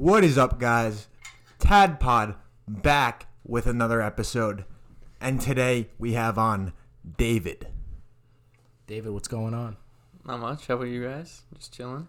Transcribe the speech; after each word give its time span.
What 0.00 0.24
is 0.24 0.38
up, 0.38 0.58
guys? 0.58 1.08
Tadpod 1.58 2.36
back 2.66 3.26
with 3.44 3.66
another 3.66 4.00
episode. 4.00 4.64
And 5.20 5.38
today 5.38 5.90
we 5.98 6.14
have 6.14 6.38
on 6.38 6.72
David. 7.18 7.68
David, 8.86 9.12
what's 9.12 9.28
going 9.28 9.52
on? 9.52 9.76
Not 10.24 10.40
much. 10.40 10.68
How 10.68 10.76
about 10.76 10.84
you 10.84 11.04
guys? 11.04 11.42
Just 11.54 11.74
chilling. 11.74 12.08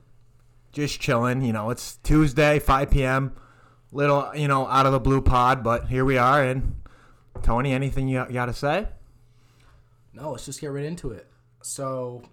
Just 0.72 1.02
chilling. 1.02 1.41
You 1.41 1.52
know, 1.52 1.70
it's 1.70 1.98
Tuesday, 1.98 2.59
5 2.59 2.91
p.m. 2.91 3.36
Little, 3.92 4.31
you 4.36 4.48
know, 4.48 4.67
out 4.67 4.86
of 4.86 4.94
the 4.94 5.00
blue 5.02 5.22
pod, 5.22 5.62
but 5.62 5.89
here 5.89 6.05
we 6.05 6.17
are. 6.17 6.42
And 6.42 6.78
Tony, 7.44 7.73
anything 7.73 8.08
you 8.08 8.26
got 8.31 8.45
to 8.45 8.53
say? 8.53 8.88
No, 10.14 10.31
let's 10.31 10.45
just 10.45 10.62
get 10.62 10.67
right 10.67 10.86
into 10.86 11.12
it. 11.12 11.28
So, 11.62 12.23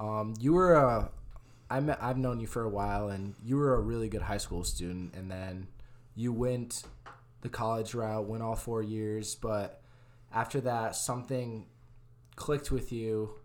um, 0.00 0.32
you 0.40 0.54
were 0.54 0.72
a, 0.72 1.10
I 1.72 1.80
met, 1.80 2.02
I've 2.02 2.18
known 2.18 2.38
you 2.38 2.46
for 2.46 2.64
a 2.64 2.68
while, 2.68 3.08
and 3.08 3.34
you 3.42 3.56
were 3.56 3.74
a 3.74 3.80
really 3.80 4.10
good 4.10 4.20
high 4.20 4.36
school 4.36 4.62
student, 4.62 5.14
and 5.14 5.30
then 5.30 5.68
you 6.14 6.30
went 6.30 6.82
the 7.40 7.48
college 7.48 7.94
route, 7.94 8.26
went 8.26 8.42
all 8.42 8.56
four 8.56 8.82
years, 8.82 9.34
but 9.34 9.80
after 10.34 10.60
that, 10.60 10.94
something 10.96 11.64
clicked 12.36 12.70
with 12.70 12.92
you, 12.92 13.36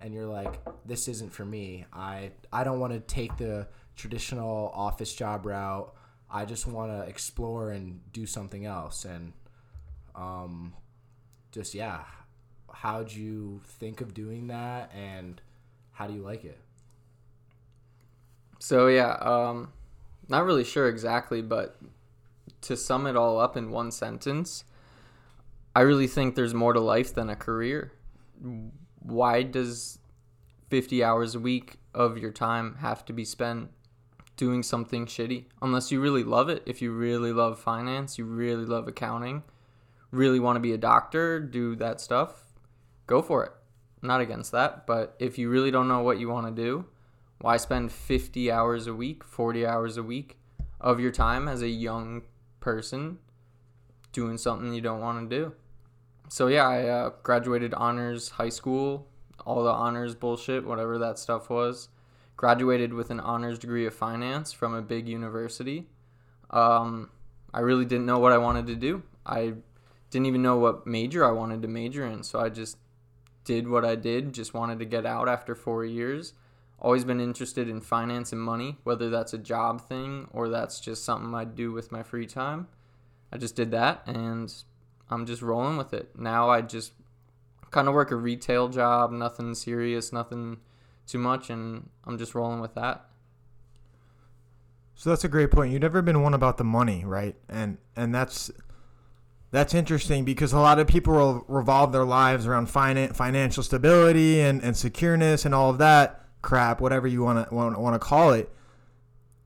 and 0.00 0.12
you're 0.12 0.26
like, 0.26 0.60
this 0.84 1.06
isn't 1.06 1.32
for 1.32 1.44
me. 1.44 1.86
I 1.92 2.32
I 2.52 2.64
don't 2.64 2.80
want 2.80 2.92
to 2.92 2.98
take 2.98 3.36
the 3.36 3.68
traditional 3.94 4.72
office 4.74 5.14
job 5.14 5.46
route. 5.46 5.94
I 6.28 6.44
just 6.44 6.66
want 6.66 6.90
to 6.90 7.08
explore 7.08 7.70
and 7.70 8.00
do 8.12 8.26
something 8.26 8.66
else, 8.66 9.04
and 9.04 9.32
um, 10.16 10.74
just 11.52 11.72
yeah, 11.72 12.00
how'd 12.72 13.12
you 13.12 13.60
think 13.64 14.00
of 14.00 14.12
doing 14.12 14.48
that 14.48 14.90
and 14.92 15.40
how 15.92 16.08
do 16.08 16.14
you 16.14 16.22
like 16.22 16.44
it 16.44 16.58
So 18.58 18.88
yeah, 18.88 19.12
um, 19.20 19.72
not 20.28 20.44
really 20.44 20.64
sure 20.64 20.88
exactly, 20.88 21.42
but 21.42 21.76
to 22.62 22.76
sum 22.76 23.06
it 23.06 23.16
all 23.16 23.38
up 23.38 23.56
in 23.56 23.70
one 23.70 23.90
sentence, 23.90 24.64
I 25.74 25.80
really 25.80 26.06
think 26.06 26.34
there's 26.34 26.54
more 26.54 26.72
to 26.72 26.80
life 26.80 27.14
than 27.14 27.30
a 27.30 27.36
career. 27.36 27.92
Why 29.00 29.42
does 29.42 29.98
50 30.70 31.04
hours 31.04 31.34
a 31.34 31.40
week 31.40 31.76
of 31.94 32.18
your 32.18 32.32
time 32.32 32.76
have 32.80 33.04
to 33.06 33.12
be 33.12 33.24
spent 33.24 33.70
doing 34.36 34.62
something 34.62 35.06
shitty? 35.06 35.44
Unless 35.62 35.92
you 35.92 36.00
really 36.00 36.24
love 36.24 36.48
it. 36.48 36.62
If 36.66 36.82
you 36.82 36.92
really 36.92 37.32
love 37.32 37.58
finance, 37.58 38.18
you 38.18 38.24
really 38.24 38.64
love 38.64 38.88
accounting, 38.88 39.42
really 40.10 40.40
want 40.40 40.56
to 40.56 40.60
be 40.60 40.72
a 40.72 40.78
doctor, 40.78 41.38
do 41.40 41.76
that 41.76 42.00
stuff, 42.00 42.44
go 43.06 43.22
for 43.22 43.44
it. 43.44 43.52
Not 44.02 44.20
against 44.20 44.52
that, 44.52 44.86
but 44.86 45.14
if 45.18 45.38
you 45.38 45.48
really 45.50 45.70
don't 45.70 45.88
know 45.88 46.00
what 46.00 46.18
you 46.18 46.28
want 46.28 46.46
to 46.46 46.62
do, 46.62 46.86
why 47.38 47.56
spend 47.56 47.92
50 47.92 48.50
hours 48.50 48.86
a 48.86 48.94
week, 48.94 49.24
40 49.24 49.66
hours 49.66 49.96
a 49.96 50.02
week 50.02 50.38
of 50.80 51.00
your 51.00 51.12
time 51.12 51.48
as 51.48 51.62
a 51.62 51.68
young 51.68 52.22
person 52.60 53.18
doing 54.12 54.38
something 54.38 54.72
you 54.72 54.80
don't 54.80 55.00
want 55.00 55.28
to 55.28 55.36
do? 55.36 55.52
So, 56.28 56.48
yeah, 56.48 56.66
I 56.66 56.88
uh, 56.88 57.10
graduated 57.22 57.72
honors 57.74 58.30
high 58.30 58.48
school, 58.48 59.06
all 59.44 59.62
the 59.62 59.70
honors 59.70 60.14
bullshit, 60.14 60.66
whatever 60.66 60.98
that 60.98 61.18
stuff 61.18 61.50
was. 61.50 61.88
Graduated 62.36 62.92
with 62.92 63.10
an 63.10 63.20
honors 63.20 63.58
degree 63.58 63.86
of 63.86 63.94
finance 63.94 64.52
from 64.52 64.74
a 64.74 64.82
big 64.82 65.08
university. 65.08 65.86
Um, 66.50 67.10
I 67.54 67.60
really 67.60 67.84
didn't 67.84 68.06
know 68.06 68.18
what 68.18 68.32
I 68.32 68.38
wanted 68.38 68.66
to 68.66 68.74
do. 68.74 69.02
I 69.24 69.54
didn't 70.10 70.26
even 70.26 70.42
know 70.42 70.58
what 70.58 70.86
major 70.86 71.24
I 71.24 71.30
wanted 71.30 71.62
to 71.62 71.68
major 71.68 72.04
in, 72.06 72.22
so 72.22 72.40
I 72.40 72.48
just 72.48 72.76
did 73.44 73.68
what 73.68 73.84
I 73.84 73.94
did, 73.94 74.32
just 74.32 74.52
wanted 74.52 74.78
to 74.80 74.84
get 74.84 75.06
out 75.06 75.28
after 75.28 75.54
four 75.54 75.84
years. 75.84 76.34
Always 76.78 77.04
been 77.04 77.20
interested 77.20 77.68
in 77.68 77.80
finance 77.80 78.32
and 78.32 78.40
money, 78.40 78.76
whether 78.84 79.08
that's 79.08 79.32
a 79.32 79.38
job 79.38 79.88
thing 79.88 80.28
or 80.32 80.48
that's 80.48 80.78
just 80.78 81.04
something 81.04 81.34
I 81.34 81.44
do 81.44 81.72
with 81.72 81.90
my 81.90 82.02
free 82.02 82.26
time. 82.26 82.68
I 83.32 83.38
just 83.38 83.56
did 83.56 83.70
that 83.70 84.02
and 84.06 84.52
I'm 85.08 85.26
just 85.26 85.42
rolling 85.42 85.76
with 85.76 85.94
it. 85.94 86.18
Now 86.18 86.50
I 86.50 86.60
just 86.60 86.92
kind 87.70 87.88
of 87.88 87.94
work 87.94 88.10
a 88.10 88.16
retail 88.16 88.68
job, 88.68 89.10
nothing 89.10 89.54
serious, 89.54 90.12
nothing 90.12 90.58
too 91.06 91.18
much, 91.18 91.50
and 91.50 91.88
I'm 92.04 92.18
just 92.18 92.34
rolling 92.34 92.60
with 92.60 92.74
that. 92.74 93.06
So 94.94 95.10
that's 95.10 95.24
a 95.24 95.28
great 95.28 95.50
point. 95.50 95.72
You've 95.72 95.82
never 95.82 96.02
been 96.02 96.22
one 96.22 96.34
about 96.34 96.56
the 96.56 96.64
money, 96.64 97.04
right? 97.04 97.36
And 97.48 97.78
and 97.94 98.14
that's 98.14 98.50
that's 99.50 99.74
interesting 99.74 100.24
because 100.24 100.52
a 100.52 100.58
lot 100.58 100.78
of 100.78 100.86
people 100.86 101.44
revolve 101.48 101.92
their 101.92 102.04
lives 102.04 102.46
around 102.46 102.68
finan- 102.68 103.14
financial 103.14 103.62
stability 103.62 104.40
and, 104.40 104.62
and 104.62 104.74
secureness 104.74 105.44
and 105.44 105.54
all 105.54 105.70
of 105.70 105.78
that 105.78 106.25
crap, 106.46 106.80
whatever 106.80 107.06
you 107.06 107.22
want 107.22 107.48
to 107.48 107.54
want 107.54 107.94
to 107.94 107.98
call 107.98 108.32
it. 108.32 108.48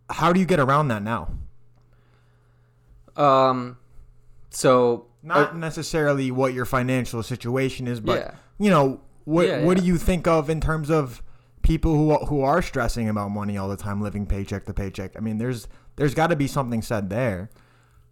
How 0.08 0.32
do 0.32 0.38
you 0.38 0.46
get 0.46 0.60
around 0.60 0.88
that 0.88 1.02
now? 1.02 1.30
Um, 3.16 3.78
so 4.50 5.06
Not 5.22 5.52
uh, 5.52 5.56
necessarily 5.56 6.30
what 6.30 6.52
your 6.54 6.64
financial 6.64 7.22
situation 7.22 7.86
is, 7.86 8.00
but 8.00 8.18
yeah. 8.18 8.34
you 8.58 8.70
know 8.70 9.00
what 9.24 9.46
Yeah, 9.46 9.64
what 9.64 9.76
yeah. 9.76 9.82
do 9.82 9.86
you 9.86 9.98
think 9.98 10.26
of 10.26 10.48
in 10.50 10.60
terms 10.60 10.90
of 10.90 11.22
people 11.62 11.94
who 11.94 12.16
who 12.26 12.42
are 12.42 12.62
stressing 12.62 13.08
about 13.08 13.30
money 13.30 13.56
all 13.56 13.68
the 13.68 13.76
time, 13.76 14.00
living 14.00 14.26
paycheck 14.26 14.64
to 14.66 14.74
paycheck? 14.74 15.16
I 15.16 15.20
mean, 15.20 15.38
there's 15.38 15.68
there's 15.96 16.14
got 16.14 16.28
to 16.28 16.36
be 16.36 16.46
something 16.46 16.82
said 16.82 17.10
there. 17.10 17.50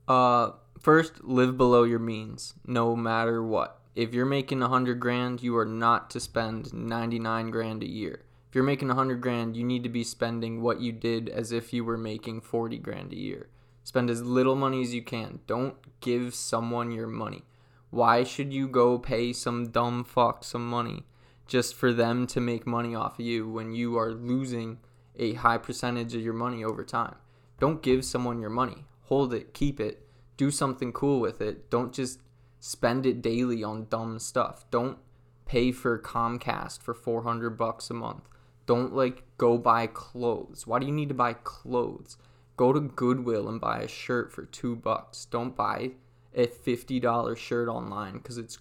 Uh, 0.06 0.50
first, 0.80 1.24
live 1.24 1.56
below 1.56 1.84
your 1.84 1.98
means, 1.98 2.54
no 2.66 2.96
matter 2.96 3.42
what. 3.42 3.80
If 3.94 4.14
you're 4.14 4.26
making 4.26 4.62
a 4.62 4.68
hundred 4.68 5.00
grand, 5.00 5.42
you 5.42 5.56
are 5.56 5.66
not 5.66 6.10
to 6.10 6.20
spend 6.20 6.72
ninety 6.72 7.18
nine 7.18 7.50
grand 7.50 7.82
a 7.82 7.88
year. 7.88 8.22
You're 8.58 8.64
making 8.64 8.90
a 8.90 8.96
hundred 8.96 9.20
grand, 9.20 9.56
you 9.56 9.62
need 9.62 9.84
to 9.84 9.88
be 9.88 10.02
spending 10.02 10.62
what 10.62 10.80
you 10.80 10.90
did 10.90 11.28
as 11.28 11.52
if 11.52 11.72
you 11.72 11.84
were 11.84 11.96
making 11.96 12.40
forty 12.40 12.76
grand 12.76 13.12
a 13.12 13.16
year. 13.16 13.50
Spend 13.84 14.10
as 14.10 14.24
little 14.24 14.56
money 14.56 14.82
as 14.82 14.92
you 14.92 15.00
can. 15.00 15.38
Don't 15.46 15.76
give 16.00 16.34
someone 16.34 16.90
your 16.90 17.06
money. 17.06 17.44
Why 17.90 18.24
should 18.24 18.52
you 18.52 18.66
go 18.66 18.98
pay 18.98 19.32
some 19.32 19.70
dumb 19.70 20.02
fuck 20.02 20.42
some 20.42 20.68
money 20.68 21.04
just 21.46 21.76
for 21.76 21.92
them 21.92 22.26
to 22.26 22.40
make 22.40 22.66
money 22.66 22.96
off 22.96 23.20
of 23.20 23.24
you 23.26 23.48
when 23.48 23.74
you 23.74 23.96
are 23.96 24.10
losing 24.10 24.78
a 25.14 25.34
high 25.34 25.58
percentage 25.58 26.16
of 26.16 26.22
your 26.22 26.34
money 26.34 26.64
over 26.64 26.82
time? 26.82 27.14
Don't 27.60 27.80
give 27.80 28.04
someone 28.04 28.40
your 28.40 28.50
money. 28.50 28.86
Hold 29.02 29.32
it, 29.34 29.54
keep 29.54 29.78
it, 29.78 30.04
do 30.36 30.50
something 30.50 30.92
cool 30.92 31.20
with 31.20 31.40
it. 31.40 31.70
Don't 31.70 31.92
just 31.92 32.18
spend 32.58 33.06
it 33.06 33.22
daily 33.22 33.62
on 33.62 33.86
dumb 33.88 34.18
stuff. 34.18 34.68
Don't 34.72 34.98
pay 35.46 35.70
for 35.70 35.96
Comcast 35.96 36.82
for 36.82 36.92
400 36.92 37.50
bucks 37.50 37.88
a 37.88 37.94
month. 37.94 38.24
Don't 38.68 38.94
like 38.94 39.24
go 39.38 39.58
buy 39.58 39.88
clothes. 39.88 40.66
Why 40.66 40.78
do 40.78 40.86
you 40.86 40.92
need 40.92 41.08
to 41.08 41.14
buy 41.14 41.32
clothes? 41.32 42.16
Go 42.56 42.72
to 42.72 42.80
Goodwill 42.80 43.48
and 43.48 43.60
buy 43.60 43.80
a 43.80 43.88
shirt 43.88 44.30
for 44.32 44.44
2 44.44 44.76
bucks. 44.76 45.24
Don't 45.24 45.56
buy 45.56 45.92
a 46.34 46.46
$50 46.46 47.36
shirt 47.36 47.68
online 47.68 48.20
cuz 48.20 48.38
it's 48.38 48.58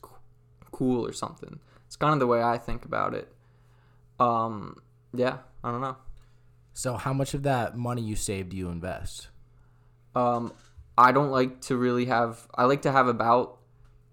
cool 0.71 1.05
or 1.05 1.11
something. 1.13 1.59
It's 1.85 1.95
kind 1.97 2.13
of 2.13 2.19
the 2.19 2.27
way 2.27 2.41
I 2.41 2.57
think 2.57 2.85
about 2.85 3.13
it. 3.13 3.27
Um 4.19 4.77
yeah, 5.13 5.39
I 5.63 5.71
don't 5.71 5.81
know. 5.81 5.97
so 6.73 6.95
how 6.95 7.13
much 7.13 7.33
of 7.33 7.43
that 7.43 7.77
money 7.77 8.01
you 8.01 8.15
save 8.15 8.49
do 8.49 8.57
you 8.57 8.69
invest 8.69 9.29
Um, 10.15 10.53
I 10.97 11.11
don't 11.11 11.29
like 11.31 11.61
to 11.69 11.77
really 11.77 12.05
have. 12.05 12.47
I 12.55 12.63
like 12.65 12.81
to 12.83 12.91
have 12.91 13.07
about 13.07 13.57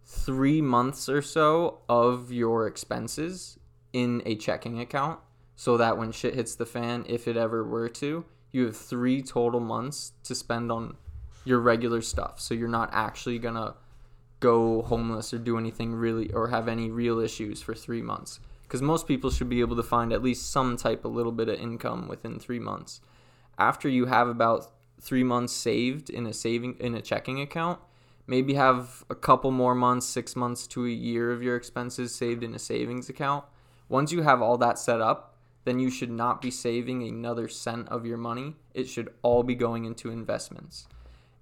three 0.05 0.61
months 0.61 1.09
or 1.09 1.23
so 1.23 1.81
of 1.89 2.31
your 2.31 2.67
expenses 2.67 3.59
in 3.93 4.23
a 4.27 4.35
checking 4.37 4.79
account, 4.81 5.19
so 5.57 5.77
that 5.77 5.97
when 5.99 6.13
shit 6.13 6.35
hits 6.35 6.55
the 6.55 6.67
fan, 6.67 7.05
if 7.09 7.29
it 7.29 7.37
ever 7.37 7.63
were 7.65 7.89
to, 7.89 8.25
you 8.53 8.67
have 8.67 8.77
three 8.77 9.23
total 9.23 9.61
months 9.61 10.13
to 10.25 10.35
spend 10.35 10.71
on 10.71 10.97
your 11.45 11.61
regular 11.61 12.01
stuff. 12.01 12.41
So 12.41 12.55
you're 12.55 12.69
not 12.69 12.91
actually 12.93 13.39
gonna 13.39 13.75
go 14.41 14.83
homeless 14.83 15.33
or 15.33 15.39
do 15.39 15.59
anything 15.59 15.95
really 15.95 16.31
or 16.33 16.49
have 16.49 16.69
any 16.69 16.91
real 16.91 17.19
issues 17.19 17.63
for 17.63 17.75
three 17.75 18.03
months. 18.03 18.41
Because 18.63 18.83
most 18.83 19.07
people 19.07 19.31
should 19.31 19.49
be 19.49 19.61
able 19.61 19.77
to 19.77 19.83
find 19.83 20.13
at 20.13 20.23
least 20.23 20.51
some 20.51 20.77
type 20.77 21.05
of 21.05 21.15
little 21.15 21.33
bit 21.33 21.49
of 21.49 21.59
income 21.59 22.09
within 22.09 22.39
three 22.39 22.59
months. 22.59 23.01
After 23.59 23.89
you 23.89 24.07
have 24.07 24.29
about 24.29 24.71
three 25.01 25.23
months 25.23 25.53
saved 25.53 26.11
in 26.11 26.27
a 26.27 26.33
saving 26.33 26.77
in 26.81 26.95
a 26.95 27.03
checking 27.03 27.41
account, 27.41 27.79
maybe 28.27 28.55
have 28.55 29.05
a 29.11 29.15
couple 29.15 29.51
more 29.51 29.75
months, 29.75 30.07
six 30.07 30.35
months 30.35 30.67
to 30.69 30.87
a 30.87 30.91
year 30.91 31.31
of 31.31 31.43
your 31.43 31.57
expenses 31.57 32.15
saved 32.15 32.43
in 32.43 32.55
a 32.55 32.59
savings 32.59 33.09
account. 33.09 33.45
Once 33.89 34.13
you 34.13 34.23
have 34.23 34.41
all 34.41 34.57
that 34.59 34.79
set 34.79 35.01
up, 35.01 35.34
then 35.65 35.79
you 35.79 35.91
should 35.91 36.11
not 36.11 36.41
be 36.41 36.51
saving 36.51 37.03
another 37.03 37.49
cent 37.49 37.89
of 37.89 38.07
your 38.07 38.19
money. 38.19 38.57
It 38.75 38.85
should 38.85 39.13
all 39.23 39.43
be 39.43 39.55
going 39.55 39.85
into 39.85 40.11
investments. 40.11 40.87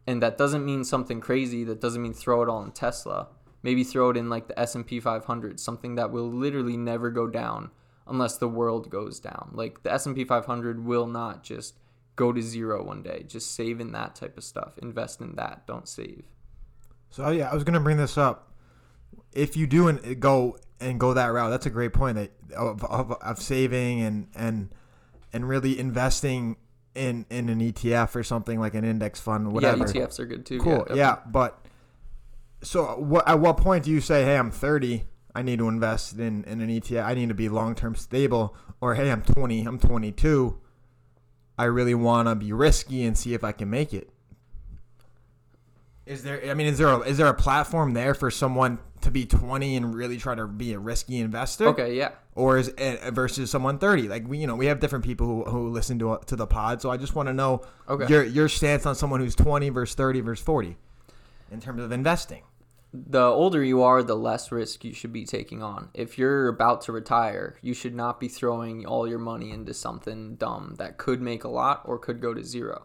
And 0.06 0.22
that 0.22 0.38
doesn't 0.38 0.64
mean 0.64 0.84
something 0.84 1.20
crazy. 1.20 1.64
That 1.64 1.80
doesn't 1.80 2.02
mean 2.02 2.14
throw 2.14 2.42
it 2.42 2.48
all 2.48 2.62
in 2.62 2.72
Tesla. 2.72 3.28
Maybe 3.62 3.84
throw 3.84 4.10
it 4.10 4.16
in 4.16 4.28
like 4.28 4.48
the 4.48 4.58
S&P 4.58 4.98
500, 4.98 5.60
something 5.60 5.94
that 5.94 6.10
will 6.10 6.30
literally 6.30 6.76
never 6.76 7.10
go 7.10 7.28
down 7.28 7.70
unless 8.06 8.36
the 8.36 8.48
world 8.48 8.90
goes 8.90 9.20
down. 9.20 9.50
Like 9.52 9.82
the 9.82 9.92
S&P 9.92 10.24
500 10.24 10.84
will 10.84 11.06
not 11.06 11.44
just 11.44 11.76
go 12.16 12.32
to 12.32 12.42
zero 12.42 12.84
one 12.84 13.02
day. 13.02 13.24
Just 13.26 13.54
save 13.54 13.80
in 13.80 13.92
that 13.92 14.14
type 14.14 14.36
of 14.36 14.44
stuff. 14.44 14.78
Invest 14.78 15.20
in 15.20 15.36
that. 15.36 15.66
Don't 15.66 15.88
save. 15.88 16.24
So 17.10 17.30
yeah, 17.30 17.50
I 17.50 17.54
was 17.54 17.64
gonna 17.64 17.80
bring 17.80 17.98
this 17.98 18.19
up. 18.19 18.52
If 19.32 19.56
you 19.56 19.66
do 19.66 19.88
and 19.88 20.20
go 20.20 20.58
and 20.82 21.00
go 21.00 21.14
that 21.14 21.26
route, 21.26 21.50
that's 21.50 21.67
a 21.67 21.70
great 21.70 21.93
point 21.93 22.17
that 22.17 22.31
of, 22.56 22.84
of, 22.84 23.12
of 23.12 23.40
saving 23.40 24.02
and 24.02 24.29
and 24.34 24.70
and 25.32 25.49
really 25.49 25.79
investing 25.79 26.56
in 26.94 27.25
in 27.31 27.49
an 27.49 27.61
ETF 27.61 28.14
or 28.14 28.23
something 28.23 28.61
like 28.61 28.75
an 28.75 28.84
index 28.84 29.20
fund, 29.20 29.52
whatever. 29.52 29.79
Yeah, 29.79 30.06
ETFs 30.06 30.19
are 30.19 30.26
good 30.26 30.44
too. 30.44 30.58
Cool. 30.58 30.79
definitely. 30.79 30.99
Yeah, 30.99 31.19
but 31.26 31.64
so 32.62 32.84
what? 32.99 33.26
At 33.29 33.40
what 33.40 33.56
point 33.56 33.84
do 33.84 33.90
you 33.90 34.00
say, 34.00 34.25
"Hey, 34.25 34.37
I'm 34.37 34.50
30. 34.50 35.05
I 35.34 35.43
need 35.43 35.58
to 35.58 35.69
invest 35.69 36.19
in 36.19 36.44
in 36.44 36.61
an 36.61 36.69
ETF. 36.69 37.05
I 37.05 37.14
need 37.14 37.29
to 37.29 37.34
be 37.34 37.49
long 37.49 37.75
term 37.75 37.94
stable," 37.94 38.55
or 38.81 38.94
"Hey, 38.94 39.11
I'm 39.11 39.23
20. 39.23 39.64
I'm 39.64 39.79
22. 39.79 40.58
I 41.58 41.64
really 41.64 41.94
want 41.94 42.29
to 42.29 42.34
be 42.34 42.52
risky 42.52 43.05
and 43.05 43.17
see 43.17 43.34
if 43.34 43.44
I 43.44 43.52
can 43.52 43.70
make 43.70 43.94
it." 43.94 44.11
Is 46.05 46.23
there? 46.25 46.43
I 46.50 46.55
mean, 46.55 46.67
is 46.67 46.79
there 46.79 46.88
a, 46.88 47.00
is 47.00 47.17
there 47.17 47.29
a 47.29 47.34
platform 47.34 47.94
there 47.94 48.12
for 48.14 48.31
someone 48.31 48.79
to 49.02 49.10
be 49.10 49.26
20 49.26 49.76
and 49.76 49.94
really 49.94 50.16
try 50.19 50.34
to 50.34 50.46
be 50.46 50.72
a 50.72 50.78
risky 50.78 51.19
investor? 51.19 51.69
Okay, 51.69 51.96
yeah. 51.96 52.10
or 52.34 52.58
is 52.58 52.69
it 52.78 53.12
versus 53.12 53.50
someone 53.50 53.78
30 53.78 54.08
like 54.08 54.26
we 54.26 54.38
you 54.38 54.46
know 54.46 54.56
we 54.56 54.66
have 54.66 54.81
different 54.81 55.04
people 55.04 55.26
who, 55.26 55.44
who 55.44 55.69
listen 55.69 55.99
to 55.99 56.19
to 56.26 56.34
the 56.37 56.46
pod 56.46 56.81
so 56.81 56.90
i 56.90 56.96
just 56.96 57.14
want 57.14 57.26
to 57.28 57.32
know 57.34 57.60
Okay. 57.88 58.06
your 58.08 58.25
your 58.25 58.49
stance 58.49 58.87
on 58.87 58.94
someone 58.94 59.20
who's 59.20 59.34
20 59.34 59.69
versus 59.70 59.94
30 59.94 60.20
versus 60.20 60.44
40 60.44 60.76
in 61.50 61.60
terms 61.60 61.82
of 61.82 61.93
investing 61.93 62.43
the 62.94 63.22
older 63.22 63.64
you 63.64 63.82
are, 63.82 64.02
the 64.02 64.14
less 64.14 64.52
risk 64.52 64.84
you 64.84 64.93
should 64.93 65.14
be 65.14 65.25
taking 65.25 65.62
on. 65.62 65.88
If 65.94 66.19
you're 66.19 66.48
about 66.48 66.82
to 66.82 66.93
retire, 66.93 67.56
you 67.62 67.72
should 67.72 67.94
not 67.94 68.20
be 68.20 68.28
throwing 68.28 68.84
all 68.84 69.08
your 69.08 69.19
money 69.19 69.50
into 69.50 69.72
something 69.72 70.34
dumb 70.34 70.75
that 70.76 70.98
could 70.98 71.22
make 71.22 71.43
a 71.44 71.48
lot 71.48 71.81
or 71.87 71.98
could 71.98 72.20
go 72.20 72.34
to 72.34 72.44
zero. 72.44 72.84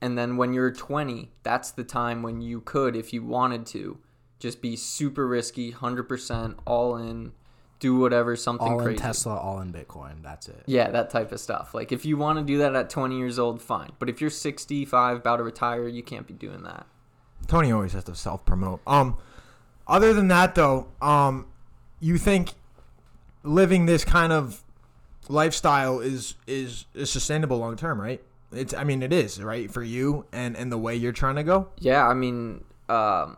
And 0.00 0.18
then 0.18 0.36
when 0.36 0.52
you're 0.52 0.72
20, 0.72 1.30
that's 1.44 1.70
the 1.70 1.84
time 1.84 2.24
when 2.24 2.40
you 2.40 2.62
could, 2.62 2.96
if 2.96 3.12
you 3.12 3.22
wanted 3.24 3.64
to, 3.66 3.98
just 4.42 4.60
be 4.60 4.74
super 4.74 5.26
risky, 5.26 5.72
100% 5.72 6.56
all 6.66 6.96
in, 6.96 7.32
do 7.78 7.96
whatever, 7.96 8.34
something 8.34 8.66
all 8.66 8.78
in 8.80 8.84
crazy. 8.84 8.98
Tesla, 8.98 9.36
all 9.36 9.60
in 9.60 9.72
Bitcoin. 9.72 10.22
That's 10.22 10.48
it. 10.48 10.64
Yeah, 10.66 10.90
that 10.90 11.10
type 11.10 11.30
of 11.30 11.38
stuff. 11.38 11.74
Like 11.74 11.92
if 11.92 12.04
you 12.04 12.16
want 12.16 12.38
to 12.40 12.44
do 12.44 12.58
that 12.58 12.74
at 12.74 12.90
20 12.90 13.16
years 13.16 13.38
old, 13.38 13.62
fine. 13.62 13.92
But 14.00 14.10
if 14.10 14.20
you're 14.20 14.30
65, 14.30 15.18
about 15.18 15.36
to 15.36 15.44
retire, 15.44 15.86
you 15.86 16.02
can't 16.02 16.26
be 16.26 16.34
doing 16.34 16.64
that. 16.64 16.86
tony 17.46 17.70
always 17.72 17.92
has 17.92 18.04
to 18.04 18.14
self 18.14 18.44
promote 18.44 18.80
um 18.86 19.16
other 19.88 20.12
than 20.14 20.28
that 20.28 20.54
though 20.54 20.86
um 21.00 21.46
you 22.00 22.16
think 22.18 22.52
living 23.42 23.86
this 23.86 24.04
kind 24.04 24.32
of 24.32 24.62
lifestyle 25.28 25.98
is 26.00 26.34
is 26.46 26.86
is 26.94 27.10
sustainable 27.10 27.58
long 27.58 27.74
term 27.76 28.00
right 28.00 28.22
it's 28.52 28.72
i 28.74 28.84
mean 28.84 29.02
it 29.02 29.12
is 29.12 29.42
right 29.42 29.72
for 29.72 29.82
you 29.82 30.24
and 30.32 30.56
and 30.56 30.70
the 30.70 30.78
way 30.78 30.94
you're 30.94 31.10
trying 31.12 31.34
to 31.36 31.42
go 31.42 31.68
Yeah, 31.80 32.06
I 32.06 32.14
mean, 32.14 32.62
um, 32.88 33.36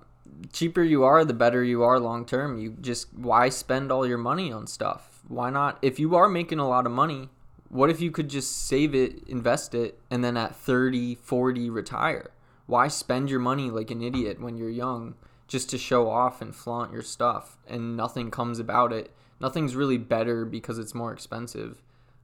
cheaper 0.53 0.83
you 0.83 1.05
are, 1.05 1.25
the 1.25 1.35
better 1.35 1.63
you 1.63 1.83
are 1.83 1.99
long 1.99 2.25
term. 2.25 2.59
You 2.59 2.77
just 2.81 3.13
why 3.15 3.49
spend 3.49 3.91
all 3.91 4.07
your 4.07 4.19
money 4.19 4.53
on 4.53 4.67
stuff? 4.67 5.21
Why 5.29 5.51
not? 5.51 5.79
If 5.83 5.99
you 5.99 6.15
are 6.17 6.29
making 6.29 6.59
a 6.59 6.69
lot 6.69 6.87
of 6.87 6.93
money, 6.93 7.31
what 7.69 7.91
if 7.91 8.01
you 8.01 8.11
could 8.11 8.29
just 8.29 8.67
save 8.67 8.95
it, 8.95 9.27
invest 9.27 9.75
it, 9.75 9.99
and 10.11 10.23
then 10.23 10.37
at 10.37 10.55
30, 10.55 11.17
40 11.17 11.71
retire? 11.71 12.31
Why 12.67 12.89
spend 12.89 13.31
your 13.31 13.41
money 13.41 13.71
like 13.71 13.91
an 13.91 14.03
idiot 14.03 14.41
when 14.41 14.57
you're 14.57 14.71
young 14.71 15.15
just 15.49 15.69
to 15.71 15.79
show 15.79 16.09
off 16.09 16.41
and 16.41 16.55
flaunt 16.55 16.93
your 16.93 17.03
stuff 17.03 17.59
and 17.67 17.97
nothing 17.97 18.31
comes 18.31 18.59
about 18.59 18.93
it? 18.93 19.15
Nothing's 19.41 19.77
really 19.77 19.99
better 19.99 20.45
because 20.45 20.79
it's 20.79 20.95
more 20.95 21.13
expensive. 21.13 21.83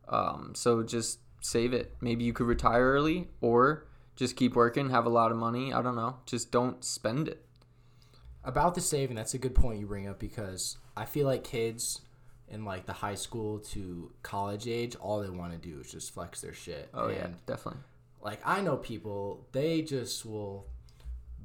Um, 0.09 0.53
so 0.55 0.83
just 0.83 1.19
save 1.41 1.73
it. 1.73 1.95
Maybe 2.01 2.25
you 2.25 2.33
could 2.33 2.47
retire 2.47 2.93
early 2.93 3.29
or 3.41 3.87
just 4.17 4.37
keep 4.37 4.55
working, 4.55 4.91
have 4.91 5.07
a 5.07 5.11
lot 5.11 5.31
of 5.31 5.37
money. 5.37 5.73
I 5.73 5.83
don't 5.83 5.97
know. 5.97 6.17
Just 6.27 6.51
don't 6.51 6.85
spend 6.85 7.29
it. 7.29 7.45
About 8.43 8.75
the 8.75 8.81
saving, 8.81 9.17
that's 9.17 9.35
a 9.35 9.39
good 9.39 9.55
point 9.55 9.81
you 9.81 9.87
bring 9.87 10.09
up 10.09 10.19
because 10.19 10.79
I 10.97 11.05
feel 11.05 11.27
like 11.27 11.45
kids 11.45 12.01
in 12.49 12.65
like 12.65 12.87
the 12.87 12.93
high 12.93 13.15
school 13.15 13.59
to 13.59 14.11
college 14.23 14.67
age, 14.67 14.97
all 14.97 15.21
they 15.21 15.29
want 15.31 15.53
to 15.53 15.59
do 15.59 15.79
is 15.81 15.91
just 15.91 16.13
flex 16.15 16.41
their 16.41 16.55
shit. 16.55 16.89
Oh 16.95 17.09
yeah, 17.09 17.29
definitely. 17.47 17.83
Like 18.23 18.41
I 18.45 18.61
know 18.63 18.77
people, 18.77 19.47
they 19.53 19.83
just 19.83 20.25
will 20.25 20.67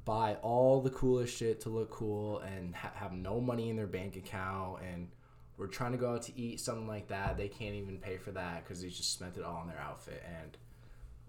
buy 0.06 0.36
all 0.42 0.82
the 0.82 0.90
coolest 0.90 1.36
shit 1.36 1.60
to 1.62 1.70
look 1.70 1.90
cool 1.90 2.40
and 2.40 2.76
ha- 2.76 2.92
have 2.96 3.12
no 3.12 3.42
money 3.42 3.70
in 3.70 3.76
their 3.76 3.88
bank 3.88 4.16
account 4.16 4.80
and 4.84 5.10
we're 5.58 5.66
trying 5.68 5.92
to 5.94 5.98
go 5.98 6.14
out 6.14 6.22
to 6.22 6.38
eat 6.40 6.60
something 6.60 6.88
like 6.88 7.08
that 7.08 7.38
they 7.38 7.48
can't 7.48 7.74
even 7.74 7.98
pay 7.98 8.16
for 8.18 8.30
that 8.32 8.64
because 8.64 8.84
they 8.84 8.90
just 8.90 9.12
spent 9.14 9.36
it 9.36 9.44
all 9.44 9.56
on 9.56 9.68
their 9.68 9.80
outfit 9.80 10.22
and 10.42 10.58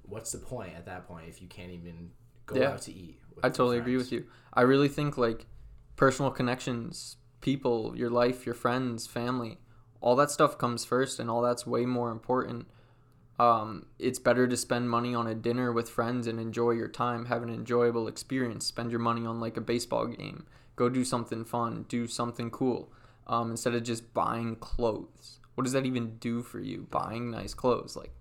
what's 0.02 0.30
the 0.32 0.36
point 0.38 0.74
at 0.76 0.84
that 0.84 1.08
point 1.08 1.24
if 1.26 1.40
you 1.40 1.48
can't 1.48 1.70
even 1.70 2.10
go 2.44 2.56
Yeah. 2.56 2.72
out 2.72 2.82
to 2.82 2.92
eat 2.92 3.18
I 3.42 3.48
totally 3.48 3.78
agree 3.78 3.96
with 3.96 4.12
you. 4.12 4.26
I 4.52 4.60
really 4.62 4.88
think 4.88 5.16
like 5.16 5.46
personal 5.96 6.30
connections, 6.30 7.16
people, 7.40 7.94
your 7.96 8.10
life, 8.10 8.46
your 8.46 8.54
friends, 8.54 9.06
family, 9.06 9.58
all 10.00 10.16
that 10.16 10.30
stuff 10.30 10.58
comes 10.58 10.84
first, 10.84 11.18
and 11.18 11.30
all 11.30 11.42
that's 11.42 11.66
way 11.66 11.86
more 11.86 12.10
important. 12.10 12.66
Um, 13.38 13.86
it's 13.98 14.18
better 14.18 14.46
to 14.46 14.56
spend 14.56 14.88
money 14.88 15.14
on 15.14 15.26
a 15.26 15.34
dinner 15.34 15.72
with 15.72 15.90
friends 15.90 16.26
and 16.26 16.40
enjoy 16.40 16.70
your 16.72 16.88
time, 16.88 17.26
have 17.26 17.42
an 17.42 17.50
enjoyable 17.50 18.08
experience. 18.08 18.66
Spend 18.66 18.90
your 18.90 19.00
money 19.00 19.26
on 19.26 19.40
like 19.40 19.56
a 19.56 19.60
baseball 19.60 20.06
game. 20.06 20.46
Go 20.74 20.88
do 20.88 21.04
something 21.04 21.44
fun. 21.44 21.84
Do 21.88 22.06
something 22.06 22.50
cool. 22.50 22.92
Um, 23.26 23.50
instead 23.50 23.74
of 23.74 23.82
just 23.82 24.14
buying 24.14 24.56
clothes. 24.56 25.40
What 25.54 25.64
does 25.64 25.72
that 25.72 25.86
even 25.86 26.16
do 26.18 26.42
for 26.42 26.60
you? 26.60 26.86
Buying 26.90 27.30
nice 27.30 27.54
clothes, 27.54 27.96
like 27.96 28.12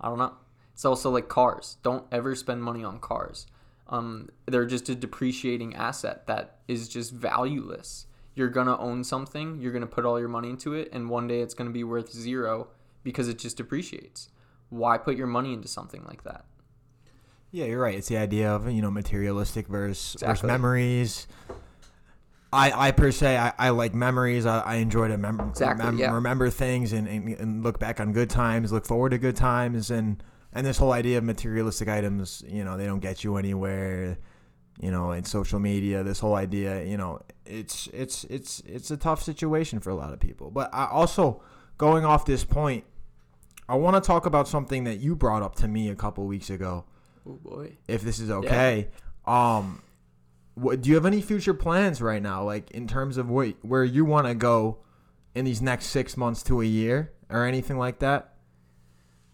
I 0.00 0.08
don't 0.08 0.18
know. 0.18 0.34
It's 0.72 0.84
also 0.84 1.10
like 1.10 1.28
cars. 1.28 1.78
Don't 1.82 2.04
ever 2.10 2.34
spend 2.34 2.62
money 2.62 2.84
on 2.84 2.98
cars. 2.98 3.46
Um, 3.94 4.28
they're 4.46 4.66
just 4.66 4.88
a 4.88 4.94
depreciating 4.94 5.74
asset 5.76 6.26
that 6.26 6.58
is 6.68 6.88
just 6.88 7.12
valueless. 7.12 8.06
You're 8.34 8.48
gonna 8.48 8.76
own 8.78 9.04
something, 9.04 9.60
you're 9.60 9.72
gonna 9.72 9.86
put 9.86 10.04
all 10.04 10.18
your 10.18 10.28
money 10.28 10.50
into 10.50 10.74
it, 10.74 10.88
and 10.92 11.08
one 11.08 11.28
day 11.28 11.40
it's 11.40 11.54
gonna 11.54 11.70
be 11.70 11.84
worth 11.84 12.12
zero 12.12 12.68
because 13.04 13.28
it 13.28 13.38
just 13.38 13.56
depreciates. 13.56 14.30
Why 14.70 14.98
put 14.98 15.16
your 15.16 15.28
money 15.28 15.52
into 15.52 15.68
something 15.68 16.02
like 16.06 16.24
that? 16.24 16.44
Yeah, 17.52 17.66
you're 17.66 17.80
right. 17.80 17.94
It's 17.94 18.08
the 18.08 18.16
idea 18.16 18.50
of 18.50 18.68
you 18.70 18.82
know 18.82 18.90
materialistic 18.90 19.68
versus, 19.68 20.16
versus 20.20 20.42
memories. 20.42 21.28
I, 22.52 22.88
I 22.88 22.90
per 22.92 23.10
se 23.12 23.36
I, 23.36 23.52
I 23.58 23.70
like 23.70 23.94
memories. 23.94 24.46
I, 24.46 24.60
I 24.60 24.74
enjoy 24.76 25.08
to 25.08 25.18
mem- 25.18 25.40
Exactly, 25.40 25.84
remem- 25.84 25.98
yeah. 25.98 26.12
remember 26.12 26.50
things 26.50 26.92
and, 26.92 27.06
and, 27.06 27.28
and 27.28 27.62
look 27.62 27.78
back 27.78 28.00
on 28.00 28.12
good 28.12 28.30
times, 28.30 28.72
look 28.72 28.86
forward 28.86 29.10
to 29.10 29.18
good 29.18 29.36
times, 29.36 29.90
and 29.90 30.22
and 30.54 30.66
this 30.66 30.78
whole 30.78 30.92
idea 30.92 31.18
of 31.18 31.24
materialistic 31.24 31.88
items. 31.88 32.42
You 32.46 32.64
know, 32.64 32.76
they 32.76 32.86
don't 32.86 33.00
get 33.00 33.24
you 33.24 33.36
anywhere. 33.36 34.18
You 34.80 34.90
know, 34.90 35.12
in 35.12 35.22
social 35.24 35.60
media, 35.60 36.02
this 36.02 36.18
whole 36.18 36.34
idea. 36.34 36.84
You 36.84 36.96
know, 36.96 37.20
it's 37.44 37.88
it's 37.92 38.24
it's 38.24 38.60
it's 38.66 38.90
a 38.90 38.96
tough 38.96 39.22
situation 39.22 39.80
for 39.80 39.90
a 39.90 39.94
lot 39.94 40.12
of 40.12 40.20
people. 40.20 40.50
But 40.50 40.70
I 40.72 40.86
also 40.86 41.42
going 41.78 42.04
off 42.04 42.24
this 42.24 42.44
point, 42.44 42.84
I 43.68 43.76
want 43.76 43.96
to 43.96 44.06
talk 44.06 44.26
about 44.26 44.48
something 44.48 44.84
that 44.84 45.00
you 45.00 45.14
brought 45.16 45.42
up 45.42 45.54
to 45.56 45.68
me 45.68 45.88
a 45.88 45.94
couple 45.94 46.26
weeks 46.26 46.50
ago 46.50 46.84
Oh 47.26 47.32
boy. 47.42 47.78
if 47.88 48.02
this 48.02 48.18
is 48.18 48.30
okay. 48.30 48.88
Um, 49.26 49.82
what, 50.54 50.82
do 50.82 50.90
you 50.90 50.94
have 50.96 51.06
any 51.06 51.22
future 51.22 51.54
plans 51.54 52.02
right 52.02 52.22
now, 52.22 52.44
like 52.44 52.70
in 52.72 52.86
terms 52.86 53.16
of 53.16 53.28
what, 53.28 53.54
where 53.62 53.84
you 53.84 54.04
want 54.04 54.26
to 54.26 54.34
go 54.34 54.78
in 55.34 55.44
these 55.44 55.62
next 55.62 55.86
six 55.86 56.16
months 56.16 56.42
to 56.44 56.60
a 56.60 56.64
year, 56.64 57.12
or 57.30 57.44
anything 57.44 57.78
like 57.78 58.00
that? 58.00 58.33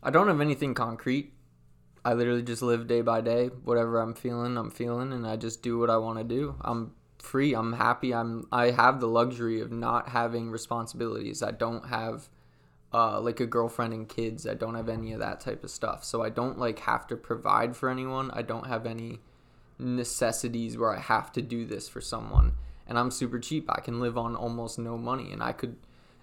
I 0.03 0.11
don't 0.11 0.29
have 0.29 0.41
anything 0.41 0.75
concrete. 0.75 1.33
I 2.05 2.15
literally 2.15 2.43
just 2.43 2.63
live 2.63 2.87
day 2.87 3.03
by 3.03 3.21
day. 3.21 3.49
Whatever 3.49 4.01
I'm 4.01 4.15
feeling, 4.15 4.57
I'm 4.57 4.71
feeling, 4.71 5.13
and 5.13 5.27
I 5.27 5.37
just 5.37 5.63
do 5.63 5.79
what 5.79 5.91
I 5.91 5.99
want 5.99 6.19
to 6.19 6.25
do. 6.25 6.57
I'm 6.63 6.93
free. 7.19 7.55
I'm 7.55 7.75
happy. 7.75 8.15
I'm. 8.15 8.47
I 8.51 8.71
have 8.71 9.01
the 9.01 9.09
luxury 9.09 9.61
of 9.61 9.71
not 9.71 10.09
having 10.09 10.51
responsibilities. 10.51 11.43
I 11.43 11.51
don't 11.51 11.87
have, 11.89 12.31
uh, 12.95 13.21
like 13.21 13.41
a 13.41 13.47
girlfriend 13.47 13.93
and 13.93 14.09
kids. 14.09 14.47
I 14.47 14.55
don't 14.55 14.75
have 14.75 14.89
any 14.89 15.13
of 15.13 15.21
that 15.21 15.41
type 15.41 15.63
of 15.63 15.71
stuff. 15.71 16.05
So 16.05 16.23
I 16.23 16.31
don't 16.31 16.59
like 16.59 16.79
have 16.81 17.07
to 17.09 17.17
provide 17.17 17.77
for 17.77 17.91
anyone. 17.91 18.31
I 18.31 18.41
don't 18.41 18.67
have 18.67 18.87
any 18.87 19.21
necessities 19.79 20.79
where 20.79 20.95
I 20.97 21.01
have 21.01 21.33
to 21.33 21.43
do 21.43 21.67
this 21.67 21.89
for 21.89 22.01
someone. 22.01 22.55
And 22.87 22.99
I'm 22.99 23.11
super 23.11 23.39
cheap. 23.39 23.67
I 23.69 23.81
can 23.81 24.01
live 24.01 24.17
on 24.17 24.35
almost 24.35 24.79
no 24.79 24.97
money, 24.97 25.33
and 25.33 25.43
I 25.43 25.53
could, 25.53 25.77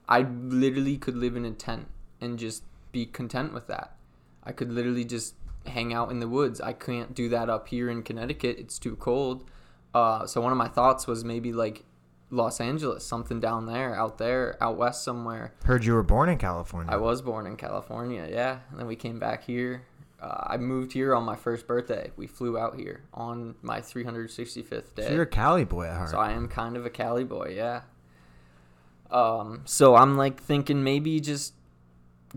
I 0.10 0.22
literally 0.22 0.98
could 0.98 1.16
live 1.16 1.36
in 1.36 1.46
a 1.46 1.52
tent 1.52 1.88
and 2.20 2.40
just 2.40 2.64
be 2.98 3.06
content 3.06 3.54
with 3.54 3.68
that. 3.68 3.96
I 4.44 4.52
could 4.52 4.72
literally 4.72 5.06
just 5.06 5.36
hang 5.68 5.94
out 5.94 6.10
in 6.10 6.20
the 6.20 6.28
woods. 6.28 6.60
I 6.60 6.74
can't 6.74 7.14
do 7.14 7.30
that 7.30 7.48
up 7.48 7.68
here 7.68 7.92
in 7.92 8.02
Connecticut. 8.02 8.58
It's 8.58 8.80
too 8.80 8.96
cold. 8.96 9.48
Uh, 9.94 10.26
so 10.26 10.42
one 10.42 10.52
of 10.52 10.58
my 10.58 10.68
thoughts 10.68 11.06
was 11.06 11.24
maybe 11.24 11.54
like 11.54 11.84
Los 12.32 12.60
Angeles, 12.60 13.06
something 13.06 13.40
down 13.40 13.68
there, 13.68 13.94
out 13.94 14.18
there, 14.18 14.58
out 14.62 14.78
west 14.78 15.04
somewhere. 15.04 15.54
Heard 15.64 15.86
you 15.86 15.94
were 15.94 16.02
born 16.02 16.30
in 16.30 16.40
California. 16.40 16.92
I 16.92 16.98
was 16.98 17.22
born 17.22 17.46
in 17.46 17.56
California, 17.56 18.28
yeah. 18.32 18.60
And 18.72 18.80
then 18.80 18.88
we 18.88 18.96
came 18.96 19.20
back 19.20 19.44
here. 19.44 19.84
Uh, 20.20 20.46
I 20.48 20.58
moved 20.58 20.94
here 20.94 21.14
on 21.14 21.24
my 21.24 21.36
first 21.36 21.68
birthday. 21.68 22.12
We 22.16 22.26
flew 22.26 22.58
out 22.58 22.80
here 22.80 23.04
on 23.14 23.54
my 23.62 23.80
365th 23.80 24.96
day. 24.96 25.08
So 25.08 25.14
you're 25.14 25.22
a 25.22 25.28
Cali 25.28 25.66
boy 25.66 25.86
at 25.86 25.98
heart. 25.98 26.10
So 26.10 26.18
I 26.18 26.32
am 26.32 26.48
kind 26.48 26.76
of 26.76 26.84
a 26.84 26.90
Cali 26.90 27.24
boy, 27.24 27.54
yeah. 27.56 27.82
Um, 29.12 29.62
so 29.66 29.96
I'm 29.96 30.18
like 30.18 30.42
thinking 30.42 30.84
maybe 30.84 31.20
just 31.20 31.54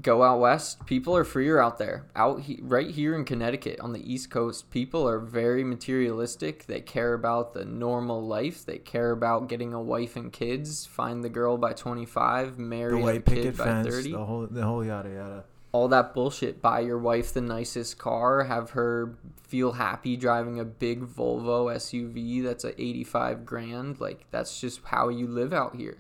go 0.03 0.23
out 0.23 0.41
west. 0.41 0.85
People 0.87 1.17
are 1.17 1.25
freer 1.25 1.59
out 1.59 1.79
there. 1.79 2.07
Out 2.15 2.43
he- 2.43 2.61
right 2.63 2.91
here 2.91 3.15
in 3.15 3.25
Connecticut 3.25 3.81
on 3.81 3.93
the 3.93 4.13
East 4.13 4.31
Coast, 4.31 4.71
people 4.71 5.09
are 5.09 5.19
very 5.19 5.65
materialistic. 5.65 6.67
They 6.67 6.81
care 6.81 7.15
about 7.15 7.55
the 7.55 7.65
normal 7.65 8.25
life. 8.27 8.65
They 8.65 8.79
care 8.79 9.11
about 9.11 9.49
getting 9.49 9.73
a 9.75 9.81
wife 9.83 10.17
and 10.17 10.33
kids, 10.33 10.87
find 10.87 11.23
the 11.25 11.29
girl 11.29 11.57
by 11.57 11.73
25, 11.73 12.57
the 12.57 12.63
marry 12.63 13.01
a 13.01 13.05
white 13.05 13.25
kid 13.27 13.37
picket 13.37 13.57
by 13.57 13.65
fence, 13.65 13.89
30. 13.89 14.13
the 14.13 14.25
whole 14.25 14.47
the 14.47 14.63
whole 14.65 14.85
yada 14.85 15.09
yada. 15.11 15.45
all 15.73 15.89
that 15.89 16.15
bullshit. 16.15 16.61
Buy 16.61 16.81
your 16.81 16.99
wife 16.99 17.33
the 17.33 17.41
nicest 17.41 17.99
car, 17.99 18.45
have 18.45 18.71
her 18.71 19.15
feel 19.43 19.73
happy 19.73 20.17
driving 20.17 20.59
a 20.61 20.65
big 20.65 21.03
Volvo 21.03 21.73
SUV 21.75 22.43
that's 22.43 22.65
a 22.65 22.81
85 22.81 23.45
grand. 23.45 24.01
Like 24.01 24.27
that's 24.31 24.61
just 24.61 24.81
how 24.85 25.09
you 25.09 25.27
live 25.27 25.53
out 25.53 25.77
here. 25.77 25.99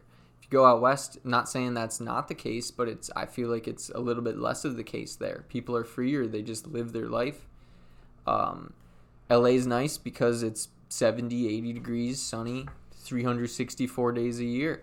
Go 0.50 0.66
out 0.66 0.80
west, 0.80 1.18
not 1.24 1.48
saying 1.48 1.74
that's 1.74 2.00
not 2.00 2.26
the 2.28 2.34
case, 2.34 2.70
but 2.70 2.88
it's 2.88 3.10
I 3.14 3.26
feel 3.26 3.48
like 3.48 3.68
it's 3.68 3.88
a 3.90 4.00
little 4.00 4.22
bit 4.22 4.38
less 4.38 4.64
of 4.64 4.76
the 4.76 4.82
case 4.82 5.14
there. 5.14 5.44
People 5.48 5.76
are 5.76 5.84
freer, 5.84 6.26
they 6.26 6.42
just 6.42 6.66
live 6.66 6.92
their 6.92 7.08
life. 7.08 7.46
Um 8.26 8.74
is 9.30 9.66
nice 9.66 9.96
because 9.96 10.42
it's 10.42 10.68
70, 10.88 11.48
80 11.48 11.72
degrees, 11.72 12.20
sunny, 12.20 12.66
364 12.96 14.12
days 14.12 14.40
a 14.40 14.44
year. 14.44 14.82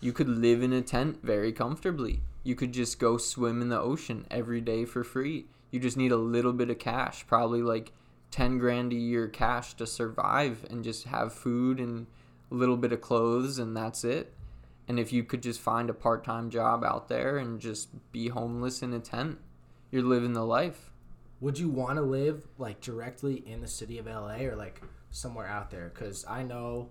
You 0.00 0.12
could 0.12 0.28
live 0.28 0.62
in 0.62 0.72
a 0.72 0.80
tent 0.80 1.18
very 1.22 1.52
comfortably. 1.52 2.20
You 2.42 2.54
could 2.54 2.72
just 2.72 2.98
go 2.98 3.18
swim 3.18 3.60
in 3.62 3.68
the 3.68 3.78
ocean 3.80 4.26
every 4.30 4.60
day 4.60 4.84
for 4.84 5.04
free. 5.04 5.46
You 5.70 5.78
just 5.78 5.96
need 5.96 6.10
a 6.10 6.16
little 6.16 6.52
bit 6.52 6.70
of 6.70 6.78
cash, 6.78 7.26
probably 7.26 7.62
like 7.62 7.92
10 8.30 8.58
grand 8.58 8.92
a 8.92 8.96
year 8.96 9.28
cash 9.28 9.74
to 9.74 9.86
survive 9.86 10.64
and 10.70 10.82
just 10.82 11.04
have 11.04 11.32
food 11.32 11.78
and 11.78 12.06
a 12.50 12.54
little 12.54 12.76
bit 12.76 12.92
of 12.92 13.00
clothes 13.00 13.58
and 13.58 13.76
that's 13.76 14.04
it. 14.04 14.32
And 14.92 15.00
if 15.00 15.10
you 15.10 15.24
could 15.24 15.42
just 15.42 15.58
find 15.58 15.88
a 15.88 15.94
part-time 15.94 16.50
job 16.50 16.84
out 16.84 17.08
there 17.08 17.38
and 17.38 17.58
just 17.58 17.88
be 18.12 18.28
homeless 18.28 18.82
in 18.82 18.92
a 18.92 19.00
tent, 19.00 19.38
you're 19.90 20.02
living 20.02 20.34
the 20.34 20.44
life. 20.44 20.90
Would 21.40 21.58
you 21.58 21.70
want 21.70 21.96
to 21.96 22.02
live 22.02 22.46
like 22.58 22.82
directly 22.82 23.42
in 23.46 23.62
the 23.62 23.66
city 23.66 23.96
of 23.96 24.04
LA 24.04 24.40
or 24.40 24.54
like 24.54 24.82
somewhere 25.10 25.46
out 25.46 25.70
there? 25.70 25.90
Because 25.94 26.26
I 26.28 26.42
know 26.42 26.90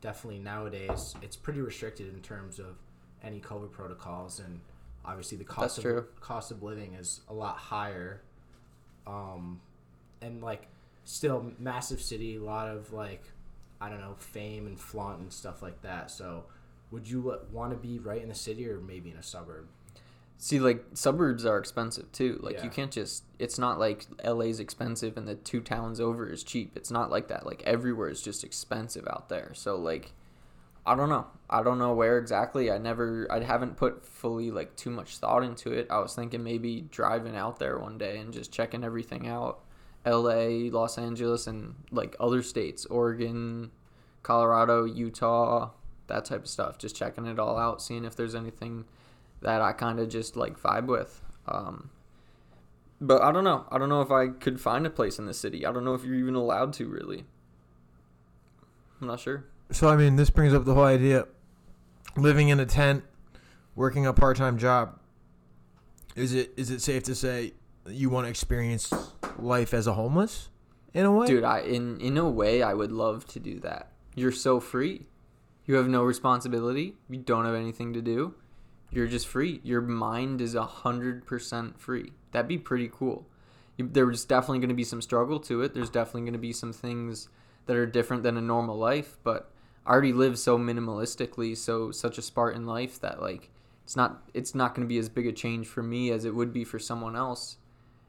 definitely 0.00 0.38
nowadays 0.38 1.14
it's 1.20 1.36
pretty 1.36 1.60
restricted 1.60 2.14
in 2.14 2.22
terms 2.22 2.58
of 2.58 2.78
any 3.22 3.38
COVID 3.38 3.70
protocols, 3.70 4.40
and 4.40 4.58
obviously 5.04 5.36
the 5.36 5.44
cost 5.44 5.76
That's 5.76 5.76
of 5.76 5.82
true. 5.82 6.06
cost 6.22 6.52
of 6.52 6.62
living 6.62 6.94
is 6.94 7.20
a 7.28 7.34
lot 7.34 7.58
higher. 7.58 8.22
Um, 9.06 9.60
and 10.22 10.42
like 10.42 10.68
still 11.04 11.52
massive 11.58 12.00
city, 12.00 12.36
a 12.36 12.42
lot 12.42 12.68
of 12.68 12.94
like 12.94 13.24
I 13.78 13.90
don't 13.90 14.00
know 14.00 14.14
fame 14.16 14.66
and 14.66 14.80
flaunt 14.80 15.20
and 15.20 15.30
stuff 15.30 15.60
like 15.60 15.82
that. 15.82 16.10
So. 16.10 16.44
Would 16.92 17.08
you 17.08 17.38
want 17.50 17.72
to 17.72 17.76
be 17.76 17.98
right 17.98 18.22
in 18.22 18.28
the 18.28 18.34
city 18.34 18.68
or 18.68 18.78
maybe 18.80 19.10
in 19.10 19.16
a 19.16 19.22
suburb? 19.22 19.66
See, 20.38 20.58
like 20.60 20.84
suburbs 20.94 21.44
are 21.46 21.58
expensive 21.58 22.10
too. 22.12 22.38
Like 22.42 22.56
Yeah. 22.56 22.64
you 22.64 22.70
can't 22.70 22.90
just. 22.90 23.24
It's 23.38 23.58
not 23.58 23.78
like 23.78 24.06
LA's 24.24 24.60
expensive 24.60 25.16
and 25.16 25.26
the 25.26 25.36
two 25.36 25.60
towns 25.60 26.00
over 26.00 26.28
is 26.28 26.42
cheap. 26.42 26.72
It's 26.76 26.90
not 26.90 27.10
like 27.10 27.28
that. 27.28 27.46
Like 27.46 27.62
everywhere 27.64 28.08
is 28.08 28.20
just 28.22 28.44
expensive 28.44 29.06
out 29.08 29.28
there. 29.28 29.52
So 29.54 29.76
like, 29.76 30.12
I 30.84 30.96
don't 30.96 31.08
know. 31.08 31.26
I 31.48 31.62
don't 31.62 31.78
know 31.78 31.94
where 31.94 32.18
exactly. 32.18 32.70
I 32.70 32.78
never. 32.78 33.26
I 33.30 33.40
haven't 33.42 33.76
put 33.76 34.04
fully 34.04 34.50
like 34.50 34.74
too 34.76 34.90
much 34.90 35.16
thought 35.18 35.44
into 35.44 35.70
it. 35.72 35.86
I 35.90 36.00
was 36.00 36.14
thinking 36.14 36.42
maybe 36.42 36.82
driving 36.90 37.36
out 37.36 37.58
there 37.58 37.78
one 37.78 37.96
day 37.96 38.18
and 38.18 38.32
just 38.32 38.52
checking 38.52 38.82
everything 38.84 39.26
out. 39.28 39.60
L.A., 40.04 40.68
Los 40.70 40.98
Angeles, 40.98 41.46
and 41.46 41.76
like 41.92 42.16
other 42.18 42.42
states, 42.42 42.84
Oregon, 42.86 43.70
Colorado, 44.24 44.84
Utah, 44.84 45.70
that 46.06 46.24
type 46.24 46.42
of 46.42 46.48
stuff. 46.48 46.78
Just 46.78 46.96
checking 46.96 47.26
it 47.26 47.38
all 47.38 47.56
out, 47.56 47.82
seeing 47.82 48.04
if 48.04 48.16
there's 48.16 48.34
anything 48.34 48.84
that 49.40 49.60
I 49.60 49.72
kind 49.72 49.98
of 49.98 50.08
just 50.08 50.36
like 50.36 50.60
vibe 50.60 50.86
with. 50.86 51.20
Um, 51.46 51.90
but 53.00 53.22
I 53.22 53.32
don't 53.32 53.44
know. 53.44 53.66
I 53.70 53.78
don't 53.78 53.88
know 53.88 54.00
if 54.00 54.10
I 54.10 54.28
could 54.28 54.60
find 54.60 54.86
a 54.86 54.90
place 54.90 55.18
in 55.18 55.26
the 55.26 55.34
city. 55.34 55.66
I 55.66 55.72
don't 55.72 55.84
know 55.84 55.94
if 55.94 56.04
you're 56.04 56.14
even 56.14 56.34
allowed 56.34 56.72
to 56.74 56.88
really. 56.88 57.24
I'm 59.00 59.08
not 59.08 59.20
sure. 59.20 59.44
So 59.70 59.88
I 59.88 59.96
mean, 59.96 60.16
this 60.16 60.30
brings 60.30 60.54
up 60.54 60.64
the 60.64 60.74
whole 60.74 60.84
idea: 60.84 61.26
living 62.16 62.48
in 62.48 62.60
a 62.60 62.66
tent, 62.66 63.04
working 63.74 64.06
a 64.06 64.12
part-time 64.12 64.58
job. 64.58 64.98
Is 66.14 66.32
it 66.34 66.52
is 66.56 66.70
it 66.70 66.80
safe 66.80 67.02
to 67.04 67.14
say 67.14 67.54
you 67.86 68.10
want 68.10 68.26
to 68.26 68.30
experience 68.30 68.92
life 69.38 69.74
as 69.74 69.86
a 69.86 69.94
homeless 69.94 70.50
in 70.94 71.04
a 71.04 71.12
way? 71.12 71.26
Dude, 71.26 71.42
I 71.42 71.60
in 71.60 72.00
in 72.00 72.16
a 72.18 72.28
way 72.28 72.62
I 72.62 72.74
would 72.74 72.92
love 72.92 73.26
to 73.28 73.40
do 73.40 73.58
that. 73.60 73.90
You're 74.14 74.30
so 74.30 74.60
free. 74.60 75.06
You 75.64 75.76
have 75.76 75.88
no 75.88 76.02
responsibility. 76.02 76.96
You 77.08 77.18
don't 77.18 77.44
have 77.44 77.54
anything 77.54 77.92
to 77.92 78.02
do. 78.02 78.34
You're 78.90 79.06
just 79.06 79.26
free. 79.26 79.60
Your 79.62 79.80
mind 79.80 80.40
is 80.40 80.54
a 80.54 80.64
hundred 80.64 81.26
percent 81.26 81.80
free. 81.80 82.12
That'd 82.32 82.48
be 82.48 82.58
pretty 82.58 82.90
cool. 82.92 83.26
There's 83.78 84.24
definitely 84.24 84.58
going 84.58 84.68
to 84.68 84.74
be 84.74 84.84
some 84.84 85.00
struggle 85.00 85.40
to 85.40 85.62
it. 85.62 85.72
There's 85.72 85.90
definitely 85.90 86.22
going 86.22 86.32
to 86.34 86.38
be 86.38 86.52
some 86.52 86.72
things 86.72 87.28
that 87.66 87.76
are 87.76 87.86
different 87.86 88.22
than 88.22 88.36
a 88.36 88.40
normal 88.42 88.76
life. 88.76 89.16
But 89.24 89.50
I 89.86 89.92
already 89.92 90.12
live 90.12 90.38
so 90.38 90.58
minimalistically, 90.58 91.56
so 91.56 91.90
such 91.90 92.18
a 92.18 92.22
Spartan 92.22 92.66
life 92.66 93.00
that 93.00 93.20
like 93.20 93.50
it's 93.84 93.96
not 93.96 94.22
it's 94.34 94.54
not 94.54 94.74
going 94.74 94.86
to 94.86 94.92
be 94.92 94.98
as 94.98 95.08
big 95.08 95.26
a 95.26 95.32
change 95.32 95.66
for 95.66 95.82
me 95.82 96.10
as 96.10 96.24
it 96.24 96.34
would 96.34 96.52
be 96.52 96.64
for 96.64 96.78
someone 96.78 97.16
else. 97.16 97.56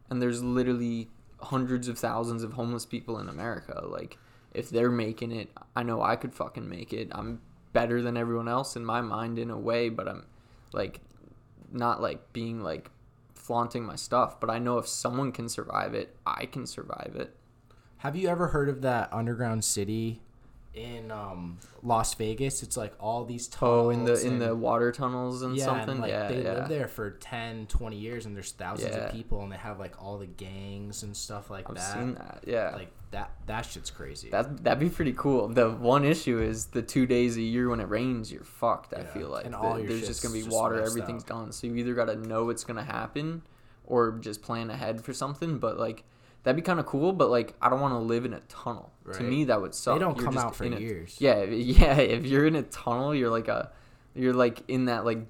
And 0.10 0.22
there's 0.22 0.44
literally 0.44 1.10
hundreds 1.40 1.88
of 1.88 1.98
thousands 1.98 2.44
of 2.44 2.54
homeless 2.54 2.86
people 2.86 3.20
in 3.20 3.30
America. 3.30 3.84
Like 3.88 4.18
if 4.54 4.70
they're 4.70 4.92
making 4.92 5.32
it, 5.32 5.50
I 5.76 5.84
know 5.84 6.02
I 6.02 6.16
could 6.16 6.34
fucking 6.34 6.68
make 6.68 6.94
it. 6.94 7.10
I'm 7.12 7.42
better 7.74 8.02
than 8.02 8.18
everyone 8.18 8.48
else 8.48 8.76
in 8.76 8.86
my 8.86 9.02
mind 9.02 9.40
in 9.40 9.50
a 9.50 9.58
way, 9.58 9.90
but 9.90 10.08
I'm 10.08 10.26
like 10.72 11.02
not 11.72 12.02
like 12.02 12.32
being 12.34 12.62
like 12.62 12.92
flaunting 13.34 13.84
my 13.84 13.96
stuff, 13.96 14.40
but 14.40 14.50
I 14.50 14.60
know 14.60 14.78
if 14.78 14.88
someone 14.88 15.32
can 15.32 15.50
survive 15.50 15.94
it, 15.94 16.16
I 16.26 16.46
can 16.46 16.66
survive 16.66 17.14
it. 17.16 17.36
Have 17.98 18.16
you 18.16 18.28
ever 18.28 18.48
heard 18.48 18.70
of 18.70 18.82
that 18.82 19.12
underground 19.12 19.64
city 19.64 20.22
in 20.74 21.12
um, 21.12 21.58
Las 21.82 22.14
Vegas? 22.16 22.64
It's 22.64 22.76
like 22.78 22.94
all 23.00 23.26
these 23.26 23.48
tunnels. 23.48 23.86
Oh, 23.88 23.90
in 23.92 24.06
the 24.06 24.20
in 24.22 24.34
and- 24.34 24.42
the 24.42 24.56
water 24.56 24.92
tunnels 24.92 25.42
and 25.44 25.56
yeah, 25.56 25.66
something. 25.66 25.90
And 25.90 26.00
like 26.02 26.12
yeah, 26.12 26.28
they 26.28 26.44
yeah. 26.44 26.54
live 26.54 26.70
there 26.70 26.88
for 26.88 27.12
10, 27.12 27.68
20 27.68 27.96
years, 27.98 28.26
and 28.26 28.36
there's 28.36 28.52
thousands 28.52 28.96
Yeah. 28.96 29.04
of 29.06 29.12
people, 29.12 29.42
and 29.44 29.52
they 29.52 29.58
have 29.58 29.80
like 29.80 30.02
all 30.04 30.18
the 30.18 30.26
gangs 30.28 31.04
and 31.04 31.16
stuff 31.16 31.50
like 31.50 31.70
I've 31.70 31.76
that. 31.76 31.94
seen 31.94 32.14
that. 32.16 32.44
Yeah. 32.48 32.72
Like 32.74 32.92
that. 33.12 33.32
That 33.46 33.62
shit's 33.66 33.92
crazy. 33.92 34.30
that 34.32 34.64
that'd 34.64 34.80
be 34.80 34.90
pretty 34.90 35.14
cool. 35.14 35.48
The 35.48 35.70
one 35.70 36.04
issue 36.06 36.40
is 36.42 36.66
the 36.68 36.82
two 36.82 37.06
days 37.06 37.38
a 37.38 37.42
year 37.42 37.70
when 37.70 37.80
it 37.80 37.88
rains, 37.90 38.32
you're 38.32 38.44
fucked. 38.44 38.94
I 38.94 39.04
feel 39.04 39.30
like 39.30 39.46
and 39.46 39.54
The- 39.54 39.60
all 39.60 39.78
your 39.78 39.88
there's 39.90 40.08
just 40.08 40.24
gonna 40.24 40.34
be 40.34 40.42
just 40.42 40.52
water. 40.52 40.82
Everything's 40.82 41.24
up. 41.24 41.30
done. 41.30 41.52
So 41.52 41.68
you 41.68 41.76
either 41.76 41.94
gotta 41.94 42.16
know 42.16 42.50
it's 42.50 42.64
gonna 42.64 42.84
happen, 42.84 43.44
or 43.86 44.14
just 44.14 44.42
plan 44.42 44.70
ahead 44.72 45.04
for 45.04 45.14
something. 45.14 45.60
But 45.60 45.78
like 45.78 46.04
that'd 46.44 46.56
be 46.56 46.62
kind 46.62 46.80
of 46.80 46.86
cool. 46.86 47.12
But 47.14 47.30
like 47.30 47.54
I 47.62 47.70
don't 47.70 47.82
want 47.82 47.94
to 47.94 48.00
live 48.00 48.26
in 48.26 48.34
a 48.34 48.40
tunnel. 48.42 48.92
To 49.14 49.24
me, 49.24 49.44
that 49.46 49.60
would 49.62 49.76
suck. 49.76 49.96
they 49.96 50.00
don't 50.00 50.16
You're 50.18 50.26
come 50.26 50.38
out 50.38 50.56
for 50.56 50.64
in 50.64 50.74
a- 50.74 50.80
years. 50.80 51.18
yeah, 51.20 51.44
yeah. 51.44 51.96
If 51.96 52.26
you're 52.26 52.46
in 52.46 52.56
a 52.56 52.64
tunnel, 52.64 53.14
you're 53.14 53.30
like 53.30 53.48
a, 53.50 53.72
you're 54.16 54.34
like 54.34 54.62
in 54.70 54.86
that 54.86 55.04
like 55.06 55.26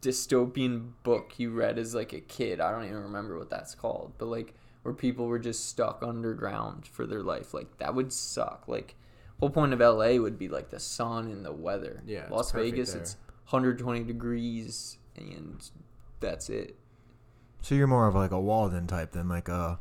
dystopian 0.00 0.90
book 1.04 1.34
you 1.38 1.50
read 1.50 1.78
as 1.78 1.94
like 1.94 2.12
a 2.12 2.20
kid. 2.20 2.60
I 2.60 2.70
don't 2.70 2.84
even 2.84 3.02
remember 3.04 3.38
what 3.38 3.50
that's 3.50 3.74
called, 3.74 4.12
but 4.18 4.26
like 4.26 4.54
where 4.82 4.94
people 4.94 5.26
were 5.26 5.38
just 5.38 5.68
stuck 5.68 6.02
underground 6.02 6.86
for 6.86 7.06
their 7.06 7.22
life. 7.22 7.54
Like 7.54 7.78
that 7.78 7.94
would 7.94 8.12
suck. 8.12 8.64
Like 8.66 8.96
whole 9.38 9.50
point 9.50 9.72
of 9.72 9.80
LA 9.80 10.16
would 10.16 10.38
be 10.38 10.48
like 10.48 10.70
the 10.70 10.80
sun 10.80 11.26
and 11.30 11.44
the 11.44 11.52
weather. 11.52 12.02
Yeah, 12.06 12.26
Las 12.30 12.50
perfect 12.52 12.72
Vegas, 12.72 12.92
there. 12.92 13.02
it's 13.02 13.16
120 13.50 14.02
degrees 14.04 14.98
and 15.16 15.62
that's 16.20 16.48
it. 16.50 16.76
So 17.60 17.76
you're 17.76 17.86
more 17.86 18.08
of 18.08 18.14
like 18.16 18.32
a 18.32 18.40
Walden 18.40 18.88
type 18.88 19.12
than 19.12 19.28
like 19.28 19.48
a 19.48 19.78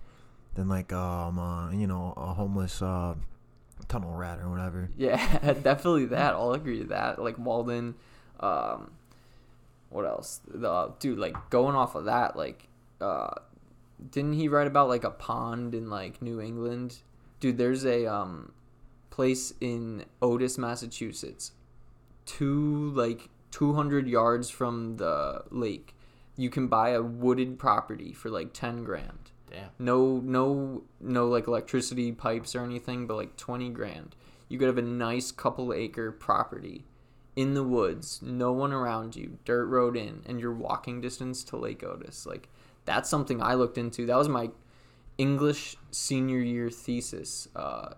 than 0.56 0.68
like 0.68 0.92
um 0.94 1.40
uh, 1.40 1.72
you 1.72 1.88
know 1.88 2.14
a 2.18 2.34
homeless 2.34 2.82
uh, 2.82 3.16
tunnel 3.88 4.14
rat 4.14 4.40
or 4.40 4.50
whatever. 4.50 4.90
Yeah, 4.98 5.54
definitely 5.64 6.06
that. 6.08 6.34
I'll 6.34 6.54
agree 6.54 6.80
to 6.80 6.86
that. 6.86 7.22
Like 7.22 7.38
Walden, 7.38 7.96
um, 8.40 8.92
what 9.90 10.06
else? 10.06 10.42
The 10.48 10.94
dude, 11.00 11.20
like 11.20 11.50
going 11.50 11.76
off 11.76 11.96
of 11.96 12.06
that, 12.06 12.36
like, 12.36 12.68
uh, 13.00 13.34
didn't 14.12 14.34
he 14.34 14.48
write 14.48 14.68
about 14.68 14.88
like 14.88 15.04
a 15.04 15.12
pond 15.12 15.74
in 15.74 15.90
like 15.90 16.22
New 16.22 16.42
England? 16.42 16.98
Dude, 17.40 17.58
there's 17.58 17.86
a 17.86 18.06
um 18.06 18.54
place 19.10 19.54
in 19.62 20.06
Otis, 20.22 20.58
Massachusetts, 20.58 21.52
two 22.26 22.92
like 22.92 23.30
200 23.52 24.08
yards 24.08 24.50
from 24.50 24.98
the 24.98 25.44
lake. 25.50 25.94
You 26.38 26.50
can 26.50 26.68
buy 26.68 26.90
a 26.90 27.02
wooded 27.02 27.60
property 27.60 28.14
for 28.14 28.30
like 28.30 28.54
10 28.54 28.84
grand 28.84 29.32
Damn. 29.52 29.70
no 29.80 30.22
no 30.24 30.84
no 31.00 31.28
like 31.28 31.48
electricity 31.48 32.12
pipes 32.14 32.56
or 32.56 32.64
anything 32.64 33.06
but 33.06 33.16
like 33.18 33.36
20 33.38 33.70
grand. 33.70 34.16
You 34.48 34.58
could 34.58 34.68
have 34.68 34.78
a 34.78 34.82
nice 34.82 35.32
couple 35.32 35.74
acre 35.74 36.12
property 36.12 36.86
in 37.36 37.54
the 37.54 37.64
woods 37.64 38.20
no 38.22 38.52
one 38.52 38.74
around 38.74 39.16
you 39.16 39.38
dirt 39.46 39.66
road 39.66 39.96
in 39.96 40.22
and 40.26 40.40
you're 40.40 40.54
walking 40.54 41.02
distance 41.02 41.44
to 41.46 41.58
lake 41.58 41.84
otis. 41.84 42.26
Like 42.26 42.50
that's 42.86 43.10
something 43.10 43.42
i 43.42 43.54
looked 43.54 43.78
into. 43.78 44.06
That 44.06 44.18
was 44.18 44.30
my 44.30 44.50
english 45.18 45.76
senior 45.92 46.40
year 46.40 46.70
thesis 46.70 47.48
uh, 47.56 47.94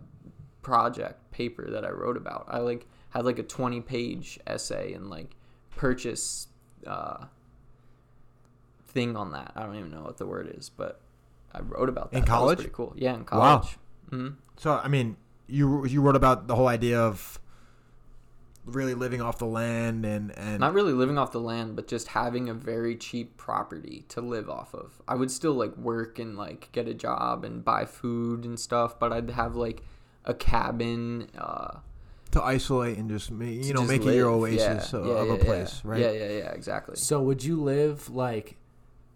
project 0.62 1.32
paper 1.32 1.70
that 1.70 1.86
i 1.86 1.90
wrote 1.90 2.18
about. 2.18 2.46
I 2.48 2.60
like 2.60 2.88
had 3.12 3.26
like 3.26 3.38
a 3.40 3.44
20 3.44 3.82
page 3.82 4.40
essay 4.48 4.94
and 4.94 5.10
like 5.10 5.36
purchase 5.76 6.48
uh, 6.88 7.26
thing 8.88 9.16
on 9.16 9.32
that. 9.32 9.54
I 9.56 9.64
don't 9.64 9.76
even 9.76 9.92
know 9.92 10.02
what 10.02 10.18
the 10.18 10.26
word 10.26 10.54
is 10.58 10.70
but 10.70 11.00
I 11.54 11.60
wrote 11.62 11.90
about 11.90 12.12
that. 12.12 12.18
In 12.18 12.26
That 12.26 12.32
was 12.32 12.38
college? 12.40 12.58
pretty 12.60 12.72
cool. 12.74 12.94
Yeah, 12.96 13.14
in 13.16 13.26
Wow. 13.32 13.60
college. 13.60 13.78
hmm 14.10 14.28
So 14.58 14.74
I 14.84 14.88
mean, 14.88 15.18
you 15.48 15.86
you 15.86 16.02
wrote 16.02 16.16
about 16.16 16.48
the 16.48 16.56
whole 16.56 16.68
idea 16.68 17.00
of 17.00 17.40
really 18.66 18.94
living 18.94 19.22
off 19.22 19.38
the 19.40 19.46
land 19.46 20.06
and 20.06 20.32
and 20.38 20.60
Not 20.62 20.74
really 20.74 20.94
living 20.94 21.18
off 21.18 21.32
the 21.34 21.40
land, 21.42 21.76
but 21.76 21.88
just 21.88 22.08
having 22.10 22.48
a 22.50 22.54
very 22.54 22.96
cheap 22.96 23.36
property 23.38 24.06
to 24.10 24.22
live 24.22 24.50
off 24.50 24.74
of. 24.74 25.02
I 25.08 25.16
would 25.16 25.30
still 25.32 25.54
like 25.54 25.76
work 25.78 26.18
and 26.18 26.38
like 26.38 26.70
get 26.72 26.88
a 26.88 26.94
job 26.94 27.44
and 27.44 27.64
buy 27.64 27.86
food 27.86 28.46
and 28.46 28.58
stuff, 28.60 28.98
but 29.00 29.12
I'd 29.12 29.30
have 29.32 29.56
like 29.56 29.84
a 30.26 30.34
cabin. 30.34 31.28
Uh, 31.38 31.80
to 32.32 32.42
isolate 32.42 32.98
and 32.98 33.10
just 33.10 33.30
you 33.30 33.74
know 33.74 33.82
just 33.82 33.88
make 33.90 34.06
it 34.06 34.16
your 34.16 34.30
oasis 34.30 34.92
Yeah, 34.94 35.00
of, 35.00 35.06
yeah, 35.08 35.14
of 35.14 35.28
yeah, 35.28 35.34
a 35.34 35.38
place, 35.38 35.82
yeah. 35.84 35.92
right? 35.92 36.00
Yeah, 36.02 36.12
yeah, 36.12 36.30
yeah, 36.30 36.52
exactly. 36.52 36.96
So 36.96 37.22
would 37.22 37.44
you 37.44 37.62
live 37.62 38.10
like 38.10 38.58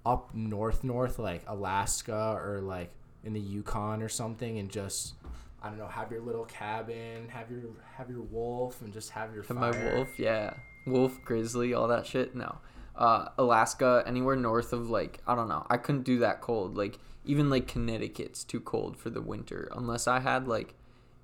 up 0.08 0.34
north, 0.34 0.84
north, 0.84 1.20
like 1.20 1.44
Alaska 1.48 2.40
or 2.42 2.62
like 2.62 2.92
in 3.24 3.34
the 3.34 3.40
Yukon 3.40 4.02
or 4.02 4.10
something, 4.10 4.58
and 4.60 4.70
just 4.70 5.14
I 5.62 5.70
don't 5.70 5.78
know, 5.78 5.88
have 5.88 6.12
your 6.12 6.22
little 6.22 6.46
cabin, 6.46 7.28
have 7.30 7.52
your 7.52 7.62
have 7.98 8.10
your 8.10 8.22
wolf, 8.22 8.82
and 8.82 8.94
just 8.94 9.10
have 9.12 9.34
your 9.34 9.44
Have 9.44 9.58
fire. 9.58 9.74
my 9.74 9.96
wolf, 9.96 10.10
yeah, 10.18 10.54
wolf, 10.86 11.18
grizzly, 11.26 11.74
all 11.74 11.88
that 11.90 12.06
shit. 12.06 12.36
No, 12.36 12.58
uh, 12.96 13.30
Alaska, 13.38 14.04
anywhere 14.06 14.36
north 14.36 14.72
of 14.74 14.90
like 14.90 15.20
I 15.28 15.36
don't 15.36 15.50
know. 15.50 15.66
I 15.70 15.78
couldn't 15.78 16.04
do 16.04 16.20
that 16.20 16.42
cold. 16.42 16.78
Like 16.78 17.00
even 17.26 17.50
like 17.50 17.68
Connecticut's 17.68 18.44
too 18.46 18.62
cold 18.62 18.98
for 18.98 19.10
the 19.10 19.22
winter 19.22 19.70
unless 19.76 20.08
I 20.08 20.20
had 20.22 20.48
like 20.48 20.76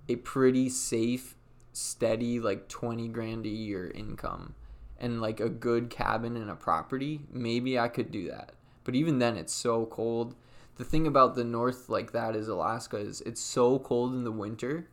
a 0.09 0.17
pretty 0.17 0.67
safe, 0.69 1.35
steady 1.71 2.39
like 2.39 2.67
twenty 2.67 3.07
grand 3.07 3.45
a 3.45 3.49
year 3.49 3.89
income 3.89 4.55
and 4.99 5.21
like 5.21 5.39
a 5.39 5.49
good 5.49 5.89
cabin 5.89 6.35
and 6.35 6.49
a 6.49 6.55
property. 6.55 7.21
Maybe 7.31 7.79
I 7.79 7.87
could 7.87 8.11
do 8.11 8.29
that. 8.29 8.53
But 8.83 8.95
even 8.95 9.19
then, 9.19 9.37
it's 9.37 9.53
so 9.53 9.85
cold. 9.85 10.35
The 10.75 10.83
thing 10.83 11.07
about 11.07 11.35
the 11.35 11.43
north 11.43 11.89
like 11.89 12.11
that 12.11 12.35
is 12.35 12.47
Alaska 12.47 12.97
is 12.97 13.21
it's 13.21 13.41
so 13.41 13.79
cold 13.79 14.13
in 14.13 14.23
the 14.23 14.31
winter 14.31 14.87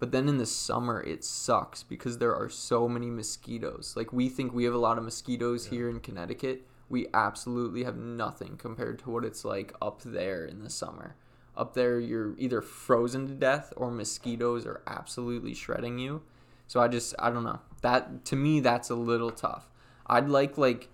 but 0.00 0.12
then 0.12 0.30
in 0.30 0.38
the 0.38 0.46
summer, 0.46 1.02
it 1.02 1.22
sucks 1.22 1.82
because 1.82 2.18
there 2.18 2.34
are 2.34 2.48
so 2.48 2.88
many 2.88 3.10
mosquitoes. 3.10 3.92
Like, 3.96 4.14
we 4.14 4.30
think 4.30 4.52
we 4.52 4.64
have 4.64 4.72
a 4.72 4.78
lot 4.78 4.96
of 4.96 5.04
mosquitoes 5.04 5.66
here 5.66 5.90
in 5.90 6.00
Connecticut. 6.00 6.66
We 6.88 7.06
absolutely 7.12 7.84
have 7.84 7.98
nothing 7.98 8.56
compared 8.56 8.98
to 9.00 9.10
what 9.10 9.26
it's 9.26 9.44
like 9.44 9.74
up 9.80 10.00
there 10.02 10.46
in 10.46 10.64
the 10.64 10.70
summer. 10.70 11.16
Up 11.54 11.74
there, 11.74 12.00
you're 12.00 12.34
either 12.38 12.62
frozen 12.62 13.28
to 13.28 13.34
death 13.34 13.74
or 13.76 13.90
mosquitoes 13.90 14.64
are 14.64 14.80
absolutely 14.86 15.52
shredding 15.52 15.98
you. 15.98 16.22
So 16.66 16.80
I 16.80 16.88
just, 16.88 17.14
I 17.18 17.28
don't 17.28 17.44
know. 17.44 17.60
That, 17.82 18.24
to 18.24 18.36
me, 18.36 18.60
that's 18.60 18.88
a 18.88 18.94
little 18.94 19.30
tough. 19.30 19.68
I'd 20.06 20.30
like, 20.30 20.56
like, 20.56 20.88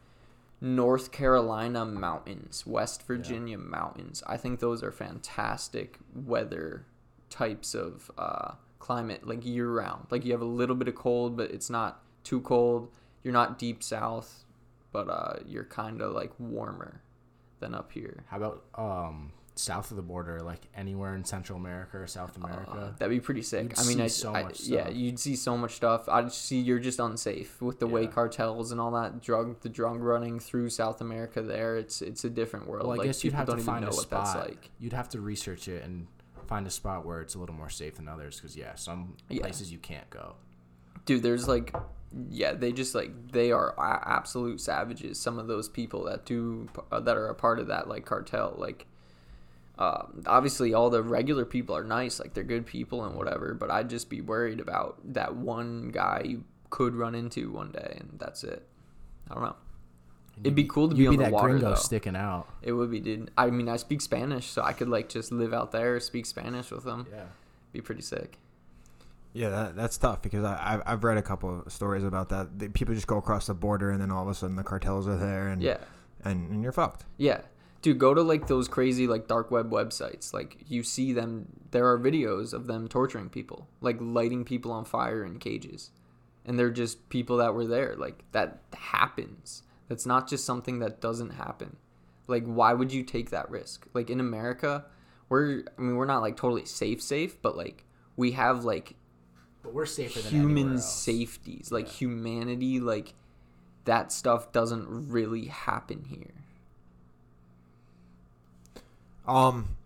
North 0.60 1.12
Carolina 1.12 1.84
mountains, 1.84 2.66
West 2.66 3.06
Virginia 3.06 3.58
mountains. 3.58 4.22
I 4.26 4.36
think 4.36 4.60
those 4.60 4.82
are 4.82 4.90
fantastic 4.90 5.98
weather 6.14 6.86
types 7.28 7.74
of 7.74 8.10
uh, 8.16 8.52
climate, 8.78 9.26
like 9.26 9.44
year 9.44 9.68
round. 9.70 10.06
Like 10.10 10.24
you 10.24 10.32
have 10.32 10.40
a 10.40 10.46
little 10.46 10.76
bit 10.76 10.88
of 10.88 10.94
cold, 10.94 11.36
but 11.36 11.50
it's 11.50 11.68
not 11.68 12.02
too 12.24 12.40
cold. 12.40 12.90
You're 13.22 13.34
not 13.34 13.58
deep 13.58 13.82
south, 13.82 14.44
but 14.92 15.10
uh, 15.10 15.40
you're 15.44 15.64
kind 15.64 16.00
of 16.00 16.12
like 16.12 16.32
warmer 16.38 17.02
than 17.60 17.74
up 17.74 17.92
here. 17.92 18.24
How 18.28 18.36
about 18.38 18.64
um 18.74 19.32
south 19.58 19.90
of 19.90 19.96
the 19.96 20.02
border, 20.02 20.40
like 20.40 20.60
anywhere 20.76 21.14
in 21.14 21.24
Central 21.24 21.58
America 21.58 21.96
or 21.98 22.06
South 22.06 22.36
Uh, 22.40 22.44
America? 22.46 22.94
that'd 22.98 23.10
be 23.10 23.20
pretty 23.20 23.40
sick. 23.42 23.70
You'd 23.70 23.78
I 23.78 23.84
mean, 23.86 23.96
see 23.96 24.02
I, 24.02 24.06
so 24.08 24.34
I- 24.34 24.42
much 24.42 24.60
yeah, 24.64 24.88
you'd 24.90 25.18
see 25.18 25.34
so 25.34 25.56
much 25.56 25.72
stuff. 25.76 26.08
I'd 26.08 26.30
see 26.30 26.60
you're 26.60 26.78
just 26.78 26.98
unsafe 27.00 27.60
with 27.62 27.78
the 27.78 27.86
way 27.86 28.06
cartels 28.06 28.70
and 28.70 28.80
all 28.80 28.90
that 28.92 29.22
drug, 29.22 29.60
the 29.60 29.68
drug 29.70 30.00
running 30.02 30.38
through 30.40 30.68
South 30.70 31.00
America. 31.00 31.40
There, 31.42 31.76
it's 31.76 32.02
it's 32.02 32.24
a 32.24 32.30
different 32.30 32.66
world. 32.68 32.84
well, 32.86 32.92
I 32.94 32.98
like, 32.98 33.06
guess 33.06 33.24
you'd 33.24 33.32
have 33.34 33.46
to 33.48 33.56
find 33.56 33.84
know 33.84 33.90
a 33.90 33.94
what 33.94 34.10
that's 34.10 34.30
spot. 34.30 34.48
like. 34.48 34.70
You'd 34.78 34.92
have 34.92 35.08
to 35.10 35.20
research 35.20 35.68
it 35.68 35.82
and 35.82 36.06
find 36.46 36.66
a 36.66 36.70
spot 36.70 37.04
where 37.06 37.20
it's 37.22 37.34
a 37.34 37.38
little 37.38 37.54
more 37.56 37.70
safe 37.70 37.94
than 37.96 38.08
others. 38.08 38.36
Because 38.36 38.56
yeah, 38.56 38.74
some 38.74 39.16
Yeah. 39.28 39.40
places 39.40 39.72
you 39.72 39.78
can't 39.78 40.08
go. 40.10 40.36
dude 41.06 41.22
there's 41.22 41.46
like 41.46 41.72
yeah 42.30 42.52
they 42.52 42.72
just 42.72 42.94
like 42.94 43.10
they 43.30 43.52
are 43.52 43.74
absolute 44.06 44.60
savages 44.60 45.18
some 45.20 45.38
of 45.38 45.46
those 45.46 45.68
people 45.68 46.04
that 46.04 46.24
do 46.24 46.68
uh, 46.90 46.98
that 47.00 47.16
are 47.16 47.28
a 47.28 47.34
part 47.34 47.58
of 47.60 47.68
that 47.68 47.86
like 47.88 48.04
cartel 48.04 48.54
like 48.58 48.86
um, 49.78 50.22
obviously 50.26 50.72
all 50.74 50.88
the 50.90 51.02
regular 51.02 51.44
people 51.44 51.76
are 51.76 51.84
nice 51.84 52.18
like 52.18 52.32
they're 52.34 52.44
good 52.44 52.64
people 52.66 53.04
and 53.04 53.14
whatever 53.14 53.52
but 53.54 53.70
i'd 53.70 53.90
just 53.90 54.08
be 54.08 54.20
worried 54.20 54.60
about 54.60 54.98
that 55.04 55.36
one 55.36 55.90
guy 55.90 56.22
you 56.24 56.44
could 56.70 56.94
run 56.94 57.14
into 57.14 57.50
one 57.52 57.70
day 57.72 57.96
and 58.00 58.18
that's 58.18 58.42
it 58.44 58.66
i 59.30 59.34
don't 59.34 59.42
know 59.42 59.56
it'd 60.40 60.54
be 60.54 60.64
cool 60.64 60.88
to 60.88 60.94
be 60.94 61.02
You'd 61.02 61.08
on 61.08 61.12
be 61.14 61.16
the 61.18 61.22
that 61.24 61.32
water 61.32 61.48
gringo 61.50 61.68
though. 61.70 61.74
sticking 61.74 62.16
out. 62.16 62.48
it 62.62 62.72
would 62.72 62.90
be 62.90 63.00
dude 63.00 63.30
i 63.36 63.48
mean 63.50 63.68
i 63.68 63.76
speak 63.76 64.00
spanish 64.00 64.46
so 64.46 64.62
i 64.62 64.72
could 64.72 64.88
like 64.88 65.08
just 65.08 65.30
live 65.32 65.52
out 65.52 65.72
there 65.72 65.98
speak 66.00 66.26
spanish 66.26 66.70
with 66.70 66.84
them 66.84 67.06
Yeah. 67.12 67.24
be 67.72 67.80
pretty 67.80 68.02
sick 68.02 68.38
Yeah, 69.34 69.50
that, 69.50 69.76
that's 69.76 69.98
tough 69.98 70.22
because 70.22 70.44
I, 70.44 70.58
I've, 70.62 70.82
I've 70.86 71.04
read 71.04 71.18
a 71.18 71.22
couple 71.22 71.60
of 71.66 71.70
stories 71.70 72.04
about 72.04 72.30
that. 72.30 72.58
The, 72.58 72.68
people 72.70 72.94
just 72.94 73.06
go 73.06 73.18
across 73.18 73.46
the 73.48 73.52
border 73.54 73.90
and 73.90 74.00
then 74.00 74.10
all 74.10 74.22
of 74.22 74.28
a 74.30 74.34
sudden 74.34 74.56
the 74.56 74.62
cartels 74.64 75.06
are 75.06 75.18
there 75.18 75.48
and 75.48 75.60
yeah 75.62 75.76
and, 76.24 76.50
and 76.50 76.62
you're 76.62 76.72
fucked. 76.72 77.04
Yeah. 77.18 77.42
Dude, 77.86 77.98
go 77.98 78.14
to 78.14 78.22
like 78.22 78.48
those 78.48 78.66
crazy 78.66 79.06
like 79.06 79.28
dark 79.28 79.52
web 79.52 79.70
websites. 79.70 80.34
Like 80.34 80.56
you 80.66 80.82
see 80.82 81.12
them 81.12 81.46
there 81.70 81.86
are 81.88 81.96
videos 81.96 82.52
of 82.52 82.66
them 82.66 82.88
torturing 82.88 83.28
people, 83.28 83.68
like 83.80 83.96
lighting 84.00 84.44
people 84.44 84.72
on 84.72 84.84
fire 84.84 85.24
in 85.24 85.38
cages. 85.38 85.92
And 86.44 86.58
they're 86.58 86.70
just 86.72 87.08
people 87.10 87.36
that 87.36 87.54
were 87.54 87.64
there. 87.64 87.94
Like 87.96 88.24
that 88.32 88.58
happens. 88.76 89.62
That's 89.86 90.04
not 90.04 90.28
just 90.28 90.44
something 90.44 90.80
that 90.80 91.00
doesn't 91.00 91.30
happen. 91.30 91.76
Like 92.26 92.44
why 92.44 92.72
would 92.74 92.92
you 92.92 93.04
take 93.04 93.30
that 93.30 93.48
risk? 93.52 93.86
Like 93.94 94.10
in 94.10 94.18
America, 94.18 94.86
we're 95.28 95.62
I 95.78 95.80
mean 95.80 95.94
we're 95.94 96.06
not 96.06 96.22
like 96.22 96.36
totally 96.36 96.64
safe 96.64 97.00
safe, 97.00 97.40
but 97.40 97.56
like 97.56 97.84
we 98.16 98.32
have 98.32 98.64
like 98.64 98.96
But 99.62 99.74
we're 99.74 99.86
safer 99.86 100.18
than 100.18 100.32
human 100.32 100.78
safeties, 100.78 101.70
like 101.70 101.86
Yeah. 101.86 101.92
humanity, 101.92 102.80
like 102.80 103.14
that 103.84 104.10
stuff 104.10 104.50
doesn't 104.50 105.08
really 105.08 105.44
happen 105.44 106.06
here. 106.08 106.45
Um, 109.26 109.76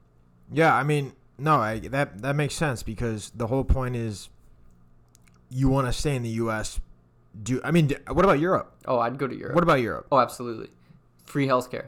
yeah, 0.53 0.74
I 0.74 0.83
mean, 0.83 1.12
no, 1.38 1.57
I, 1.57 1.79
that 1.81 2.22
that 2.22 2.37
makes 2.37 2.55
sense 2.55 2.83
because 2.83 3.31
the 3.35 3.46
whole 3.46 3.64
point 3.64 3.96
is 3.96 4.29
you 5.48 5.68
want 5.68 5.87
to 5.87 5.92
stay 5.92 6.14
in 6.16 6.22
the 6.22 6.31
U.S. 6.31 6.81
Do 7.42 7.61
I 7.64 7.70
mean, 7.70 7.87
d- 7.88 7.96
what 8.09 8.24
about 8.24 8.38
Europe? 8.40 8.74
Oh, 8.87 8.98
I'd 8.98 9.18
go 9.18 9.26
to 9.26 9.35
Europe. 9.37 9.55
What 9.55 9.64
about 9.64 9.81
Europe? 9.81 10.07
Oh, 10.12 10.18
absolutely. 10.18 10.68
Free 11.26 11.46
healthcare. 11.46 11.87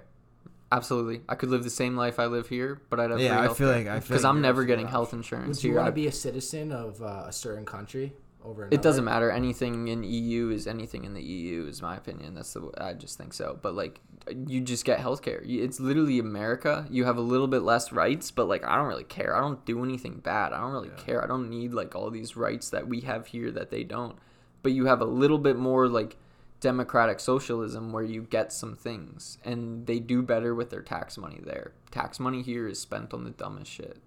Absolutely. 0.70 1.20
I 1.28 1.34
could 1.34 1.50
live 1.50 1.64
the 1.64 1.70
same 1.70 1.96
life 1.96 2.18
I 2.18 2.26
live 2.26 2.48
here, 2.48 2.80
but 2.88 2.98
I'd 2.98 3.10
have 3.10 3.20
Yeah, 3.20 3.40
free 3.40 3.50
I 3.50 3.54
feel 3.54 3.68
like 3.68 3.86
I 3.88 4.00
feel 4.00 4.08
because 4.08 4.24
like 4.24 4.30
I'm 4.30 4.40
never 4.40 4.64
getting 4.64 4.88
health 4.88 5.12
insurance 5.12 5.58
Would 5.58 5.64
you 5.64 5.70
here. 5.70 5.78
want 5.78 5.88
to 5.88 5.92
be 5.92 6.06
a 6.06 6.12
citizen 6.12 6.72
of 6.72 7.02
uh, 7.02 7.24
a 7.26 7.32
certain 7.32 7.66
country 7.66 8.14
over? 8.44 8.68
it 8.70 8.83
doesn't 8.83 9.05
matter. 9.05 9.31
Anything 9.31 9.88
in 9.88 10.02
EU 10.02 10.50
is 10.50 10.66
anything 10.66 11.05
in 11.05 11.14
the 11.14 11.22
EU 11.22 11.66
is 11.66 11.83
my 11.83 11.96
opinion. 11.96 12.35
That's 12.35 12.52
the 12.52 12.70
I 12.78 12.94
just 12.94 13.18
think 13.18 13.33
so. 13.33 13.59
But 13.61 13.74
like 13.74 14.00
you 14.46 14.61
just 14.61 14.85
get 14.85 14.98
healthcare. 14.98 15.42
It's 15.44 15.81
literally 15.81 16.18
America. 16.18 16.87
You 16.90 17.05
have 17.05 17.16
a 17.16 17.22
little 17.22 17.48
bit 17.48 17.62
less 17.62 17.92
rights, 17.92 18.31
but 18.31 18.48
like 18.48 18.64
I 18.64 18.76
don't 18.76 18.88
really 18.88 19.05
care. 19.05 19.37
I 19.37 19.40
don't 19.40 19.64
do 19.64 19.83
anything 19.85 20.20
bad. 20.20 20.52
I 20.52 20.61
don't 20.61 20.72
really 20.72 20.90
care. 20.96 21.22
I 21.22 21.26
don't 21.26 21.50
need 21.50 21.72
like 21.72 21.94
all 21.94 22.11
these 22.11 22.37
rights 22.37 22.70
that 22.70 22.88
we 22.88 23.00
have 23.00 23.28
here 23.28 23.50
that 23.50 23.70
they 23.70 23.85
don't. 23.85 24.16
But 24.62 24.72
you 24.72 24.87
have 24.87 25.00
a 25.00 25.07
little 25.07 25.38
bit 25.38 25.57
more 25.57 25.88
like 25.88 26.16
democratic 26.62 27.18
socialism 27.18 27.92
where 27.92 28.05
you 28.05 28.22
get 28.22 28.52
some 28.52 28.76
things 28.76 29.37
and 29.44 29.85
they 29.88 29.98
do 29.98 30.22
better 30.22 30.55
with 30.55 30.70
their 30.70 30.81
tax 30.81 31.18
money 31.18 31.40
there. 31.42 31.72
Tax 31.90 32.20
money 32.20 32.40
here 32.40 32.68
is 32.68 32.81
spent 32.81 33.12
on 33.12 33.24
the 33.24 33.31
dumbest 33.31 33.70
shit. 33.70 33.98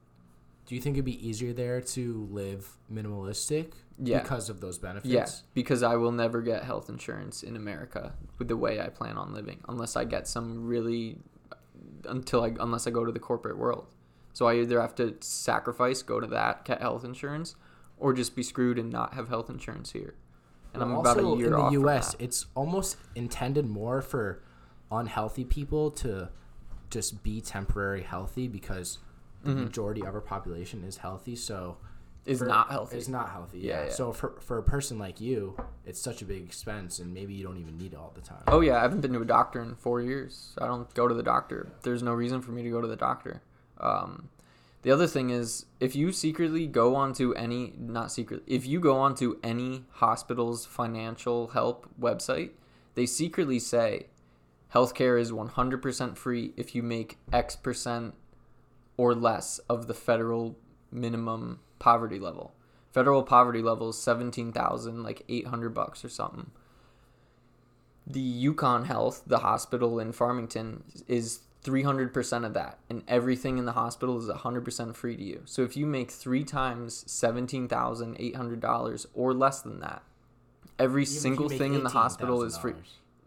Do 0.65 0.75
you 0.75 0.81
think 0.81 0.95
it'd 0.95 1.05
be 1.05 1.27
easier 1.27 1.53
there 1.53 1.79
to 1.79 2.27
live 2.31 2.77
minimalistic 2.91 3.73
Yeah. 3.99 4.21
because 4.21 4.49
of 4.49 4.61
those 4.61 4.77
benefits? 4.77 5.07
Yeah, 5.13 5.27
because 5.53 5.83
I 5.83 5.95
will 5.95 6.11
never 6.11 6.41
get 6.41 6.63
health 6.63 6.89
insurance 6.89 7.43
in 7.43 7.55
America 7.55 8.13
with 8.39 8.47
the 8.47 8.57
way 8.57 8.81
I 8.81 8.89
plan 8.89 9.17
on 9.17 9.33
living 9.33 9.59
unless 9.69 9.95
I 9.95 10.05
get 10.05 10.27
some 10.27 10.65
really 10.65 11.19
until 12.05 12.43
I 12.43 12.53
unless 12.59 12.87
I 12.87 12.91
go 12.91 13.05
to 13.05 13.11
the 13.11 13.19
corporate 13.19 13.57
world. 13.57 13.87
So 14.33 14.47
I 14.47 14.55
either 14.55 14.81
have 14.81 14.95
to 14.95 15.15
sacrifice, 15.21 16.01
go 16.01 16.19
to 16.19 16.27
that, 16.27 16.65
get 16.65 16.81
health 16.81 17.05
insurance, 17.05 17.55
or 17.97 18.13
just 18.13 18.35
be 18.35 18.43
screwed 18.43 18.77
and 18.77 18.91
not 18.91 19.13
have 19.13 19.29
health 19.29 19.49
insurance 19.49 19.91
here. 19.91 20.15
And 20.73 20.83
I'm 20.83 20.91
about 20.91 21.17
a 21.17 21.35
year 21.37 21.47
in 21.47 21.51
the 21.53 21.69
U.S. 21.71 22.15
It's 22.19 22.47
almost 22.53 22.97
intended 23.15 23.65
more 23.65 24.01
for 24.01 24.41
unhealthy 24.91 25.45
people 25.45 25.89
to 25.91 26.29
just 26.89 27.23
be 27.23 27.39
temporary 27.39 28.03
healthy 28.03 28.47
because 28.49 28.99
the 29.45 29.51
Mm-hmm. 29.51 29.63
majority 29.65 30.01
of 30.01 30.13
our 30.15 30.21
population 30.21 30.83
is 30.83 30.97
healthy. 30.97 31.35
So 31.35 31.77
Is 32.25 32.39
for- 32.39 32.45
not 32.45 32.69
healthy. 32.71 32.97
Is 32.97 33.07
not 33.07 33.29
healthy. 33.29 33.59
Yeah, 33.59 33.79
Yeah. 33.81 33.85
yeah. 33.85 33.91
So 33.91 34.11
for 34.11 34.35
for 34.39 34.57
a 34.57 34.63
person 34.63 34.97
like 34.99 35.21
you, 35.21 35.55
it's 35.85 35.99
such 36.01 36.21
a 36.21 36.25
big 36.25 36.43
expense, 36.43 36.99
and 36.99 37.13
maybe 37.13 37.33
you 37.33 37.43
don't 37.45 37.57
even 37.57 37.77
need 37.77 37.93
it 37.93 37.97
all 37.99 38.11
the 38.15 38.21
time. 38.21 38.43
Oh 38.47 38.61
yeah, 38.61 38.77
I 38.77 38.81
haven't 38.81 39.01
been 39.01 39.13
to 39.13 39.21
a 39.21 39.25
doctor 39.25 39.61
in 39.61 39.75
four 39.75 40.01
years. 40.01 40.55
I 40.59 40.65
don't 40.67 40.91
go 40.93 41.07
to 41.07 41.13
the 41.13 41.23
doctor. 41.23 41.67
There's 41.83 42.01
no 42.03 42.13
reason 42.13 42.41
for 42.41 42.51
me 42.51 42.63
to 42.63 42.69
go 42.71 42.81
to 42.81 42.87
the 42.87 42.95
doctor. 42.95 43.41
Um, 43.79 44.29
the 44.81 44.91
other 44.91 45.07
thing 45.07 45.29
is, 45.31 45.65
if 45.79 45.95
you 45.95 46.11
secretly 46.11 46.67
go 46.67 46.95
onto 46.95 47.33
any, 47.33 47.73
not 47.77 48.11
secret, 48.11 48.43
if 48.47 48.65
you 48.67 48.79
go 48.79 48.97
onto 48.97 49.37
any 49.43 49.83
hospital's 49.93 50.65
financial 50.65 51.47
help 51.49 51.87
website, 51.99 52.51
they 52.95 53.05
secretly 53.07 53.57
say, 53.59 54.07
healthcare 54.73 55.19
is 55.19 55.31
100% 55.31 56.17
free 56.17 56.53
if 56.57 56.75
you 56.75 56.83
make 56.83 57.17
X 57.33 57.55
percent 57.55 58.13
or 58.97 59.13
less 59.13 59.59
of 59.69 59.87
the 59.87 59.93
federal 59.93 60.57
minimum 60.91 61.59
poverty 61.79 62.19
level. 62.19 62.53
Federal 62.91 63.23
poverty 63.23 63.61
level 63.61 63.89
is 63.89 63.97
17,000 63.97 65.03
like 65.03 65.23
800 65.27 65.73
bucks 65.73 66.05
or 66.05 66.09
something. 66.09 66.51
The 68.07 68.45
UConn 68.45 68.85
Health, 68.85 69.23
the 69.27 69.39
hospital 69.39 69.99
in 69.99 70.11
Farmington 70.13 70.83
is 71.07 71.39
300% 71.63 72.45
of 72.45 72.53
that 72.53 72.77
and 72.89 73.03
everything 73.07 73.57
in 73.57 73.65
the 73.65 73.71
hospital 73.73 74.17
is 74.19 74.29
100% 74.29 74.95
free 74.95 75.17
to 75.17 75.23
you. 75.23 75.41
So 75.45 75.63
if 75.63 75.75
you 75.75 75.85
make 75.85 76.11
3 76.11 76.43
times 76.43 77.03
$17,800 77.07 79.05
or 79.13 79.33
less 79.33 79.61
than 79.61 79.79
that, 79.79 80.03
every 80.77 81.03
Even 81.03 81.13
single 81.13 81.49
thing 81.49 81.73
in 81.73 81.83
the 81.83 81.89
hospital 81.89 82.43
is 82.43 82.57
free. 82.57 82.75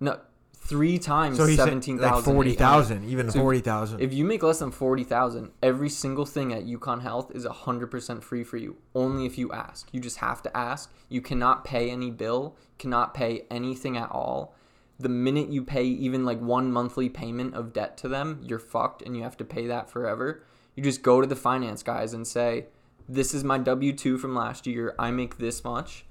No, 0.00 0.20
3 0.68 0.98
times 0.98 1.38
So 1.38 1.46
he 1.46 1.57
17,000. 1.57 2.14
like 2.14 2.24
forty 2.24 2.52
thousand, 2.52 3.04
even 3.09 3.31
So 3.31 3.40
forty 3.40 3.61
thousand. 3.61 4.00
If 4.00 4.12
you 4.12 4.24
make 4.24 4.42
less 4.42 4.59
than 4.59 4.70
40,000, 4.70 5.50
every 5.62 5.88
single 5.88 6.26
thing 6.26 6.52
at 6.52 6.66
UConn 6.66 7.00
Health 7.00 7.35
is 7.35 7.46
100% 7.46 8.22
free 8.22 8.44
for 8.44 8.59
you, 8.59 8.76
only 8.94 9.24
if 9.24 9.38
you 9.38 9.50
ask. 9.50 9.88
You 9.92 10.00
just 10.00 10.18
have 10.18 10.42
to 10.42 10.54
ask. 10.57 10.92
You 11.09 11.22
cannot 11.22 11.64
pay 11.64 11.90
any 11.90 12.11
bill, 12.11 12.54
cannot 12.78 13.14
pay 13.14 13.46
anything 13.50 13.96
at 13.96 14.11
all. 14.11 14.54
The 15.00 15.09
minute 15.09 15.48
you 15.48 15.62
pay 15.64 15.85
even 15.85 16.24
like 16.26 16.40
one 16.40 16.70
monthly 16.70 17.09
payment 17.09 17.54
of 17.54 17.72
debt 17.72 17.96
to 17.98 18.09
them, 18.09 18.40
you're 18.42 18.59
fucked 18.59 19.00
and 19.02 19.16
you 19.16 19.22
have 19.22 19.37
to 19.38 19.44
pay 19.44 19.66
that 19.68 19.88
forever. 19.88 20.42
You 20.74 20.83
just 20.83 21.02
go 21.02 21.20
to 21.20 21.26
the 21.26 21.37
finance 21.37 21.83
guys 21.83 22.12
and 22.12 22.26
say, 22.26 22.66
"This 23.09 23.33
is 23.33 23.42
my 23.42 23.59
W2 23.59 24.18
from 24.18 24.35
last 24.35 24.66
year. 24.66 24.94
I 24.98 25.11
make 25.12 25.38
this 25.38 25.64
much. 25.64 26.04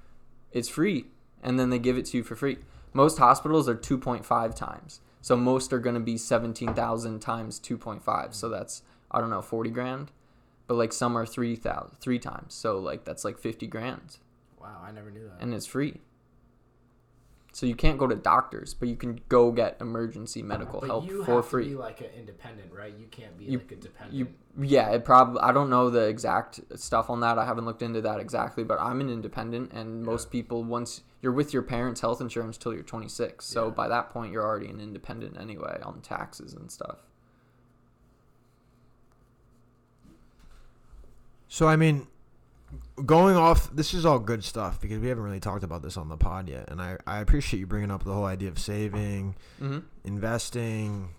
It's 0.51 0.69
free." 0.69 1.07
And 1.43 1.59
then 1.59 1.69
they 1.69 1.79
give 1.79 1.97
it 1.97 2.05
to 2.07 2.17
you 2.17 2.23
for 2.23 2.35
free. 2.35 2.57
Most 2.97 3.19
hospitals 3.19 3.69
are 3.69 3.75
2.5 3.75 4.55
times. 4.55 5.01
So 5.21 5.37
most 5.37 5.71
are 5.71 5.77
going 5.77 5.93
to 5.93 5.99
be 5.99 6.17
17,000 6.17 7.19
times 7.19 7.59
2.5. 7.59 8.33
So 8.33 8.49
that's 8.49 8.81
I 9.11 9.21
don't 9.21 9.29
know, 9.29 9.43
40 9.43 9.69
grand. 9.69 10.11
But 10.65 10.77
like 10.77 10.91
some 10.91 11.15
are 11.15 11.23
3,000 11.23 11.95
3 11.99 12.17
times. 12.17 12.55
So 12.55 12.79
like 12.79 13.05
that's 13.05 13.23
like 13.23 13.37
50 13.37 13.67
grand 13.67 14.17
Wow, 14.59 14.81
I 14.83 14.89
never 14.91 15.11
knew 15.11 15.25
that. 15.25 15.39
and 15.39 15.53
it's 15.53 15.67
free. 15.67 16.01
So 17.53 17.65
you 17.65 17.75
can't 17.75 17.97
go 17.97 18.05
to 18.05 18.15
doctors, 18.15 18.75
but 18.75 18.87
you 18.87 18.95
can 18.95 19.19
go 19.29 19.51
get 19.51 19.77
emergency 19.81 20.43
medical 20.43 20.79
but 20.81 20.85
help 20.87 21.07
you 21.07 21.23
for 21.23 21.37
have 21.37 21.47
free. 21.47 21.63
to 21.63 21.69
be 21.71 21.75
like 21.75 22.01
an 22.01 22.07
independent, 22.15 22.71
right? 22.71 22.93
You 22.95 23.07
can't 23.09 23.35
be 23.37 23.45
You- 23.45 23.57
like 23.57 23.71
a 23.71 23.75
dependent. 23.77 24.13
you 24.17 24.27
yeah 24.59 24.89
it 24.89 25.05
probably 25.05 25.39
i 25.41 25.51
don't 25.51 25.69
know 25.69 25.87
the 25.91 26.07
exact 26.07 26.59
stuff 26.75 27.11
on 27.11 27.19
that 27.19 27.37
i 27.37 27.45
haven't 27.45 27.65
looked 27.65 27.83
into 27.83 28.01
that 28.01 28.19
exactly 28.19 28.63
but 28.63 28.79
i'm 28.81 28.99
an 29.01 29.07
independent 29.07 29.71
and 29.71 30.01
most 30.03 30.31
people 30.31 30.63
once 30.63 31.01
you're 31.21 31.31
with 31.31 31.53
your 31.53 31.61
parents 31.61 32.01
health 32.01 32.19
insurance 32.21 32.57
till 32.57 32.73
you're 32.73 32.81
26 32.81 33.45
so 33.45 33.65
Yeah. 33.65 33.69
by 33.69 33.87
that 33.87 34.09
point 34.09 34.31
you're 34.33 34.43
already 34.43 34.67
an 34.67 34.79
independent 34.81 35.37
anyway 35.39 35.79
on 35.83 36.01
taxes 36.01 36.53
and 36.53 36.71
stuff 36.71 37.03
So 41.47 41.67
I 41.67 41.75
mean, 41.75 42.07
going 43.05 43.35
off, 43.35 43.69
this 43.75 43.93
is 43.93 44.05
all 44.05 44.19
good 44.19 44.43
stuff 44.43 44.81
because 44.81 44.99
we 44.99 45.07
haven't 45.07 45.23
really 45.23 45.39
talked 45.39 45.63
about 45.63 45.81
this 45.81 45.97
on 45.97 46.09
the 46.09 46.17
pod 46.17 46.49
yet, 46.49 46.69
and 46.69 46.81
I 46.81 46.97
I 47.05 47.19
appreciate 47.19 47.59
you 47.59 47.67
bringing 47.67 47.91
up 47.91 48.03
the 48.03 48.13
whole 48.13 48.25
idea 48.25 48.49
of 48.49 48.59
saving, 48.59 49.35
mm-hmm. 49.61 49.79
investing, 50.03 51.09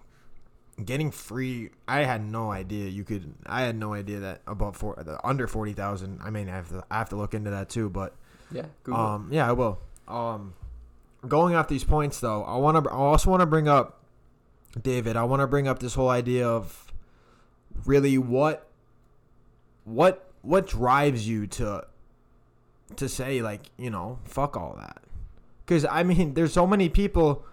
getting 0.84 1.10
free. 1.10 1.70
I 1.86 2.00
had 2.00 2.24
no 2.24 2.50
idea 2.50 2.88
you 2.88 3.04
could. 3.04 3.34
I 3.46 3.62
had 3.62 3.76
no 3.76 3.94
idea 3.94 4.20
that 4.20 4.42
above 4.46 4.76
four, 4.76 4.96
the 4.96 5.24
under 5.26 5.46
forty 5.46 5.72
thousand. 5.72 6.20
I 6.22 6.30
mean, 6.30 6.48
I 6.48 6.52
have 6.52 6.68
to 6.68 6.84
I 6.90 6.98
have 6.98 7.08
to 7.10 7.16
look 7.16 7.34
into 7.34 7.50
that 7.50 7.68
too, 7.68 7.88
but 7.88 8.14
yeah 8.50 8.66
Google. 8.84 9.00
um, 9.00 9.28
yeah, 9.30 9.48
I 9.48 9.52
will. 9.52 9.78
Um, 10.06 10.54
going 11.26 11.54
off 11.54 11.68
these 11.68 11.84
points 11.84 12.20
though, 12.20 12.44
I 12.44 12.56
want 12.56 12.82
to. 12.84 12.90
I 12.90 12.94
also 12.94 13.30
want 13.30 13.40
to 13.40 13.46
bring 13.46 13.68
up, 13.68 14.02
David. 14.80 15.16
I 15.16 15.24
want 15.24 15.40
to 15.40 15.46
bring 15.46 15.68
up 15.68 15.78
this 15.78 15.94
whole 15.94 16.08
idea 16.08 16.48
of 16.48 16.92
really 17.84 18.18
what, 18.18 18.66
what, 19.84 20.27
what 20.48 20.66
drives 20.66 21.28
you 21.28 21.46
to, 21.46 21.86
to 22.96 23.08
say 23.08 23.42
like 23.42 23.70
you 23.76 23.90
know 23.90 24.18
fuck 24.24 24.56
all 24.56 24.74
that, 24.78 25.02
because 25.64 25.84
I 25.84 26.02
mean 26.02 26.34
there's 26.36 26.52
so 26.52 26.66
many 26.66 26.88
people 26.88 27.44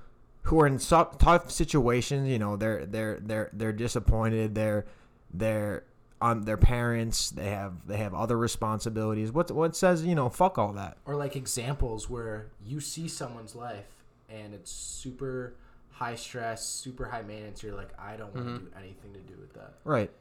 who 0.43 0.59
are 0.61 0.67
in 0.67 0.79
so, 0.79 1.09
tough 1.19 1.51
situations. 1.51 2.27
You 2.29 2.39
know 2.39 2.55
they're 2.55 2.85
they're 2.85 3.19
they're 3.21 3.49
they're 3.53 3.73
disappointed. 3.73 4.55
They're 4.55 4.85
they're 5.33 5.83
um 6.21 6.43
their 6.43 6.57
parents. 6.57 7.31
They 7.31 7.49
have 7.49 7.85
they 7.87 7.97
have 7.97 8.13
other 8.13 8.37
responsibilities. 8.37 9.31
What 9.31 9.51
what 9.51 9.75
says 9.75 10.05
you 10.05 10.15
know 10.15 10.29
fuck 10.29 10.57
all 10.57 10.71
that. 10.73 10.97
or 11.05 11.15
like 11.15 11.35
examples 11.35 12.09
where 12.09 12.47
you 12.65 12.79
see 12.79 13.07
someone's 13.07 13.55
life 13.55 13.91
and 14.29 14.53
it's 14.53 14.71
super 14.71 15.53
high 15.91 16.15
stress, 16.15 16.65
super 16.65 17.05
high 17.05 17.21
maintenance. 17.21 17.61
You're 17.63 17.75
like, 17.75 17.89
I 17.99 18.15
don't 18.17 18.33
want 18.35 18.47
to 18.47 18.53
Mhm. 18.53 18.59
do 18.59 18.67
anything 18.77 19.13
to 19.13 19.19
do 19.19 19.35
with 19.39 19.53
that. 19.53 19.73
Right. 19.83 20.11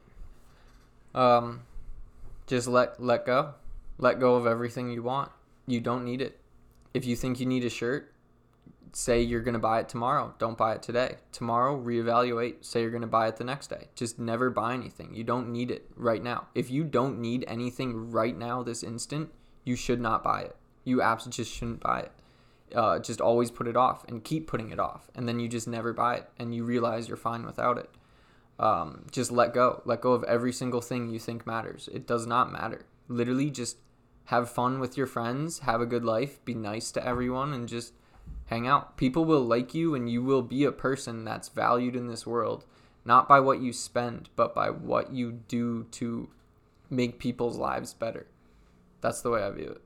um 1.15 1.61
just 2.47 2.69
let 2.69 3.03
let 3.03 3.27
go. 3.27 3.55
Let 3.99 4.21
go 4.21 4.35
of 4.35 4.47
everything 4.47 4.91
you 4.91 5.03
want. 5.03 5.31
You 5.67 5.81
don't 5.81 6.05
need 6.05 6.21
it. 6.21 6.41
If 6.93 7.05
you 7.05 7.17
think 7.17 7.41
you 7.41 7.47
need 7.47 7.65
a 7.65 7.71
shirt 7.71 8.15
say 8.97 9.21
you're 9.21 9.41
going 9.41 9.55
to 9.55 9.59
buy 9.59 9.81
it 9.81 9.89
tomorrow. 9.89 10.35
Don't 10.39 10.57
buy 10.57 10.75
it 10.75 10.83
today. 10.83 11.17
Tomorrow 11.33 11.81
reevaluate. 11.81 12.65
Say 12.65 12.83
you're 12.83 12.91
going 12.91 13.01
to 13.01 13.07
buy 13.07 13.29
it 13.29 13.37
the 13.37 13.45
next 13.45 13.69
day. 13.69 13.89
Just 13.95 14.19
never 14.19 14.51
buy 14.51 14.75
anything. 14.75 15.15
You 15.15 15.25
don't 15.25 15.51
need 15.51 15.71
it 15.71 15.91
right 15.97 16.23
now. 16.23 16.47
If 16.55 16.71
you 16.71 16.85
don't 16.85 17.19
need 17.19 17.45
anything 17.49 18.11
right 18.11 18.37
now 18.37 18.63
this 18.63 18.83
instant 18.83 19.31
you 19.65 19.77
should 19.77 20.01
not 20.01 20.23
buy 20.23 20.43
it. 20.43 20.57
You 20.85 21.01
absolutely 21.01 21.45
just 21.45 21.57
shouldn't 21.57 21.81
buy 21.81 22.01
it. 22.01 22.13
Uh, 22.75 22.99
just 22.99 23.21
always 23.21 23.51
put 23.51 23.67
it 23.67 23.77
off 23.77 24.05
and 24.09 24.23
keep 24.23 24.47
putting 24.47 24.71
it 24.71 24.79
off. 24.79 25.11
And 25.15 25.27
then 25.27 25.41
you 25.41 25.49
just 25.49 25.67
never 25.67 25.93
buy 25.93 26.17
it 26.17 26.29
and 26.39 26.55
you 26.55 26.65
realize 26.65 27.09
you're 27.09 27.17
fine 27.17 27.47
without 27.47 27.79
it 27.79 27.89
um, 28.59 29.07
just 29.11 29.31
let 29.33 29.53
go 29.53 29.83
let 29.85 30.01
go 30.01 30.13
of 30.13 30.25
every 30.25 30.53
single 30.53 30.81
thing 30.81 31.09
you 31.09 31.19
think 31.19 31.47
matters 31.47 31.89
it 31.93 32.07
does 32.07 32.27
not 32.27 32.53
matter 32.53 32.87
literally 33.09 33.51
just 33.51 33.79
have 34.27 34.49
fun 34.51 34.79
with 34.81 34.97
your 34.97 35.07
friends 35.07 35.61
have 35.61 35.81
a 35.81 35.87
good 35.87 36.05
life 36.05 36.43
be 36.45 36.55
nice 36.55 36.91
to 36.93 37.05
everyone 37.07 37.53
and 37.53 37.69
just 37.69 37.93
hang 38.47 38.67
out 38.67 38.97
people 38.97 39.25
will 39.25 39.45
like 39.45 39.75
you 39.75 39.95
and 39.95 40.09
you 40.11 40.23
will 40.23 40.43
be 40.43 40.65
a 40.65 40.73
person 40.73 41.25
that's 41.25 41.49
valued 41.49 41.97
in 41.97 42.07
this 42.07 42.27
world 42.27 42.65
not 43.05 43.29
by 43.29 43.41
what 43.41 43.61
you 43.61 43.73
spend 43.73 44.29
but 44.37 44.55
by 44.55 44.71
what 44.71 45.13
you 45.13 45.33
do 45.49 45.85
to 45.91 46.29
make 46.89 47.19
people's 47.19 47.57
lives 47.59 47.93
better 47.93 48.27
that's 49.01 49.21
the 49.21 49.31
way 49.31 49.43
i 49.43 49.51
view 49.51 49.69
it 49.69 49.81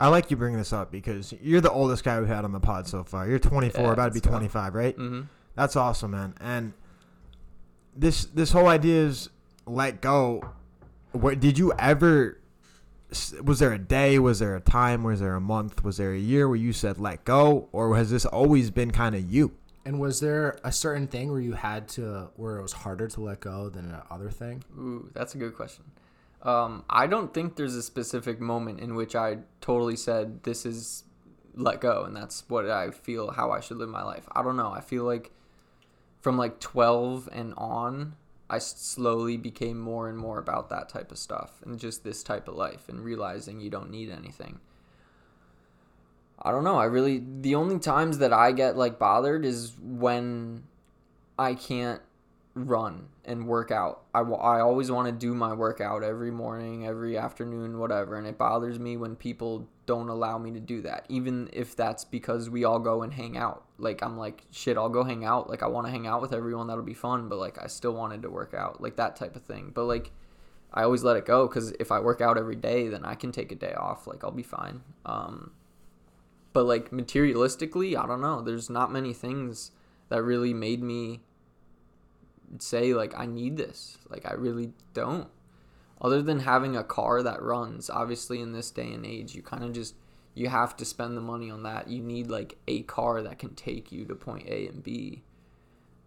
I 0.00 0.06
like 0.06 0.30
you 0.30 0.36
bringing 0.36 0.58
this 0.60 0.72
up 0.72 0.92
because 0.92 1.34
you're 1.42 1.60
the 1.60 1.72
oldest 1.72 2.04
guy 2.04 2.20
we've 2.20 2.28
had 2.28 2.44
on 2.44 2.52
the 2.52 2.60
pod 2.60 2.86
so 2.86 3.02
far. 3.02 3.26
You're 3.28 3.40
24, 3.40 3.82
Yeah, 3.84 3.92
about 3.92 4.04
to 4.04 4.10
be 4.12 4.18
let's 4.18 4.26
go. 4.26 4.30
25, 4.30 4.74
right? 4.76 4.96
mm-hmm. 4.96 5.22
That's 5.56 5.74
awesome, 5.74 6.12
man. 6.12 6.34
And 6.40 6.72
this 7.96 8.24
this 8.26 8.52
whole 8.52 8.68
idea 8.68 9.04
is 9.04 9.30
let 9.66 10.00
go. 10.00 10.52
Where 11.12 11.34
did 11.34 11.58
you 11.58 11.72
ever? 11.78 12.38
Was 13.42 13.58
there 13.58 13.72
a 13.72 13.78
day? 13.78 14.18
Was 14.18 14.38
there 14.38 14.54
a 14.54 14.60
time? 14.60 15.02
Was 15.02 15.20
there 15.20 15.34
a 15.34 15.40
month? 15.40 15.82
Was 15.82 15.96
there 15.96 16.12
a 16.12 16.18
year 16.18 16.46
where 16.46 16.56
you 16.56 16.72
said 16.72 16.98
let 16.98 17.24
go, 17.24 17.68
or 17.72 17.96
has 17.96 18.10
this 18.10 18.26
always 18.26 18.70
been 18.70 18.90
kind 18.90 19.14
of 19.14 19.30
you? 19.30 19.52
And 19.84 19.98
was 19.98 20.20
there 20.20 20.58
a 20.62 20.70
certain 20.70 21.06
thing 21.06 21.30
where 21.30 21.40
you 21.40 21.54
had 21.54 21.88
to, 21.90 22.28
where 22.36 22.58
it 22.58 22.62
was 22.62 22.72
harder 22.72 23.08
to 23.08 23.20
let 23.22 23.40
go 23.40 23.70
than 23.70 23.86
another 24.10 24.28
thing? 24.28 24.62
Ooh, 24.78 25.08
that's 25.14 25.34
a 25.34 25.38
good 25.38 25.56
question. 25.56 25.84
Um, 26.42 26.84
I 26.90 27.06
don't 27.06 27.32
think 27.32 27.56
there's 27.56 27.74
a 27.74 27.82
specific 27.82 28.38
moment 28.38 28.80
in 28.80 28.94
which 28.94 29.16
I 29.16 29.38
totally 29.62 29.96
said 29.96 30.42
this 30.44 30.66
is 30.66 31.04
let 31.54 31.80
go 31.80 32.04
and 32.04 32.14
that's 32.14 32.44
what 32.48 32.68
I 32.68 32.90
feel 32.90 33.30
how 33.30 33.50
I 33.50 33.60
should 33.60 33.78
live 33.78 33.88
my 33.88 34.04
life. 34.04 34.28
I 34.32 34.42
don't 34.42 34.56
know. 34.56 34.70
I 34.70 34.80
feel 34.80 35.04
like 35.04 35.32
from 36.20 36.36
like 36.36 36.60
12 36.60 37.28
and 37.32 37.54
on, 37.56 38.14
I 38.50 38.58
slowly 38.58 39.36
became 39.36 39.78
more 39.78 40.08
and 40.08 40.16
more 40.16 40.38
about 40.38 40.70
that 40.70 40.88
type 40.88 41.12
of 41.12 41.18
stuff 41.18 41.62
and 41.64 41.78
just 41.78 42.02
this 42.02 42.22
type 42.22 42.48
of 42.48 42.54
life 42.54 42.88
and 42.88 43.04
realizing 43.04 43.60
you 43.60 43.70
don't 43.70 43.90
need 43.90 44.10
anything. 44.10 44.60
I 46.40 46.50
don't 46.50 46.64
know. 46.64 46.78
I 46.78 46.84
really 46.84 47.22
the 47.40 47.56
only 47.56 47.78
times 47.78 48.18
that 48.18 48.32
I 48.32 48.52
get 48.52 48.76
like 48.76 48.98
bothered 48.98 49.44
is 49.44 49.72
when 49.80 50.64
I 51.38 51.54
can't 51.54 52.00
run 52.54 53.08
and 53.24 53.46
work 53.46 53.70
out. 53.70 54.02
I, 54.14 54.20
I 54.20 54.60
always 54.60 54.90
want 54.90 55.06
to 55.06 55.12
do 55.12 55.34
my 55.34 55.52
workout 55.52 56.02
every 56.02 56.30
morning, 56.30 56.86
every 56.86 57.18
afternoon, 57.18 57.78
whatever. 57.78 58.16
And 58.16 58.26
it 58.26 58.38
bothers 58.38 58.78
me 58.78 58.96
when 58.96 59.16
people 59.16 59.68
don't 59.88 60.10
allow 60.10 60.36
me 60.36 60.50
to 60.50 60.60
do 60.60 60.82
that, 60.82 61.06
even 61.08 61.48
if 61.50 61.74
that's 61.74 62.04
because 62.04 62.50
we 62.50 62.64
all 62.64 62.78
go 62.78 63.02
and 63.02 63.14
hang 63.14 63.38
out. 63.38 63.64
Like, 63.78 64.02
I'm 64.02 64.18
like, 64.18 64.44
shit, 64.50 64.76
I'll 64.76 64.90
go 64.90 65.02
hang 65.02 65.24
out. 65.24 65.48
Like, 65.48 65.62
I 65.62 65.66
want 65.66 65.86
to 65.86 65.90
hang 65.90 66.06
out 66.06 66.20
with 66.20 66.34
everyone. 66.34 66.66
That'll 66.66 66.82
be 66.84 66.92
fun. 66.92 67.30
But, 67.30 67.38
like, 67.38 67.56
I 67.58 67.68
still 67.68 67.94
wanted 67.94 68.20
to 68.20 68.28
work 68.28 68.52
out, 68.52 68.82
like 68.82 68.96
that 68.96 69.16
type 69.16 69.34
of 69.34 69.42
thing. 69.44 69.72
But, 69.74 69.84
like, 69.84 70.12
I 70.74 70.82
always 70.82 71.04
let 71.04 71.16
it 71.16 71.24
go 71.24 71.46
because 71.46 71.70
if 71.80 71.90
I 71.90 72.00
work 72.00 72.20
out 72.20 72.36
every 72.36 72.54
day, 72.54 72.88
then 72.88 73.02
I 73.06 73.14
can 73.14 73.32
take 73.32 73.50
a 73.50 73.54
day 73.54 73.72
off. 73.72 74.06
Like, 74.06 74.22
I'll 74.22 74.30
be 74.30 74.42
fine. 74.42 74.82
Um, 75.06 75.52
but, 76.52 76.64
like, 76.64 76.90
materialistically, 76.90 77.96
I 77.96 78.06
don't 78.06 78.20
know. 78.20 78.42
There's 78.42 78.68
not 78.68 78.92
many 78.92 79.14
things 79.14 79.70
that 80.10 80.22
really 80.22 80.52
made 80.52 80.82
me 80.82 81.22
say 82.58 82.94
like 82.94 83.18
I 83.18 83.26
need 83.26 83.56
this. 83.56 83.98
Like 84.08 84.26
I 84.26 84.34
really 84.34 84.72
don't. 84.94 85.28
Other 86.00 86.22
than 86.22 86.40
having 86.40 86.76
a 86.76 86.84
car 86.84 87.22
that 87.22 87.42
runs, 87.42 87.90
obviously 87.90 88.40
in 88.40 88.52
this 88.52 88.70
day 88.70 88.92
and 88.92 89.04
age, 89.04 89.34
you 89.34 89.42
kind 89.42 89.64
of 89.64 89.72
just 89.72 89.94
you 90.34 90.48
have 90.48 90.76
to 90.76 90.84
spend 90.84 91.16
the 91.16 91.20
money 91.20 91.50
on 91.50 91.64
that. 91.64 91.88
You 91.88 92.00
need 92.02 92.28
like 92.28 92.56
a 92.68 92.82
car 92.82 93.22
that 93.22 93.38
can 93.40 93.54
take 93.56 93.90
you 93.90 94.04
to 94.04 94.14
point 94.14 94.46
A 94.48 94.68
and 94.68 94.82
B. 94.82 95.22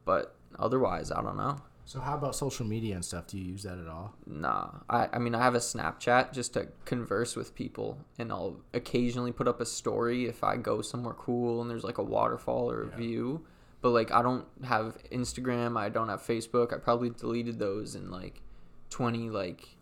But 0.06 0.36
otherwise, 0.58 1.12
I 1.12 1.22
don't 1.22 1.36
know. 1.38 1.58
So 1.84 2.00
how 2.00 2.16
about 2.16 2.36
social 2.38 2.66
media 2.66 2.96
and 2.96 3.04
stuff? 3.04 3.28
Do 3.28 3.38
you 3.38 3.44
use 3.52 3.64
that 3.64 3.78
at 3.78 3.88
all? 3.88 4.14
Nah, 4.26 4.70
I, 4.90 5.10
I 5.12 5.20
mean 5.20 5.36
I 5.36 5.40
have 5.44 5.56
a 5.56 5.60
Snapchat 5.60 6.32
just 6.32 6.54
to 6.54 6.70
converse 6.86 7.36
with 7.36 7.54
people, 7.54 7.98
and 8.18 8.32
I'll 8.32 8.62
occasionally 8.74 9.34
put 9.34 9.48
up 9.48 9.60
a 9.60 9.66
story 9.66 10.26
if 10.28 10.44
I 10.44 10.56
go 10.56 10.82
somewhere 10.82 11.16
cool 11.16 11.62
and 11.62 11.70
there's 11.70 11.84
like 11.84 11.98
a 11.98 12.04
waterfall 12.04 12.72
or 12.72 12.84
a 12.84 12.90
Yeah. 12.92 12.96
view. 12.96 13.46
But 13.82 13.90
like 13.90 14.12
I 14.12 14.22
don't 14.22 14.46
have 14.64 14.98
Instagram, 15.12 15.78
I 15.78 15.90
don't 15.90 16.08
have 16.08 16.22
Facebook. 16.22 16.72
I 16.74 16.78
probably 16.78 17.10
deleted 17.10 17.60
those 17.60 17.96
in 17.96 18.10
like 18.10 18.42
twenty 18.90 19.30
like 19.30 19.76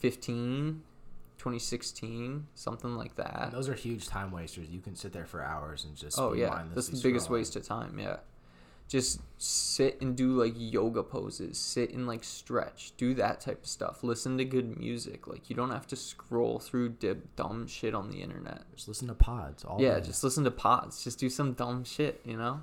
15, 0.00 0.82
2016, 1.38 2.46
something 2.54 2.96
like 2.96 3.16
that. 3.16 3.44
And 3.44 3.52
those 3.52 3.68
are 3.68 3.74
huge 3.74 4.06
time 4.08 4.30
wasters. 4.30 4.68
You 4.68 4.80
can 4.80 4.94
sit 4.96 5.12
there 5.12 5.26
for 5.26 5.42
hours 5.42 5.84
and 5.84 5.96
just 5.96 6.18
Oh 6.18 6.32
yeah, 6.32 6.62
that's 6.74 6.88
the 6.88 7.00
biggest 7.02 7.28
scrolling. 7.28 7.32
waste 7.32 7.56
of 7.56 7.66
time. 7.66 7.98
Yeah, 7.98 8.16
just 8.88 9.20
sit 9.38 10.00
and 10.00 10.16
do 10.16 10.32
like 10.32 10.52
yoga 10.56 11.02
poses, 11.02 11.56
sit 11.58 11.94
and 11.94 12.06
like 12.06 12.24
stretch, 12.24 12.92
do 12.96 13.14
that 13.14 13.40
type 13.40 13.62
of 13.62 13.68
stuff. 13.68 14.02
Listen 14.02 14.36
to 14.38 14.44
good 14.44 14.78
music. 14.78 15.28
Like 15.28 15.48
you 15.48 15.56
don't 15.56 15.70
have 15.70 15.86
to 15.88 15.96
scroll 15.96 16.58
through 16.58 16.90
dib- 16.90 17.36
dumb 17.36 17.66
shit 17.66 17.94
on 17.94 18.10
the 18.10 18.20
internet. 18.20 18.62
Just 18.74 18.88
listen 18.88 19.08
to 19.08 19.14
pods 19.14 19.64
all 19.64 19.80
yeah, 19.80 20.00
day. 20.00 20.06
just 20.06 20.24
listen 20.24 20.42
to 20.44 20.50
pods. 20.50 21.04
Just 21.04 21.18
do 21.18 21.30
some 21.30 21.52
dumb 21.52 21.84
shit. 21.84 22.20
You 22.24 22.36
know, 22.36 22.62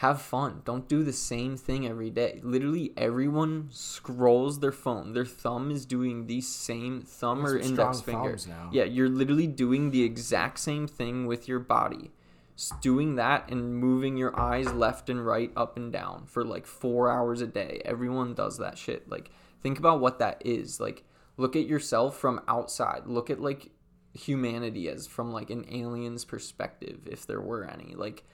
have 0.00 0.22
fun. 0.22 0.62
Don't 0.64 0.88
do 0.88 1.04
the 1.04 1.12
same 1.12 1.58
thing 1.58 1.86
every 1.86 2.08
day. 2.08 2.40
Literally, 2.42 2.90
everyone 2.96 3.68
scrolls 3.70 4.60
their 4.60 4.72
phone. 4.72 5.12
Their 5.12 5.26
thumb 5.26 5.70
is 5.70 5.84
doing 5.84 6.26
the 6.26 6.40
same 6.40 7.02
thumb 7.02 7.44
or 7.44 7.58
index 7.58 8.00
finger. 8.00 8.34
now. 8.48 8.70
Yeah, 8.72 8.84
you're 8.84 9.10
literally 9.10 9.46
doing 9.46 9.90
the 9.90 10.02
exact 10.02 10.58
same 10.60 10.88
thing 10.88 11.26
with 11.26 11.48
your 11.48 11.58
body. 11.58 12.12
Doing 12.80 13.16
that 13.16 13.50
and 13.50 13.76
moving 13.76 14.16
your 14.16 14.38
eyes 14.40 14.72
left 14.72 15.10
and 15.10 15.24
right, 15.26 15.52
up 15.54 15.76
and 15.76 15.92
down 15.92 16.24
for 16.24 16.44
like 16.44 16.64
four 16.64 17.10
hours 17.10 17.42
a 17.42 17.46
day. 17.46 17.82
Everyone 17.84 18.32
does 18.32 18.56
that 18.56 18.78
shit. 18.78 19.06
Like, 19.06 19.30
think 19.62 19.78
about 19.78 20.00
what 20.00 20.18
that 20.18 20.40
is. 20.46 20.80
Like, 20.80 21.04
look 21.36 21.54
at 21.54 21.66
yourself 21.66 22.16
from 22.16 22.40
outside. 22.48 23.02
Look 23.04 23.28
at 23.28 23.38
like 23.38 23.70
humanity 24.14 24.88
as 24.88 25.06
from 25.06 25.30
like 25.30 25.50
an 25.50 25.66
alien's 25.70 26.24
perspective, 26.24 27.00
if 27.04 27.26
there 27.26 27.42
were 27.42 27.64
any. 27.64 27.94
Like, 27.94 28.24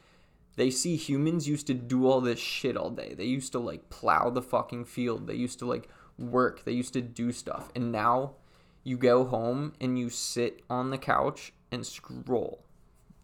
they 0.57 0.71
see 0.71 0.97
humans 0.97 1.47
used 1.47 1.67
to 1.69 1.75
do 1.75 2.07
all 2.07 2.21
this 2.21 2.41
shit 2.41 2.77
all 2.77 2.91
day. 2.91 3.15
They 3.15 3.25
used 3.25 3.53
to 3.53 3.59
like 3.59 3.89
plow 3.91 4.31
the 4.31 4.43
fucking 4.43 4.87
field. 4.87 5.27
They 5.27 5.35
used 5.35 5.59
to 5.61 5.67
like 5.67 5.89
work. 6.19 6.65
They 6.65 6.73
used 6.73 6.95
to 6.95 7.03
do 7.03 7.31
stuff. 7.31 7.71
And 7.75 7.93
now 7.93 8.35
you 8.83 8.97
go 8.97 9.25
home 9.25 9.75
and 9.81 9.99
you 9.99 10.09
sit 10.09 10.63
on 10.71 10.91
the 10.91 10.99
couch 10.99 11.53
and 11.71 11.87
scroll 11.87 12.65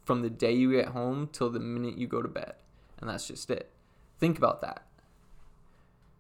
from 0.04 0.22
the 0.22 0.30
day 0.30 0.52
you 0.52 0.72
get 0.72 0.88
home 0.88 1.28
till 1.32 1.48
the 1.48 1.60
minute 1.60 1.96
you 1.96 2.06
go 2.06 2.20
to 2.20 2.28
bed. 2.28 2.54
And 3.00 3.08
that's 3.08 3.26
just 3.26 3.50
it. 3.50 3.70
Think 4.18 4.36
about 4.36 4.60
that. 4.60 4.86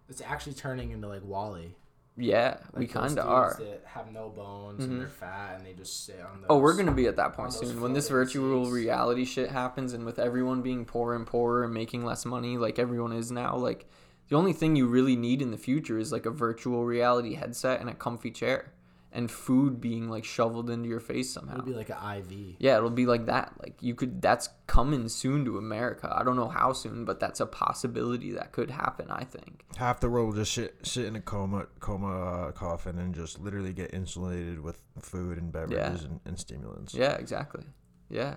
It's 0.08 0.22
actually 0.22 0.54
turning 0.54 0.90
into 0.90 1.08
like 1.08 1.24
WALL-E. 1.24 1.74
Yeah, 2.16 2.58
we 2.74 2.80
Like 2.82 2.92
those 2.92 3.02
kind 3.02 3.18
of 3.18 3.26
are. 3.28 3.56
That 3.58 3.82
have 3.86 4.12
no 4.12 4.28
bones 4.28 4.80
Mhm. 4.84 4.90
and 4.90 5.00
they're 5.00 5.08
fat 5.08 5.54
and 5.56 5.66
they 5.66 5.72
just 5.72 6.04
sit 6.04 6.20
on. 6.20 6.42
Those. 6.42 6.46
Oh, 6.50 6.58
we're 6.58 6.76
gonna 6.76 6.92
be 6.92 7.06
at 7.06 7.16
that 7.16 7.32
point 7.32 7.54
soon 7.54 7.80
when 7.80 7.94
this 7.94 8.08
virtual 8.10 8.64
seats. 8.66 8.74
reality 8.74 9.24
shit 9.24 9.50
happens, 9.50 9.94
and 9.94 10.04
with 10.04 10.18
everyone 10.18 10.60
being 10.60 10.84
poorer 10.84 11.14
and 11.16 11.26
poorer 11.26 11.64
and 11.64 11.72
making 11.72 12.04
less 12.04 12.26
money, 12.26 12.58
like 12.58 12.78
everyone 12.78 13.12
is 13.12 13.32
now. 13.32 13.56
Like 13.56 13.88
the 14.28 14.36
only 14.36 14.52
thing 14.52 14.76
you 14.76 14.86
really 14.86 15.16
need 15.16 15.40
in 15.40 15.50
the 15.52 15.56
future 15.58 15.98
is 15.98 16.12
like 16.12 16.26
a 16.26 16.30
virtual 16.30 16.84
reality 16.84 17.34
headset 17.34 17.80
and 17.80 17.88
a 17.88 17.94
comfy 17.94 18.30
chair, 18.30 18.72
and 19.12 19.30
food 19.30 19.80
being 19.80 20.08
like 20.08 20.24
shoveled 20.24 20.70
into 20.70 20.88
your 20.88 21.00
face 21.00 21.32
somehow. 21.32 21.54
It'll 21.54 21.66
be 21.66 21.74
like 21.74 21.90
an 21.90 21.96
IV. 22.18 22.56
yeah, 22.58 22.76
it'll 22.76 22.90
be 22.90 23.06
like 23.06 23.26
that. 23.26 23.52
Like 23.60 23.76
you 23.80 23.94
could. 23.94 24.22
That's 24.22 24.48
coming 24.66 25.08
soon 25.08 25.44
to 25.44 25.58
America. 25.58 26.12
I 26.14 26.24
don't 26.24 26.36
know 26.36 26.48
how 26.48 26.72
soon, 26.72 27.04
but 27.04 27.20
that's 27.20 27.40
a 27.40 27.46
possibility 27.46 28.32
that 28.32 28.52
could 28.52 28.70
happen. 28.70 29.06
I 29.10 29.24
think. 29.24 29.64
Half 29.76 30.00
the 30.00 30.10
world 30.10 30.28
will 30.28 30.36
just 30.36 30.52
sit 30.52 30.76
sit 30.82 31.06
in 31.06 31.16
a 31.16 31.20
coma 31.20 31.66
coma 31.80 32.48
uh, 32.48 32.52
coffin 32.52 32.98
and 32.98 33.14
just 33.14 33.38
literally 33.38 33.72
get 33.72 33.92
insulated 33.94 34.60
with 34.60 34.80
food 35.00 35.38
and 35.38 35.52
beverages 35.52 36.04
and, 36.04 36.20
and 36.24 36.38
stimulants. 36.38 36.94
Yeah, 36.94 37.12
exactly. 37.12 37.64
Yeah, 38.08 38.36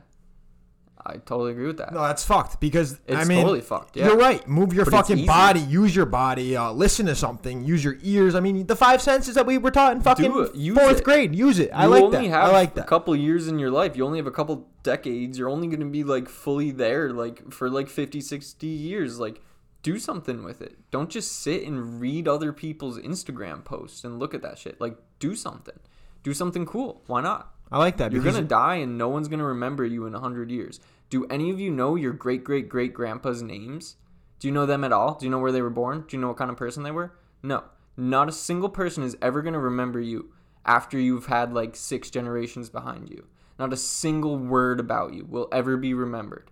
I 1.08 1.18
totally 1.18 1.52
agree 1.52 1.68
with 1.68 1.78
that. 1.78 1.94
No, 1.94 2.02
that's 2.02 2.24
fucked 2.26 2.60
because 2.60 3.00
it's 3.06 3.16
I 3.18 3.26
mean 3.26 3.42
totally 3.42 3.62
fucked. 3.62 3.96
Yeah. 3.96 4.08
You're 4.08 4.18
right. 4.18 4.46
Move 4.48 4.74
your 4.74 4.86
But 4.86 4.92
fucking 5.08 5.26
body. 5.26 5.60
Use 5.60 5.96
your 5.96 6.08
body. 6.08 6.58
Uh, 6.58 6.72
listen 6.72 7.06
to 7.06 7.16
something. 7.16 7.64
Use 7.64 7.84
your 7.84 7.98
ears. 8.02 8.34
I 8.34 8.40
mean, 8.40 8.66
the 8.66 8.76
five 8.76 9.02
senses 9.02 9.36
that 9.36 9.46
we 9.46 9.58
were 9.60 9.70
taught 9.72 9.96
in 9.96 10.02
fucking 10.02 10.32
Do 10.32 10.40
it. 10.42 10.56
Use 10.56 10.78
fourth 10.78 11.00
it. 11.00 11.04
grade. 11.04 11.36
Use 11.36 11.60
it. 11.60 11.70
I 11.74 11.86
like 11.86 12.04
only 12.04 12.28
that. 12.28 12.34
have 12.34 12.50
I 12.50 12.52
like 12.52 12.74
that. 12.76 12.86
a 12.86 12.88
couple 12.88 13.16
years 13.16 13.48
in 13.48 13.60
your 13.60 13.70
life. 13.70 13.96
You 13.96 14.06
only 14.06 14.18
have 14.18 14.26
a 14.28 14.32
couple 14.32 14.68
decades. 14.82 15.38
You're 15.38 15.50
only 15.50 15.68
going 15.68 15.80
to 15.82 15.86
be 15.86 16.04
like 16.04 16.28
fully 16.28 16.72
there 16.72 17.12
like 17.12 17.52
for 17.52 17.70
like 17.70 17.88
50, 17.88 18.20
60 18.22 18.66
years. 18.66 19.20
Like 19.20 19.42
do 19.84 20.00
something 20.00 20.44
with 20.44 20.62
it. 20.64 20.76
Don't 20.90 21.12
just 21.12 21.40
sit 21.42 21.64
and 21.68 22.02
read 22.02 22.28
other 22.28 22.52
people's 22.52 22.98
Instagram 22.98 23.64
posts 23.64 24.04
and 24.04 24.18
look 24.18 24.34
at 24.34 24.42
that 24.42 24.58
shit. 24.58 24.82
Like 24.82 24.98
do 25.20 25.36
something. 25.36 25.80
Do 26.24 26.34
something 26.34 26.66
cool. 26.66 27.04
Why 27.06 27.22
not? 27.22 27.52
I 27.72 27.80
like 27.80 27.98
that. 27.98 28.12
You're 28.12 28.22
going 28.24 28.36
to 28.36 28.42
die 28.44 28.76
and 28.76 28.98
no 28.98 29.10
one's 29.10 29.28
going 29.28 29.40
to 29.40 29.46
remember 29.46 29.84
you 29.86 30.06
in 30.06 30.14
100 30.14 30.52
years. 30.52 30.80
Do 31.16 31.26
any 31.30 31.50
of 31.50 31.62
you 31.62 31.72
know 31.72 31.96
your 31.96 32.12
great 32.12 32.44
great 32.44 32.68
great 32.68 32.94
grandpa's 32.94 33.42
names? 33.42 33.96
Do 34.38 34.50
you 34.50 34.54
know 34.54 34.66
them 34.66 34.84
at 34.84 34.92
all? 34.92 35.14
Do 35.14 35.26
you 35.26 35.30
know 35.30 35.40
where 35.40 35.54
they 35.54 35.62
were 35.62 35.70
born? 35.70 36.04
Do 36.06 36.18
you 36.18 36.20
know 36.20 36.28
what 36.28 36.36
kind 36.36 36.52
of 36.52 36.58
person 36.58 36.84
they 36.84 36.92
were? 36.92 37.18
No. 37.42 37.64
Not 37.96 38.28
a 38.28 38.34
single 38.34 38.68
person 38.68 39.02
is 39.02 39.16
ever 39.22 39.42
going 39.42 39.54
to 39.54 39.60
remember 39.60 40.02
you 40.02 40.34
after 40.66 41.00
you've 41.00 41.28
had 41.28 41.54
like 41.54 41.78
six 41.78 42.10
generations 42.10 42.70
behind 42.70 43.10
you. 43.10 43.28
Not 43.58 43.72
a 43.72 43.78
single 43.78 44.38
word 44.38 44.82
about 44.82 45.14
you 45.14 45.24
will 45.24 45.48
ever 45.54 45.78
be 45.78 45.94
remembered. 45.94 46.52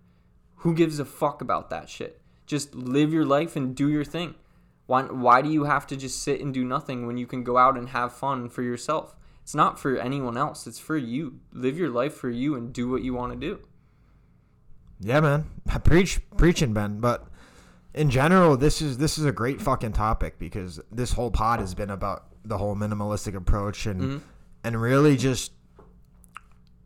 Who 0.59 0.73
gives 0.73 0.97
a 0.97 1.03
fuck 1.03 1.41
about 1.41 1.69
that 1.69 1.89
shit? 1.89 2.21
Just 2.45 2.73
live 2.73 3.11
your 3.11 3.25
life 3.25 3.57
and 3.57 3.75
do 3.75 3.89
your 3.89 4.05
thing. 4.05 4.33
Why, 4.85 5.01
why 5.03 5.41
do 5.41 5.49
you 5.49 5.65
have 5.65 5.85
to 5.87 5.97
just 5.97 6.23
sit 6.23 6.39
and 6.39 6.53
do 6.53 6.63
nothing 6.63 7.05
when 7.05 7.17
you 7.17 7.27
can 7.27 7.43
go 7.43 7.57
out 7.57 7.77
and 7.77 7.89
have 7.89 8.13
fun 8.13 8.47
for 8.47 8.61
yourself? 8.61 9.13
It's 9.41 9.53
not 9.53 9.77
for 9.77 9.97
anyone 9.97 10.37
else. 10.37 10.67
It's 10.67 10.79
for 10.79 10.95
you. 10.95 11.41
Live 11.51 11.77
your 11.77 11.89
life 11.89 12.13
for 12.13 12.29
you 12.29 12.55
and 12.55 12.71
do 12.71 12.89
what 12.89 13.03
you 13.03 13.13
want 13.13 13.33
to 13.33 13.37
do. 13.37 13.59
Yeah, 15.03 15.19
man. 15.19 15.45
Preach, 15.83 16.19
preaching, 16.37 16.73
Ben. 16.73 16.99
But 16.99 17.27
in 17.93 18.09
general, 18.09 18.57
this 18.57 18.81
is 18.81 18.97
this 18.97 19.17
is 19.17 19.25
a 19.25 19.31
great 19.31 19.61
fucking 19.61 19.93
topic 19.93 20.39
because 20.39 20.79
this 20.91 21.13
whole 21.13 21.31
pod 21.31 21.59
has 21.59 21.73
been 21.75 21.89
about 21.89 22.25
the 22.45 22.57
whole 22.57 22.75
minimalistic 22.75 23.35
approach 23.35 23.85
and 23.85 24.01
Mhm. 24.01 24.21
and 24.63 24.81
really 24.81 25.15
just 25.17 25.51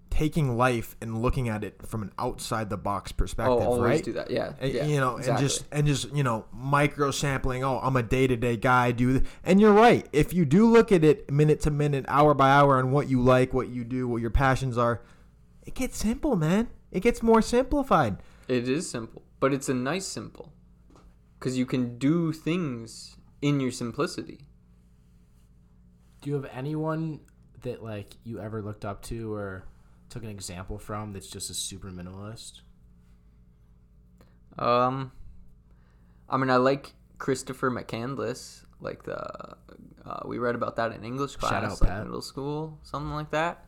taking 0.10 0.58
life 0.58 0.96
and 1.00 1.22
looking 1.22 1.48
at 1.48 1.64
it 1.64 1.86
from 1.86 2.02
an 2.02 2.12
outside 2.18 2.70
the 2.72 2.78
box 2.78 3.12
perspective, 3.12 3.54
Oh, 3.62 3.74
always 3.74 3.82
right? 3.82 4.04
do 4.04 4.14
that. 4.14 4.32
Yeah. 4.32 4.54
And, 4.60 4.74
yeah 4.74 4.86
you 4.86 5.00
know, 5.00 5.18
exactly. 5.18 5.32
and 5.32 5.40
just 5.50 5.66
and 5.72 5.88
just 5.88 6.16
you 6.16 6.24
know, 6.24 6.46
micro 6.52 7.12
sampling. 7.12 7.64
Oh, 7.64 7.80
I'm 7.84 7.96
a 7.96 8.02
day 8.04 8.26
to 8.26 8.36
day 8.36 8.58
guy. 8.58 8.92
Do 8.92 9.20
th- 9.20 9.26
and 9.44 9.62
you're 9.62 9.74
right. 9.74 10.08
If 10.12 10.34
you 10.34 10.44
do 10.46 10.66
look 10.66 10.92
at 10.92 11.04
it 11.04 11.32
minute 11.32 11.62
to 11.62 11.72
minute, 11.72 12.06
hour 12.08 12.34
by 12.34 12.50
hour, 12.50 12.78
on 12.78 12.92
what 12.92 13.10
you 13.10 13.22
like, 13.22 13.54
what 13.54 13.70
you 13.70 13.84
do, 13.84 14.08
what 14.08 14.22
your 14.22 14.32
passions 14.32 14.76
are, 14.78 15.02
it 15.66 15.76
gets 15.76 15.98
simple, 15.98 16.36
man. 16.36 16.70
It 16.92 17.02
gets 17.02 17.22
more 17.22 17.42
simplified. 17.42 18.18
It 18.48 18.68
is 18.70 18.90
simple, 18.90 19.24
but 19.40 19.54
it's 19.54 19.70
a 19.70 19.74
nice 19.74 20.06
simple. 20.06 20.54
Because 21.38 21.58
you 21.58 21.66
can 21.66 21.98
do 21.98 22.32
things 22.32 23.18
in 23.42 23.60
your 23.60 23.72
simplicity. 23.72 24.40
Do 26.22 26.30
you 26.32 26.36
have 26.36 26.50
anyone 26.52 27.20
that 27.62 27.84
like 27.84 28.16
you 28.24 28.40
ever 28.40 28.62
looked 28.62 28.86
up 28.86 29.02
to 29.04 29.34
or 29.34 29.66
took 30.10 30.24
an 30.24 30.30
example 30.30 30.80
from 30.80 31.14
that's 31.14 31.28
just 31.28 31.50
a 31.50 31.54
super 31.54 31.90
minimalist? 31.90 32.62
Um, 34.58 35.12
I 36.30 36.38
mean, 36.38 36.50
I 36.50 36.56
like 36.56 36.94
Christopher 37.20 37.70
McCandless. 37.70 38.64
Like 38.80 39.04
the, 39.04 39.18
uh, 40.06 40.20
we 40.26 40.38
read 40.40 40.56
about 40.56 40.76
that 40.78 40.92
in 40.94 41.04
English 41.04 41.36
class, 41.36 41.52
Shout 41.52 41.64
out, 41.64 41.82
like 41.82 41.90
Pat. 41.90 42.06
middle 42.06 42.22
school, 42.22 42.80
something 42.84 43.12
like 43.12 43.32
that. 43.32 43.66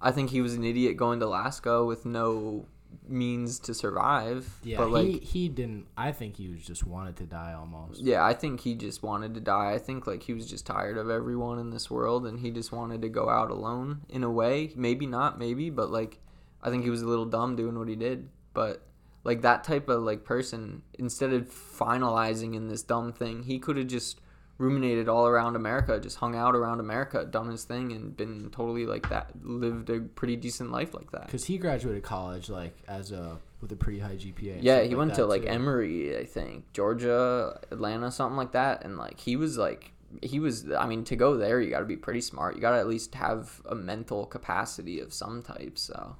I 0.00 0.12
think 0.12 0.30
he 0.30 0.40
was 0.40 0.54
an 0.54 0.64
idiot 0.64 0.96
going 0.96 1.20
to 1.20 1.26
Alaska 1.26 1.84
with 1.84 2.04
no 2.06 2.66
means 3.06 3.58
to 3.60 3.74
survive. 3.74 4.48
Yeah, 4.62 4.78
but 4.78 4.90
like, 4.90 5.06
he 5.06 5.18
he 5.18 5.48
didn't. 5.48 5.86
I 5.96 6.12
think 6.12 6.36
he 6.36 6.48
was 6.48 6.62
just 6.62 6.86
wanted 6.86 7.16
to 7.16 7.24
die 7.24 7.52
almost. 7.52 8.00
yeah, 8.02 8.24
I 8.24 8.34
think 8.34 8.60
he 8.60 8.74
just 8.74 9.02
wanted 9.02 9.34
to 9.34 9.40
die. 9.40 9.72
I 9.72 9.78
think 9.78 10.06
like 10.06 10.22
he 10.22 10.34
was 10.34 10.48
just 10.48 10.66
tired 10.66 10.96
of 10.98 11.10
everyone 11.10 11.58
in 11.58 11.70
this 11.70 11.90
world, 11.90 12.26
and 12.26 12.40
he 12.40 12.50
just 12.50 12.72
wanted 12.72 13.02
to 13.02 13.08
go 13.08 13.28
out 13.28 13.50
alone 13.50 14.02
in 14.08 14.24
a 14.24 14.30
way. 14.30 14.72
Maybe 14.76 15.06
not, 15.06 15.38
maybe, 15.38 15.70
but 15.70 15.90
like, 15.90 16.20
I 16.62 16.70
think 16.70 16.84
he 16.84 16.90
was 16.90 17.02
a 17.02 17.06
little 17.08 17.26
dumb 17.26 17.56
doing 17.56 17.78
what 17.78 17.88
he 17.88 17.96
did. 17.96 18.28
But 18.54 18.82
like 19.24 19.42
that 19.42 19.64
type 19.64 19.88
of 19.88 20.02
like 20.02 20.24
person, 20.24 20.82
instead 20.98 21.32
of 21.32 21.48
finalizing 21.48 22.54
in 22.54 22.68
this 22.68 22.82
dumb 22.82 23.12
thing, 23.12 23.42
he 23.44 23.58
could 23.58 23.76
have 23.76 23.88
just 23.88 24.20
ruminated 24.58 25.08
all 25.08 25.26
around 25.26 25.54
America, 25.56 25.98
just 26.00 26.16
hung 26.16 26.34
out 26.34 26.54
around 26.56 26.80
America, 26.80 27.24
done 27.24 27.48
his 27.48 27.64
thing, 27.64 27.92
and 27.92 28.16
been 28.16 28.50
totally 28.50 28.86
like 28.86 29.08
that, 29.08 29.30
lived 29.42 29.88
a 29.88 30.00
pretty 30.00 30.34
decent 30.36 30.70
life 30.72 30.92
like 30.94 31.10
that. 31.12 31.26
Because 31.26 31.44
he 31.44 31.58
graduated 31.58 32.02
college 32.02 32.50
like 32.50 32.76
as 32.88 33.12
a 33.12 33.38
with 33.60 33.72
a 33.72 33.76
pretty 33.76 33.98
high 34.00 34.16
GPA. 34.16 34.58
Yeah, 34.60 34.78
stuff 34.78 34.88
he 34.88 34.94
went 34.94 35.14
to 35.14 35.26
like 35.26 35.42
too. 35.42 35.48
Emory, 35.48 36.16
I 36.18 36.24
think, 36.24 36.72
Georgia, 36.72 37.58
Atlanta, 37.70 38.10
something 38.10 38.36
like 38.36 38.52
that, 38.52 38.84
and 38.84 38.96
like 38.98 39.20
he 39.20 39.36
was 39.36 39.56
like 39.58 39.92
he 40.22 40.40
was. 40.40 40.70
I 40.72 40.86
mean, 40.86 41.04
to 41.04 41.16
go 41.16 41.36
there, 41.36 41.60
you 41.60 41.70
got 41.70 41.80
to 41.80 41.84
be 41.84 41.96
pretty 41.96 42.20
smart. 42.20 42.54
You 42.56 42.60
got 42.60 42.70
to 42.72 42.78
at 42.78 42.88
least 42.88 43.14
have 43.14 43.60
a 43.64 43.74
mental 43.74 44.26
capacity 44.26 45.00
of 45.00 45.12
some 45.12 45.42
type. 45.42 45.76
So 45.78 46.16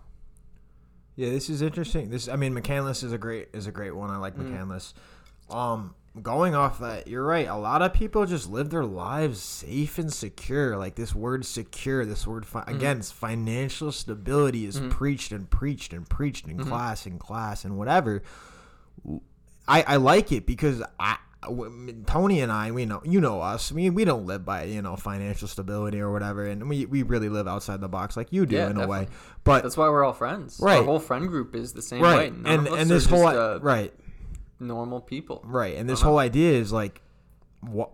Yeah, 1.17 1.31
this 1.31 1.49
is 1.51 1.63
interesting. 1.63 2.11
This, 2.11 2.29
I 2.29 2.37
mean, 2.37 2.55
McCandless 2.55 3.03
is 3.03 3.13
a 3.13 3.19
great 3.19 3.49
is 3.53 3.67
a 3.67 3.73
great 3.73 3.97
one. 3.97 4.11
I 4.11 4.19
like 4.19 4.37
Mm. 4.37 4.53
McCandless. 4.53 4.93
Um, 5.51 5.95
going 6.23 6.55
off 6.55 6.79
that, 6.81 7.09
you're 7.09 7.25
right. 7.25 7.47
A 7.49 7.57
lot 7.57 7.83
of 7.83 7.93
people 7.93 8.27
just 8.27 8.49
live 8.51 8.71
their 8.71 8.85
lives 8.85 9.41
safe 9.41 9.99
and 9.99 10.13
secure. 10.13 10.77
Like 10.77 10.95
this 10.95 11.15
word 11.15 11.45
secure, 11.47 12.05
this 12.05 12.27
word 12.27 12.47
fi- 12.47 12.65
again, 12.67 12.99
it's 12.99 13.11
financial 13.11 13.93
stability 13.93 14.65
is 14.67 14.81
preached 14.91 15.33
and 15.33 15.49
preached 15.51 15.93
and 15.93 16.09
preached 16.09 16.47
in 16.47 16.59
class 16.59 17.07
and 17.07 17.19
class 17.19 17.65
and 17.65 17.77
whatever. 17.79 18.23
I, 19.67 19.83
I 19.83 19.97
like 19.97 20.33
it 20.33 20.47
because 20.47 20.83
I 20.99 21.19
Tony 22.07 22.41
and 22.41 22.51
I 22.51 22.73
we 22.73 22.85
know 22.85 23.01
you 23.05 23.21
know 23.21 23.41
us 23.41 23.71
we 23.71 23.91
we 23.91 24.05
don't 24.05 24.27
live 24.27 24.45
by 24.45 24.65
you 24.65 24.83
know 24.83 24.97
financial 24.97 25.47
stability 25.47 26.01
or 26.01 26.11
whatever 26.13 26.45
and 26.45 26.69
we, 26.69 26.85
we 26.85 27.05
really 27.05 27.29
live 27.29 27.47
outside 27.47 27.81
the 27.81 27.89
box 27.89 28.17
like 28.17 28.33
you 28.33 28.45
do 28.45 28.57
Yeah, 28.57 28.71
in 28.71 28.77
a 28.77 28.89
way 28.89 29.07
but 29.45 29.63
That's 29.63 29.77
why 29.77 29.89
we're 29.89 30.05
all 30.05 30.13
friends. 30.13 30.59
Right. 30.61 30.79
Our 30.79 30.85
whole 30.85 30.99
friend 30.99 31.29
group 31.29 31.55
is 31.55 31.73
the 31.75 31.81
same 31.81 32.03
right 32.03 32.33
way. 32.33 32.39
None 32.43 32.67
and 32.67 32.69
and 32.69 32.91
this 32.91 33.07
whole 33.07 33.23
just, 33.23 33.37
uh, 33.37 33.61
right 33.63 33.95
normal 34.61 35.01
people. 35.01 35.41
right 35.45 35.77
and 35.77 35.89
this 35.89 36.01
Uh-huh. 36.01 36.11
whole 36.11 36.19
idea 36.19 36.53
is 36.53 36.73
like 36.73 37.01
wh- 37.63 37.91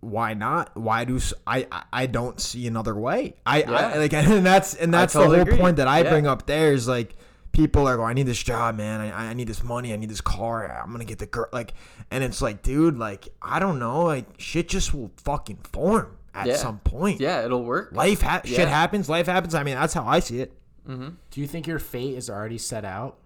why 0.00 0.34
not 0.34 0.76
why 0.76 1.04
do 1.04 1.18
I? 1.46 1.66
I 1.92 2.06
don't 2.06 2.38
see 2.40 2.66
another 2.66 2.94
way 2.94 3.34
I, 3.46 3.62
I 3.62 3.96
like 3.98 4.12
and 4.14 4.44
that's 4.44 4.74
and 4.74 4.92
that's 4.92 5.12
totally 5.14 5.38
the 5.38 5.44
whole 5.44 5.48
agree. 5.54 5.58
point 5.58 5.76
that 5.78 5.88
I 5.88 6.02
Yeah. 6.02 6.10
bring 6.10 6.26
up 6.26 6.46
there 6.46 6.72
is 6.72 6.86
like 6.86 7.16
people 7.52 7.86
are 7.88 7.96
going 7.96 8.10
I 8.10 8.12
need 8.12 8.26
this 8.26 8.42
job 8.42 8.76
man 8.76 9.00
I, 9.00 9.30
I 9.30 9.32
need 9.34 9.46
this 9.48 9.62
money 9.64 9.92
I 9.92 9.96
need 9.96 10.10
this 10.10 10.20
car 10.20 10.66
I'm 10.82 10.92
gonna 10.92 11.04
get 11.04 11.18
the 11.20 11.26
girl 11.26 11.46
like 11.52 11.72
and 12.10 12.22
it's 12.22 12.42
like 12.42 12.62
dude 12.62 12.98
like 12.98 13.28
I 13.40 13.58
don't 13.60 13.78
know 13.78 14.02
like 14.04 14.26
shit 14.38 14.68
just 14.68 14.92
will 14.92 15.10
fucking 15.16 15.58
form 15.72 16.16
at 16.34 16.48
Yeah. 16.48 16.56
some 16.56 16.80
point 16.80 17.20
Yeah, 17.20 17.44
it'll 17.44 17.64
work. 17.64 17.92
life 17.92 18.20
ha- 18.22 18.42
shit 18.44 18.68
happens 18.68 19.08
life 19.08 19.26
happens 19.26 19.54
I 19.54 19.62
mean 19.62 19.76
that's 19.76 19.94
how 19.94 20.04
I 20.06 20.18
see 20.20 20.40
it 20.40 20.52
Do 20.86 21.40
you 21.40 21.46
think 21.46 21.66
your 21.66 21.78
fate 21.78 22.14
is 22.14 22.28
already 22.28 22.58
set 22.58 22.84
out? 22.84 23.16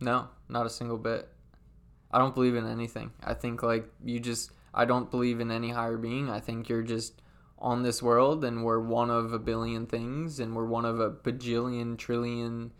No, 0.00 0.28
not 0.48 0.66
a 0.66 0.70
single 0.70 0.96
bit. 0.98 1.28
I 2.10 2.18
don't 2.18 2.34
believe 2.34 2.54
in 2.54 2.66
anything. 2.66 3.10
I 3.22 3.34
think 3.34 3.62
like 3.62 3.88
you 4.04 4.20
just 4.20 4.50
I 4.74 4.84
don't 4.84 5.10
believe 5.10 5.40
in 5.40 5.50
any 5.50 5.70
higher 5.70 5.96
being. 5.96 6.30
I 6.30 6.40
think 6.40 6.68
you're 6.68 6.82
just 6.82 7.20
on 7.58 7.82
this 7.82 8.02
world 8.02 8.44
and 8.44 8.64
we're 8.64 8.78
one 8.78 9.10
of 9.10 9.32
a 9.32 9.38
billion 9.38 9.86
things 9.86 10.38
and 10.38 10.54
we're 10.54 10.64
one 10.66 10.84
of 10.84 11.00
a 11.00 11.10
bajillion 11.10 11.98
trillion 11.98 12.72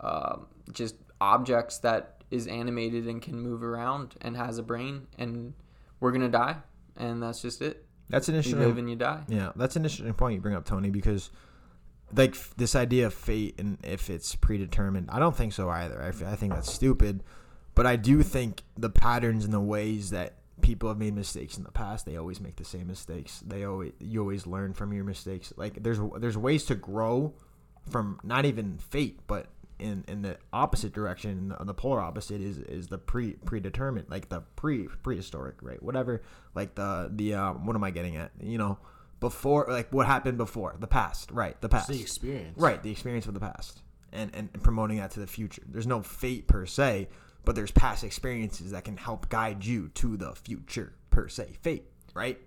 uh, 0.00 0.36
just 0.72 0.94
objects 1.20 1.78
that 1.78 2.22
is 2.30 2.46
animated 2.46 3.06
and 3.08 3.20
can 3.20 3.38
move 3.38 3.62
around 3.64 4.14
and 4.20 4.36
has 4.36 4.58
a 4.58 4.62
brain 4.62 5.06
and 5.18 5.52
we're 6.00 6.12
gonna 6.12 6.28
die 6.28 6.56
and 6.96 7.22
that's 7.22 7.42
just 7.42 7.60
it. 7.62 7.84
that's 8.10 8.28
an 8.28 8.34
interesting. 8.36 8.58
You 8.60 8.62
issue 8.62 8.68
live 8.68 8.78
and 8.78 8.90
you 8.90 8.96
die. 8.96 9.22
Yeah, 9.28 9.50
that's 9.56 9.76
an 9.76 9.84
interesting 9.84 10.14
point 10.14 10.34
you 10.34 10.40
bring 10.40 10.54
up, 10.54 10.64
Tony, 10.64 10.90
because 10.90 11.30
like 12.14 12.36
this 12.56 12.74
idea 12.76 13.06
of 13.06 13.14
fate 13.14 13.56
and 13.58 13.78
if 13.82 14.08
it's 14.10 14.34
predetermined, 14.36 15.08
I 15.10 15.18
don't 15.18 15.34
think 15.36 15.52
so 15.52 15.68
either. 15.68 16.00
I, 16.00 16.08
f- 16.08 16.22
I 16.22 16.36
think 16.36 16.52
that's 16.52 16.70
stupid, 16.72 17.22
but 17.74 17.86
I 17.86 17.96
do 17.96 18.22
think 18.22 18.62
the 18.76 18.90
patterns 18.90 19.44
and 19.44 19.52
the 19.52 19.60
ways 19.60 20.10
that 20.10 20.34
people 20.60 20.88
have 20.88 20.98
made 20.98 21.14
mistakes 21.14 21.56
in 21.56 21.64
the 21.64 21.72
past, 21.72 22.06
they 22.06 22.16
always 22.16 22.40
make 22.40 22.56
the 22.56 22.64
same 22.64 22.86
mistakes. 22.86 23.40
They 23.46 23.64
always 23.64 23.92
you 24.00 24.20
always 24.20 24.46
learn 24.46 24.74
from 24.74 24.92
your 24.92 25.04
mistakes. 25.04 25.52
Like 25.56 25.82
there's 25.82 25.98
there's 26.18 26.36
ways 26.38 26.64
to 26.66 26.74
grow 26.74 27.34
from 27.90 28.20
not 28.22 28.44
even 28.44 28.78
fate, 28.78 29.20
but 29.26 29.46
in, 29.78 30.04
in 30.06 30.22
the 30.22 30.36
opposite 30.52 30.92
direction, 30.92 31.48
the, 31.58 31.64
the 31.64 31.74
polar 31.74 32.00
opposite 32.00 32.40
is 32.40 32.58
is 32.58 32.86
the 32.88 32.98
pre 32.98 33.32
predetermined, 33.44 34.06
like 34.08 34.28
the 34.28 34.42
pre 34.54 34.86
prehistoric, 35.02 35.56
right? 35.62 35.82
Whatever, 35.82 36.22
like 36.54 36.74
the 36.76 37.10
the 37.12 37.34
um, 37.34 37.66
what 37.66 37.74
am 37.74 37.82
I 37.82 37.90
getting 37.90 38.16
at? 38.16 38.30
You 38.40 38.58
know, 38.58 38.78
before 39.18 39.66
like 39.68 39.92
what 39.92 40.06
happened 40.06 40.38
before 40.38 40.76
the 40.78 40.86
past, 40.86 41.32
right? 41.32 41.60
The 41.60 41.66
It's 41.66 41.74
past, 41.74 41.88
the 41.88 42.00
experience. 42.00 42.56
right? 42.58 42.80
The 42.80 42.92
experience 42.92 43.26
of 43.26 43.34
the 43.34 43.40
past, 43.40 43.82
and 44.12 44.30
and 44.34 44.52
promoting 44.62 44.98
that 44.98 45.10
to 45.12 45.20
the 45.20 45.26
future. 45.26 45.62
There's 45.66 45.86
no 45.88 46.02
fate 46.02 46.46
per 46.46 46.64
se, 46.66 47.08
but 47.44 47.54
there's 47.54 47.70
past 47.70 48.04
experiences 48.04 48.70
that 48.72 48.84
can 48.84 48.96
help 48.96 49.28
guide 49.28 49.64
you 49.64 49.88
to 49.90 50.16
the 50.16 50.34
future 50.34 50.94
per 51.10 51.28
se. 51.28 51.56
Fate, 51.62 51.84
right? 52.14 52.38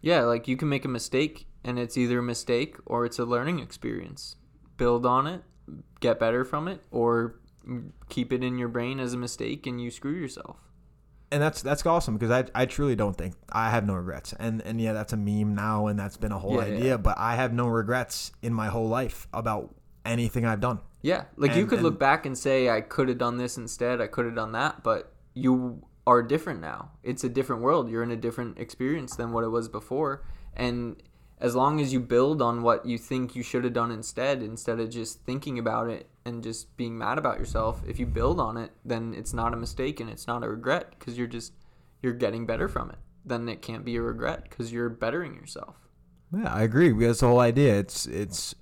Yeah, 0.00 0.22
like 0.22 0.46
you 0.48 0.56
can 0.56 0.68
make 0.68 0.84
a 0.84 0.88
mistake 0.88 1.46
and 1.64 1.78
it's 1.78 1.96
either 1.96 2.20
a 2.20 2.22
mistake 2.22 2.76
or 2.86 3.04
it's 3.04 3.18
a 3.18 3.24
learning 3.24 3.58
experience. 3.58 4.36
Build 4.76 5.04
on 5.06 5.26
it, 5.26 5.42
get 6.00 6.18
better 6.20 6.44
from 6.44 6.68
it, 6.68 6.80
or 6.90 7.36
keep 8.08 8.32
it 8.32 8.44
in 8.44 8.58
your 8.58 8.68
brain 8.68 9.00
as 9.00 9.12
a 9.14 9.16
mistake 9.16 9.66
and 9.66 9.80
you 9.80 9.90
screw 9.90 10.12
yourself. 10.12 10.56
and 11.32 11.42
that's 11.42 11.60
that's 11.60 11.84
awesome 11.84 12.16
because 12.16 12.30
I, 12.30 12.44
I 12.62 12.66
truly 12.66 12.94
don't 12.94 13.16
think 13.18 13.34
I 13.50 13.70
have 13.70 13.84
no 13.84 13.94
regrets 13.94 14.32
and 14.38 14.62
and 14.62 14.80
yeah 14.80 14.92
that's 14.92 15.12
a 15.12 15.16
meme 15.16 15.56
now 15.56 15.88
and 15.88 15.98
that's 15.98 16.16
been 16.16 16.30
a 16.30 16.38
whole 16.38 16.54
Yeah, 16.54 16.60
idea 16.74 16.84
yeah. 16.90 16.96
but 16.98 17.18
I 17.18 17.34
have 17.34 17.52
no 17.52 17.66
regrets 17.66 18.30
in 18.42 18.54
my 18.54 18.68
whole 18.68 18.88
life 18.88 19.26
about 19.32 19.74
anything 20.04 20.46
I've 20.46 20.60
done 20.60 20.78
Yeah, 21.06 21.24
like 21.36 21.54
you 21.54 21.60
And- 21.60 21.70
could 21.70 21.82
look 21.82 21.98
back 22.00 22.26
and 22.26 22.36
say, 22.36 22.68
I 22.68 22.80
could 22.80 23.08
have 23.08 23.18
done 23.18 23.36
this 23.36 23.56
instead, 23.56 24.00
I 24.00 24.08
could 24.08 24.24
have 24.24 24.34
done 24.34 24.52
that, 24.52 24.82
but 24.82 25.12
you 25.34 25.84
are 26.04 26.20
different 26.20 26.60
now. 26.60 26.90
It's 27.04 27.22
a 27.22 27.28
different 27.28 27.62
world. 27.62 27.88
You're 27.88 28.02
in 28.02 28.10
a 28.10 28.16
different 28.16 28.58
experience 28.58 29.14
than 29.14 29.30
what 29.32 29.44
it 29.44 29.48
was 29.58 29.68
before. 29.68 30.24
And 30.54 31.00
as 31.38 31.54
long 31.54 31.80
as 31.80 31.92
you 31.92 32.00
build 32.00 32.42
on 32.42 32.62
what 32.62 32.86
you 32.86 32.98
think 32.98 33.36
you 33.36 33.44
should 33.44 33.62
have 33.62 33.72
done 33.72 33.92
instead, 33.92 34.42
instead 34.42 34.80
of 34.80 34.90
just 34.90 35.20
thinking 35.24 35.58
about 35.60 35.88
it 35.88 36.08
and 36.24 36.42
just 36.42 36.76
being 36.76 36.98
mad 36.98 37.18
about 37.18 37.38
yourself, 37.38 37.82
if 37.86 38.00
you 38.00 38.06
build 38.06 38.40
on 38.40 38.56
it, 38.56 38.72
then 38.84 39.14
it's 39.14 39.32
not 39.32 39.52
a 39.54 39.56
mistake 39.56 40.00
and 40.00 40.10
it's 40.10 40.26
not 40.26 40.42
a 40.42 40.48
regret 40.48 40.90
because 40.98 41.16
you're 41.18 41.26
just 41.38 41.52
you're 42.02 42.14
getting 42.14 42.46
better 42.46 42.66
from 42.68 42.90
it. 42.90 42.98
Then 43.24 43.48
it 43.48 43.62
can't 43.62 43.84
be 43.84 43.94
a 43.96 44.02
regret 44.02 44.42
because 44.48 44.72
you're 44.72 44.88
bettering 45.04 45.34
yourself. 45.36 45.76
yeah 46.36 46.52
I 46.52 46.62
agree 46.62 46.90
that's 46.92 47.20
the 47.20 47.28
whole 47.28 47.38
idea 47.52 47.72
it's 47.78 48.06
it's 48.06 48.54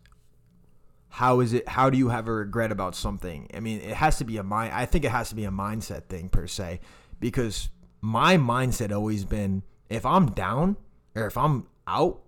how 1.18 1.38
is 1.40 1.52
it 1.52 1.68
how 1.68 1.88
do 1.90 1.96
you 1.98 2.08
have 2.08 2.26
a 2.28 2.32
regret 2.32 2.72
about 2.72 2.94
something 2.96 3.48
I 3.54 3.60
mean 3.60 3.80
it 3.80 3.94
has 3.94 4.18
to 4.18 4.24
be 4.24 4.36
a 4.36 4.42
mind 4.42 4.72
I 4.74 4.84
think 4.86 5.04
it 5.04 5.10
has 5.12 5.28
to 5.28 5.34
be 5.36 5.44
a 5.44 5.50
mindset 5.50 6.06
thing 6.06 6.28
per 6.28 6.46
se 6.48 6.80
because 7.20 7.68
my 8.00 8.36
mindset 8.36 8.90
always 8.92 9.24
been 9.24 9.62
if 9.88 10.04
I'm 10.04 10.26
down 10.32 10.76
or 11.14 11.26
if 11.26 11.36
I'm 11.36 11.68
out 11.86 12.20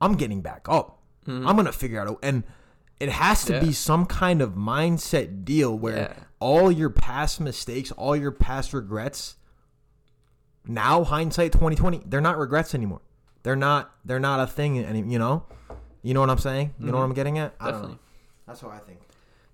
I'm 0.00 0.14
getting 0.14 0.40
back 0.40 0.66
up 0.68 1.02
I'm 1.26 1.56
gonna 1.56 1.72
figure 1.72 2.00
out 2.00 2.08
a, 2.08 2.16
and 2.26 2.44
it 2.98 3.08
has 3.10 3.44
to 3.44 3.52
Mm-hmm. 3.52 3.62
Yeah. 3.64 3.68
be 3.68 3.72
some 3.74 4.06
kind 4.06 4.40
of 4.42 4.54
mindset 4.54 5.44
deal 5.44 5.78
where 5.78 5.96
Yeah. 5.96 6.14
all 6.38 6.72
your 6.72 6.90
past 6.90 7.38
mistakes 7.40 7.90
all 7.92 8.16
your 8.16 8.32
past 8.32 8.72
regrets 8.72 9.36
now 10.66 11.04
hindsight 11.04 11.52
2020 11.52 12.02
they're 12.06 12.20
not 12.20 12.38
regrets 12.38 12.74
anymore 12.74 13.00
they're 13.42 13.56
not 13.56 13.92
they're 14.04 14.20
not 14.20 14.40
a 14.40 14.46
thing 14.46 14.78
any 14.78 15.00
you 15.00 15.18
know 15.18 15.44
you 16.02 16.14
know 16.14 16.20
what 16.20 16.30
i'm 16.30 16.38
saying? 16.38 16.74
You 16.78 16.86
know 16.86 16.98
what 16.98 17.04
i'm 17.04 17.14
getting 17.14 17.38
at? 17.38 17.54
I 17.60 17.64
don't 17.64 17.72
know. 17.72 17.78
Definitely. 17.78 17.98
that's 18.46 18.62
what 18.62 18.72
i 18.72 18.78
think. 18.78 19.00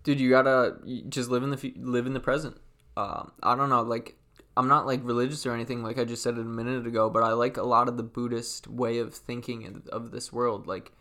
Dude 0.04 0.20
you 0.20 0.30
gotta 0.30 0.76
you 0.85 1.02
just 1.02 1.30
live 1.30 1.42
in 1.42 1.50
the 1.50 1.56
fu- 1.56 1.72
live 1.76 2.06
in 2.06 2.14
the 2.14 2.20
present. 2.20 2.56
Um, 2.96 3.32
i 3.42 3.54
don't 3.54 3.68
know 3.68 3.82
like 3.82 4.16
i'm 4.56 4.68
not 4.68 4.87
like 4.87 5.00
religious 5.04 5.44
or 5.44 5.52
anything 5.52 5.82
like 5.82 5.98
i 5.98 6.04
just 6.04 6.22
said 6.22 6.38
it 6.38 6.40
a 6.40 6.44
minute 6.44 6.87
ago 6.87 7.11
but 7.11 7.22
i 7.22 7.32
like 7.32 7.59
a 7.59 7.62
lot 7.62 7.88
of 7.88 7.98
the 7.98 8.02
buddhist 8.02 8.66
way 8.66 8.98
of 8.98 9.14
thinking 9.14 9.66
of, 9.66 9.87
of 9.88 10.11
this 10.12 10.32
world. 10.32 10.66
Like 10.66 10.92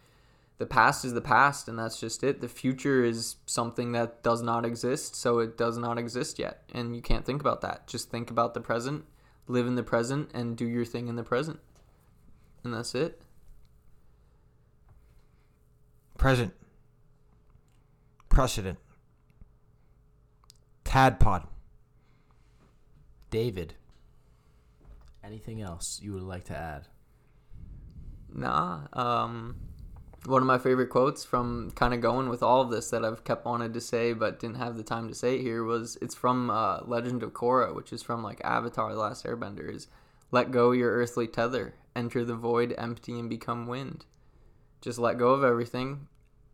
the 0.58 0.65
past 0.65 1.03
is 1.03 1.13
the 1.13 1.21
past 1.21 1.67
and 1.67 1.77
that's 1.77 1.99
just 1.99 2.23
it. 2.23 2.41
The 2.41 2.47
future 2.47 3.03
is 3.03 3.36
something 3.45 3.91
that 3.91 4.23
does 4.23 4.41
not 4.41 4.65
exist 4.65 5.15
so 5.15 5.39
it 5.39 5.58
does 5.58 5.77
not 5.77 5.97
exist 5.97 6.39
yet. 6.39 6.63
And 6.73 6.95
you 6.95 7.01
can't 7.01 7.25
think 7.25 7.41
about 7.41 7.62
that. 7.62 7.88
Just 7.88 8.10
think 8.10 8.31
about 8.31 8.53
the 8.53 8.62
present 8.62 9.05
live 9.47 9.67
in 9.67 9.75
the 9.75 9.84
present 9.84 10.31
and 10.34 10.58
do 10.58 10.65
your 10.65 10.86
thing 10.86 11.08
in 11.08 11.15
the 11.15 11.23
present. 11.23 11.60
And 12.63 12.73
that's 12.73 12.95
it 12.95 13.21
present 16.17 16.54
precedent 18.30 18.80
tadpod 20.84 21.47
David. 23.36 23.73
Anything 25.21 25.62
else 25.62 25.99
you 26.01 26.13
would 26.13 26.23
like 26.23 26.45
to 26.45 26.56
add? 26.56 26.88
Nah. 28.34 28.88
Um, 28.93 29.58
one 30.25 30.41
of 30.41 30.47
my 30.47 30.58
favorite 30.58 30.89
quotes 30.89 31.25
from 31.25 31.71
kind 31.71 31.93
of 31.93 31.99
going 31.99 32.30
with 32.30 32.41
all 32.41 32.62
of 32.62 32.69
this 32.69 32.89
that 32.91 33.04
I've 33.04 33.23
kept 33.25 33.45
wanted 33.45 33.73
to 33.73 33.82
say 33.82 34.13
but 34.13 34.39
didn't 34.39 34.56
have 34.56 34.78
the 34.78 34.84
time 34.84 35.10
to 35.10 35.13
say 35.13 35.35
it 35.35 35.42
here 35.42 35.63
was 35.63 35.98
it's 36.02 36.15
from 36.15 36.50
uh, 36.50 36.79
Legend 36.85 37.23
of 37.23 37.33
Korra, 37.33 37.75
which 37.75 37.92
is 37.92 38.04
from 38.04 38.23
like 38.23 38.39
Avatar: 38.44 38.94
The 38.94 39.00
Last 39.00 39.25
Airbender. 39.25 39.69
Is 39.69 39.87
let 40.31 40.52
go 40.52 40.71
your 40.71 40.92
earthly 40.92 41.27
tether, 41.27 41.75
enter 41.96 42.23
the 42.23 42.35
void, 42.35 42.73
empty, 42.77 43.19
and 43.19 43.29
become 43.29 43.67
wind. 43.67 44.06
Just 44.81 44.98
let 44.98 45.17
go 45.17 45.31
of 45.31 45.44
everything, 45.44 46.08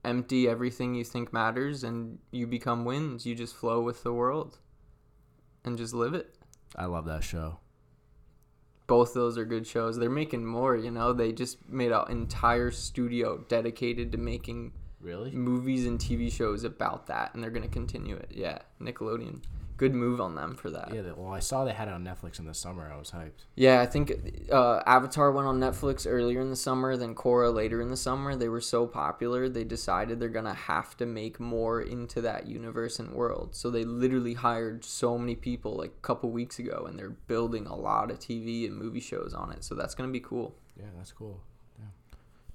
empty 0.03 0.47
everything 0.47 0.95
you 0.95 1.03
think 1.03 1.31
matters, 1.33 1.83
and 1.83 2.19
you 2.31 2.47
become 2.47 2.85
winds. 2.85 3.25
You 3.25 3.35
just 3.35 3.55
flow 3.55 3.81
with 3.81 4.03
the 4.03 4.13
world, 4.13 4.59
and 5.63 5.77
just 5.77 5.93
live 5.93 6.13
it 6.13 6.35
I 6.75 6.85
love 6.85 7.05
that 7.05 7.23
show. 7.23 7.59
both 8.87 9.13
those 9.13 9.37
are 9.37 9.45
good 9.45 9.65
shows. 9.65 9.97
They're 9.97 10.09
making 10.09 10.45
more, 10.45 10.75
you 10.75 10.91
know. 10.91 11.13
They 11.13 11.31
just 11.31 11.67
made 11.69 11.91
an 11.91 12.05
entire 12.09 12.71
studio 12.71 13.37
dedicated 13.47 14.11
to 14.11 14.17
making 14.17 14.73
Really? 14.99 15.31
movies 15.31 15.85
and 15.85 15.97
TV 15.99 16.29
shows 16.31 16.63
about 16.65 17.07
that, 17.07 17.33
and 17.33 17.41
they're 17.41 17.51
gonna 17.51 17.67
continue 17.69 18.15
it. 18.17 18.31
Yeah, 18.31 18.59
Nickelodeon. 18.81 19.43
Good 19.81 19.95
move 19.95 20.21
on 20.21 20.35
them 20.35 20.55
for 20.55 20.69
that. 20.69 20.93
Yeah, 20.93 21.01
well, 21.17 21.33
I 21.33 21.39
saw 21.39 21.65
they 21.65 21.73
had 21.73 21.87
it 21.87 21.93
on 21.95 22.05
Netflix 22.05 22.37
in 22.37 22.45
the 22.45 22.53
summer. 22.53 22.91
I 22.93 22.99
was 22.99 23.09
hyped. 23.09 23.45
Yeah, 23.55 23.81
I 23.81 23.87
think 23.87 24.13
uh, 24.51 24.83
Avatar 24.85 25.31
went 25.31 25.47
on 25.47 25.59
Netflix 25.59 26.05
earlier 26.07 26.39
in 26.39 26.51
the 26.51 26.55
summer, 26.55 26.95
then 26.95 27.15
Korra 27.15 27.51
later 27.51 27.81
in 27.81 27.89
the 27.89 27.97
summer. 27.97 28.35
They 28.35 28.47
were 28.47 28.61
so 28.61 28.85
popular, 28.85 29.49
they 29.49 29.63
decided 29.63 30.19
they're 30.19 30.29
gonna 30.29 30.53
have 30.53 30.95
to 30.97 31.07
make 31.07 31.39
more 31.39 31.81
into 31.81 32.21
that 32.21 32.45
universe 32.45 32.99
and 32.99 33.11
world. 33.11 33.55
So 33.55 33.71
they 33.71 33.83
literally 33.83 34.35
hired 34.35 34.85
so 34.85 35.17
many 35.17 35.35
people 35.35 35.73
like 35.77 35.93
a 35.97 36.05
couple 36.05 36.29
weeks 36.29 36.59
ago, 36.59 36.85
and 36.87 36.99
they're 36.99 37.09
building 37.09 37.65
a 37.65 37.75
lot 37.75 38.11
of 38.11 38.19
TV 38.19 38.67
and 38.67 38.75
movie 38.75 38.99
shows 38.99 39.33
on 39.33 39.51
it. 39.51 39.63
So 39.63 39.73
that's 39.73 39.95
gonna 39.95 40.11
be 40.11 40.19
cool. 40.19 40.53
Yeah, 40.77 40.91
that's 40.95 41.11
cool. 41.11 41.41
Yeah. 41.79 41.85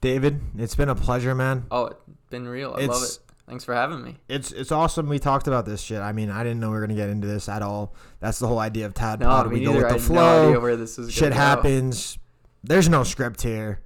David, 0.00 0.40
it's 0.56 0.76
been 0.76 0.90
a 0.90 0.94
pleasure, 0.94 1.34
man. 1.34 1.66
Oh, 1.72 1.86
it's 1.86 2.00
been 2.30 2.46
real. 2.46 2.76
I 2.78 2.86
love 2.86 3.02
it. 3.02 3.18
Thanks 3.48 3.62
for 3.64 3.74
having 3.74 4.02
me. 4.02 4.16
It's 4.28 4.50
it's 4.50 4.72
awesome. 4.72 5.08
We 5.08 5.18
talked 5.20 5.46
about 5.46 5.66
this 5.66 5.80
shit. 5.80 6.00
I 6.00 6.12
mean, 6.12 6.30
I 6.30 6.42
didn't 6.42 6.58
know 6.58 6.70
we 6.70 6.74
were 6.74 6.80
gonna 6.80 6.94
get 6.96 7.08
into 7.10 7.28
this 7.28 7.48
at 7.48 7.62
all. 7.62 7.94
That's 8.18 8.40
the 8.40 8.48
whole 8.48 8.58
idea 8.58 8.86
of 8.86 8.94
Tad 8.94 9.20
No, 9.20 9.26
Pod. 9.28 9.52
We 9.52 9.60
go 9.62 9.72
neither. 9.72 9.84
with 9.84 9.92
I 9.94 9.98
the 9.98 10.02
had 10.02 10.10
no 10.12 10.20
idea 10.42 10.52
flow. 10.54 10.60
where 10.60 10.76
this 10.76 10.98
is. 10.98 11.12
Shit 11.12 11.22
gonna 11.22 11.34
go. 11.36 11.40
happens. 11.40 12.18
There's 12.64 12.88
no 12.88 13.04
script 13.04 13.42
here. 13.42 13.80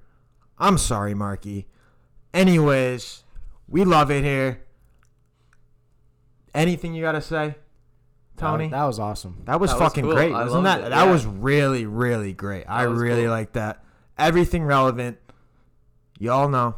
I'm 0.57 0.79
sorry, 0.79 1.13
Marky. 1.13 1.67
Anyways, 2.33 3.23
we 3.67 3.83
love 3.83 4.09
it 4.09 4.23
here. 4.23 4.61
Anything 6.55 6.93
you 6.95 7.01
gotta 7.03 7.21
say, 7.21 7.55
Tony? 8.37 8.65
That, 8.69 8.77
that 8.77 8.85
was 8.85 8.99
awesome. 8.99 9.43
That 9.45 9.59
was 9.59 9.69
That 9.71 9.79
was 9.79 9.87
fucking 9.89 10.03
cool. 10.05 10.13
great, 10.13 10.33
I 10.33 10.43
wasn't 10.43 10.63
that? 10.63 10.79
it, 10.81 10.89
That 10.89 11.05
yeah. 11.05 11.11
was 11.11 11.25
really, 11.25 11.85
really 11.85 12.33
great. 12.33 12.65
I 12.67 12.83
really 12.83 13.23
cool. 13.23 13.31
like 13.31 13.53
that. 13.53 13.83
Everything 14.17 14.63
relevant. 14.63 15.17
Y'all 16.19 16.49
know. 16.49 16.75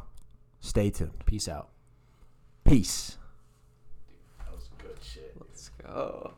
Stay 0.61 0.89
tuned. 0.89 1.25
Peace 1.25 1.47
out. 1.47 1.69
Peace. 2.73 3.19
That 4.39 4.51
was 4.51 4.67
good 4.79 4.97
shit. 4.99 5.35
Let's 5.39 5.69
go. 5.83 6.33